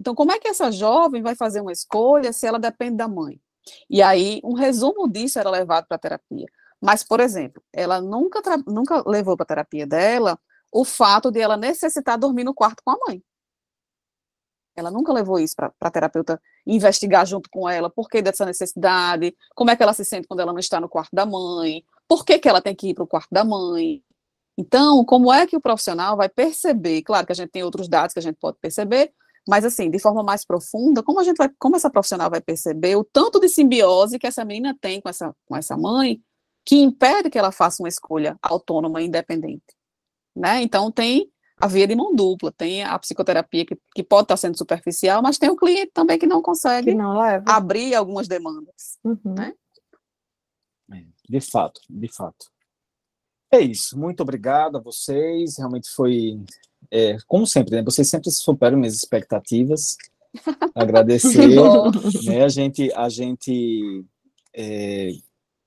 Então, 0.00 0.14
como 0.14 0.32
é 0.32 0.40
que 0.40 0.48
essa 0.48 0.72
jovem 0.72 1.22
vai 1.22 1.36
fazer 1.36 1.60
uma 1.60 1.72
escolha 1.72 2.32
se 2.32 2.46
ela 2.46 2.58
depende 2.58 2.96
da 2.96 3.06
mãe? 3.06 3.40
E 3.88 4.02
aí, 4.02 4.40
um 4.44 4.54
resumo 4.54 5.08
disso 5.08 5.38
era 5.38 5.48
levado 5.48 5.86
para 5.86 5.96
a 5.96 6.00
terapia. 6.00 6.46
Mas, 6.80 7.04
por 7.04 7.20
exemplo, 7.20 7.62
ela 7.72 8.00
nunca, 8.00 8.42
nunca 8.66 9.02
levou 9.08 9.36
para 9.36 9.44
a 9.44 9.46
terapia 9.46 9.86
dela 9.86 10.38
o 10.70 10.84
fato 10.84 11.30
de 11.30 11.40
ela 11.40 11.56
necessitar 11.56 12.18
dormir 12.18 12.44
no 12.44 12.52
quarto 12.52 12.82
com 12.84 12.90
a 12.90 12.98
mãe. 13.06 13.22
Ela 14.76 14.90
nunca 14.90 15.12
levou 15.12 15.38
isso 15.38 15.54
para 15.54 15.72
a 15.80 15.90
terapeuta 15.90 16.42
investigar 16.66 17.24
junto 17.24 17.48
com 17.48 17.68
ela 17.68 17.88
por 17.88 18.08
que 18.08 18.20
dessa 18.20 18.44
necessidade, 18.44 19.34
como 19.54 19.70
é 19.70 19.76
que 19.76 19.82
ela 19.82 19.94
se 19.94 20.04
sente 20.04 20.26
quando 20.26 20.40
ela 20.40 20.52
não 20.52 20.58
está 20.58 20.80
no 20.80 20.88
quarto 20.88 21.14
da 21.14 21.24
mãe, 21.24 21.84
por 22.08 22.24
que, 22.24 22.38
que 22.38 22.48
ela 22.48 22.60
tem 22.60 22.74
que 22.74 22.88
ir 22.88 22.94
para 22.94 23.04
o 23.04 23.06
quarto 23.06 23.28
da 23.30 23.44
mãe. 23.44 24.03
Então, 24.56 25.04
como 25.04 25.32
é 25.32 25.46
que 25.46 25.56
o 25.56 25.60
profissional 25.60 26.16
vai 26.16 26.28
perceber? 26.28 27.02
Claro 27.02 27.26
que 27.26 27.32
a 27.32 27.34
gente 27.34 27.50
tem 27.50 27.62
outros 27.62 27.88
dados 27.88 28.12
que 28.12 28.18
a 28.18 28.22
gente 28.22 28.36
pode 28.36 28.58
perceber, 28.60 29.12
mas 29.48 29.64
assim, 29.64 29.90
de 29.90 29.98
forma 29.98 30.22
mais 30.22 30.44
profunda, 30.44 31.02
como 31.02 31.20
a 31.20 31.24
gente 31.24 31.36
vai, 31.36 31.50
como 31.58 31.76
essa 31.76 31.90
profissional 31.90 32.30
vai 32.30 32.40
perceber 32.40 32.96
o 32.96 33.04
tanto 33.04 33.40
de 33.40 33.48
simbiose 33.48 34.18
que 34.18 34.26
essa 34.26 34.44
menina 34.44 34.76
tem 34.80 35.00
com 35.00 35.08
essa, 35.08 35.34
com 35.46 35.56
essa 35.56 35.76
mãe, 35.76 36.20
que 36.64 36.76
impede 36.76 37.28
que 37.28 37.38
ela 37.38 37.52
faça 37.52 37.82
uma 37.82 37.88
escolha 37.88 38.38
autônoma 38.40 39.02
e 39.02 39.06
independente, 39.06 39.74
né? 40.34 40.62
Então 40.62 40.90
tem 40.90 41.30
a 41.56 41.66
via 41.66 41.86
de 41.86 41.94
mão 41.94 42.14
dupla. 42.14 42.52
Tem 42.52 42.82
a 42.82 42.98
psicoterapia 42.98 43.64
que, 43.64 43.78
que 43.94 44.02
pode 44.02 44.24
estar 44.24 44.36
sendo 44.36 44.58
superficial, 44.58 45.22
mas 45.22 45.38
tem 45.38 45.50
o 45.50 45.56
cliente 45.56 45.92
também 45.92 46.18
que 46.18 46.26
não 46.26 46.42
consegue 46.42 46.90
que 46.90 46.96
não 46.96 47.18
abrir 47.46 47.94
algumas 47.94 48.28
demandas. 48.28 48.98
Uhum. 49.04 49.34
Né? 49.36 49.54
É, 50.92 51.04
de 51.28 51.40
fato, 51.40 51.80
de 51.88 52.08
fato. 52.12 52.46
É 53.54 53.60
isso. 53.60 53.98
Muito 53.98 54.20
obrigado 54.20 54.76
a 54.76 54.80
vocês. 54.80 55.58
Realmente 55.58 55.88
foi, 55.90 56.40
é, 56.90 57.16
como 57.26 57.46
sempre, 57.46 57.76
né? 57.76 57.82
Vocês 57.82 58.08
sempre 58.08 58.30
superam 58.30 58.78
minhas 58.78 58.94
expectativas. 58.94 59.96
Agradecer. 60.74 61.48
né? 62.24 62.44
A 62.44 62.48
gente, 62.48 62.92
a 62.92 63.08
gente 63.08 64.04
é, 64.52 65.12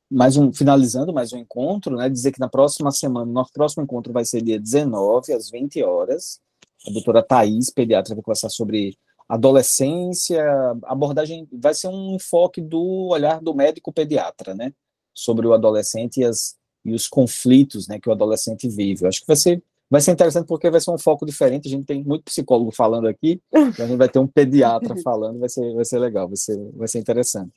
mais 0.10 0.38
um, 0.38 0.52
finalizando 0.54 1.14
mais 1.14 1.34
um 1.34 1.38
encontro, 1.38 1.96
né, 1.96 2.10
dizer 2.10 2.32
que 2.32 2.40
na 2.40 2.48
próxima 2.48 2.92
semana, 2.92 3.30
nosso 3.30 3.52
próximo 3.52 3.84
encontro 3.84 4.14
vai 4.14 4.24
ser 4.24 4.42
dia 4.42 4.60
19, 4.60 5.34
às 5.34 5.50
20 5.50 5.84
horas, 5.84 6.40
a 6.88 6.92
doutora 6.92 7.22
Thais, 7.22 7.70
pediatra, 7.70 8.16
vai 8.16 8.24
conversar 8.24 8.50
sobre 8.50 8.98
adolescência, 9.28 10.42
abordagem, 10.84 11.48
vai 11.52 11.74
ser 11.74 11.90
um 11.90 12.16
enfoque 12.16 12.62
do 12.62 13.10
olhar 13.10 13.42
do 13.42 13.54
médico 13.54 13.92
pediatra, 13.92 14.56
né, 14.56 14.74
sobre 15.14 15.46
o 15.46 15.54
adolescente 15.54 16.22
e, 16.22 16.24
as, 16.24 16.56
e 16.88 16.94
os 16.94 17.08
conflitos, 17.08 17.88
né, 17.88 18.00
que 18.00 18.10
o 18.10 18.12
adolescente 18.12 18.68
vive. 18.70 19.04
Eu 19.04 19.10
acho 19.10 19.22
que 19.22 19.28
vai 19.28 19.36
ser 19.36 19.62
vai 19.90 20.02
ser 20.02 20.12
interessante 20.12 20.48
porque 20.48 20.70
vai 20.70 20.82
ser 20.82 20.92
um 20.92 20.98
foco 20.98 21.26
diferente. 21.26 21.68
A 21.68 21.72
gente 21.72 21.86
tem 21.86 22.04
muito 22.04 22.26
psicólogo 22.26 22.72
falando 22.72 23.08
aqui, 23.08 23.42
a 23.54 23.86
gente 23.86 23.96
vai 23.96 24.10
ter 24.10 24.20
um 24.20 24.28
pediatra 24.28 24.96
falando, 25.04 25.40
vai 25.40 25.50
ser, 25.50 25.74
vai 25.74 25.86
ser 25.86 26.00
legal, 26.00 26.28
vai 26.28 26.38
ser, 26.38 26.58
vai 26.74 26.88
ser 26.88 27.00
interessante. 27.00 27.52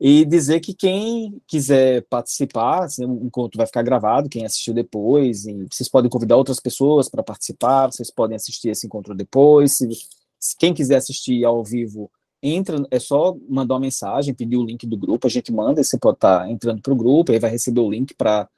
E 0.00 0.24
dizer 0.24 0.60
que 0.60 0.72
quem 0.72 1.40
quiser 1.46 2.02
participar, 2.08 2.84
assim, 2.84 3.04
o 3.04 3.24
encontro 3.26 3.58
vai 3.58 3.66
ficar 3.66 3.82
gravado, 3.82 4.28
quem 4.28 4.44
assistiu 4.44 4.72
depois, 4.72 5.46
e 5.46 5.66
vocês 5.70 5.88
podem 5.88 6.10
convidar 6.10 6.36
outras 6.36 6.58
pessoas 6.58 7.08
para 7.08 7.22
participar, 7.22 7.92
vocês 7.92 8.10
podem 8.10 8.36
assistir 8.36 8.70
esse 8.70 8.86
encontro 8.86 9.14
depois. 9.14 9.76
Se, 9.76 10.56
quem 10.58 10.72
quiser 10.72 10.96
assistir 10.96 11.44
ao 11.44 11.62
vivo, 11.62 12.10
entra, 12.42 12.84
é 12.90 12.98
só 12.98 13.36
mandar 13.48 13.74
uma 13.74 13.80
mensagem, 13.80 14.34
pedir 14.34 14.56
o 14.56 14.64
link 14.64 14.86
do 14.86 14.96
grupo, 14.96 15.26
a 15.26 15.30
gente 15.30 15.52
manda, 15.52 15.80
e 15.80 15.84
você 15.84 15.96
pode 15.96 16.16
estar 16.16 16.40
tá 16.40 16.50
entrando 16.50 16.82
para 16.82 16.92
o 16.92 16.96
grupo, 16.96 17.30
aí 17.30 17.38
vai 17.38 17.50
receber 17.50 17.80
o 17.80 17.90
link 17.90 18.14
para 18.14 18.48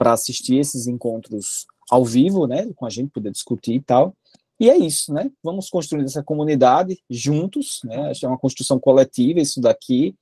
assistir 0.00 0.56
esses 0.56 0.86
encontros 0.86 1.66
ao 1.90 2.04
vivo, 2.04 2.46
né, 2.46 2.66
com 2.74 2.86
a 2.86 2.90
gente, 2.90 3.10
poder 3.10 3.30
discutir 3.30 3.74
e 3.74 3.80
tal. 3.80 4.14
E 4.58 4.70
é 4.70 4.76
isso, 4.76 5.12
né? 5.12 5.30
Vamos 5.42 5.68
construir 5.68 6.04
essa 6.04 6.22
comunidade 6.22 6.98
juntos, 7.10 7.80
né? 7.84 8.08
Acho 8.08 8.20
que 8.20 8.26
é 8.26 8.28
uma 8.28 8.38
construção 8.38 8.80
coletiva 8.80 9.38
isso 9.38 9.60
daqui. 9.60 10.14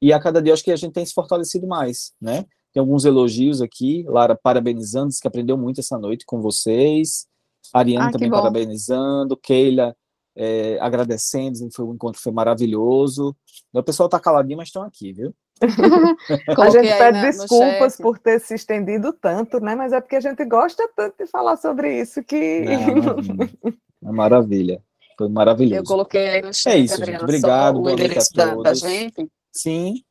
E 0.00 0.14
a 0.14 0.18
cada 0.18 0.40
dia 0.40 0.54
acho 0.54 0.64
que 0.64 0.72
a 0.72 0.76
gente 0.76 0.94
tem 0.94 1.04
se 1.04 1.12
fortalecido 1.12 1.66
mais, 1.66 2.14
né? 2.18 2.46
Tem 2.72 2.80
alguns 2.80 3.04
elogios 3.04 3.60
aqui, 3.60 4.02
Lara 4.08 4.34
parabenizando, 4.34 5.08
diz 5.08 5.20
que 5.20 5.28
aprendeu 5.28 5.58
muito 5.58 5.80
essa 5.80 5.98
noite 5.98 6.24
com 6.24 6.40
vocês, 6.40 7.26
Ariane 7.72 8.08
ah, 8.08 8.10
também 8.10 8.30
parabenizando, 8.30 9.36
Keila 9.36 9.94
é, 10.36 10.78
agradecendo, 10.80 11.52
dizendo 11.52 11.70
que 11.70 11.76
foi, 11.76 11.84
o 11.84 11.94
encontro 11.94 12.20
foi 12.20 12.32
maravilhoso. 12.32 13.36
O 13.72 13.82
pessoal 13.82 14.08
tá 14.08 14.18
caladinho, 14.18 14.56
mas 14.56 14.68
estão 14.68 14.82
aqui, 14.82 15.12
viu? 15.12 15.34
a 16.58 16.70
gente 16.70 16.88
pede 16.88 17.18
na, 17.18 17.30
desculpas 17.30 17.96
por 17.96 18.18
ter 18.18 18.40
se 18.40 18.54
estendido 18.54 19.12
tanto, 19.12 19.60
né? 19.60 19.74
Mas 19.74 19.92
é 19.92 20.00
porque 20.00 20.16
a 20.16 20.20
gente 20.20 20.44
gosta 20.44 20.88
tanto 20.96 21.16
de 21.18 21.26
falar 21.26 21.56
sobre 21.56 22.00
isso 22.00 22.22
que. 22.22 22.64
É 24.04 24.10
maravilha. 24.10 24.82
Foi 25.16 25.28
maravilhoso. 25.28 25.76
Eu 25.76 25.84
coloquei 25.84 26.28
aí 26.28 26.42
no 26.42 26.52
chat. 26.52 26.72
É 26.72 26.78
isso, 26.78 27.04
gente. 27.04 27.22
Obrigado. 27.22 27.80
O 27.80 27.88
endereço 27.88 28.34
da, 28.34 28.52
da 28.56 28.74
gente. 28.74 29.30
Sim. 29.52 30.02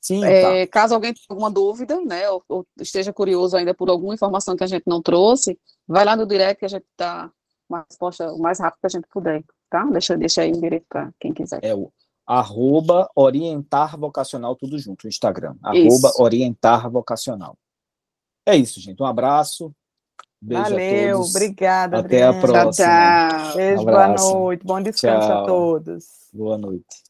Sim, 0.00 0.22
é, 0.24 0.66
tá. 0.66 0.72
Caso 0.72 0.94
alguém 0.94 1.14
tenha 1.14 1.24
alguma 1.28 1.50
dúvida, 1.50 2.00
né, 2.02 2.30
ou, 2.30 2.42
ou, 2.48 2.66
esteja 2.80 3.12
curioso 3.12 3.56
ainda 3.56 3.74
por 3.74 3.90
alguma 3.90 4.14
informação 4.14 4.56
que 4.56 4.64
a 4.64 4.66
gente 4.66 4.84
não 4.86 5.02
trouxe, 5.02 5.58
vai 5.86 6.04
lá 6.04 6.16
no 6.16 6.26
direct 6.26 6.60
que 6.60 6.64
a 6.64 6.68
gente 6.68 6.86
dá 6.96 7.30
uma 7.68 7.84
resposta 7.88 8.32
o 8.32 8.38
mais 8.38 8.58
rápido 8.58 8.80
que 8.80 8.86
a 8.86 8.90
gente 8.90 9.08
puder, 9.08 9.44
tá? 9.70 9.84
Deixa, 9.84 10.16
deixa 10.16 10.42
aí 10.42 10.52
o 10.52 10.56
endereço 10.56 10.86
para 10.88 11.12
quem 11.20 11.32
quiser. 11.32 11.60
É 11.62 11.74
o 11.74 11.92
arroba 12.26 13.10
orientar 13.16 13.98
vocacional, 13.98 14.54
tudo 14.54 14.78
junto, 14.78 15.04
no 15.04 15.08
Instagram. 15.08 15.56
Arroba 15.62 16.12
orientar 16.18 16.90
vocacional. 16.90 17.56
É 18.44 18.54
isso, 18.54 18.80
gente. 18.80 19.02
Um 19.02 19.06
abraço. 19.06 19.72
Beijo 20.40 20.62
Valeu, 20.62 21.20
obrigada. 21.20 21.98
Até 21.98 22.22
Adriana. 22.22 22.38
a 22.38 22.40
próxima. 22.40 22.72
Tchau, 22.72 23.42
tchau. 23.44 23.56
Beijo, 23.56 23.82
um 23.82 23.84
boa 23.84 24.08
noite. 24.08 24.64
Bom 24.64 24.82
descanso 24.82 25.26
tchau. 25.26 25.42
a 25.42 25.46
todos. 25.46 26.04
Boa 26.32 26.58
noite. 26.58 27.07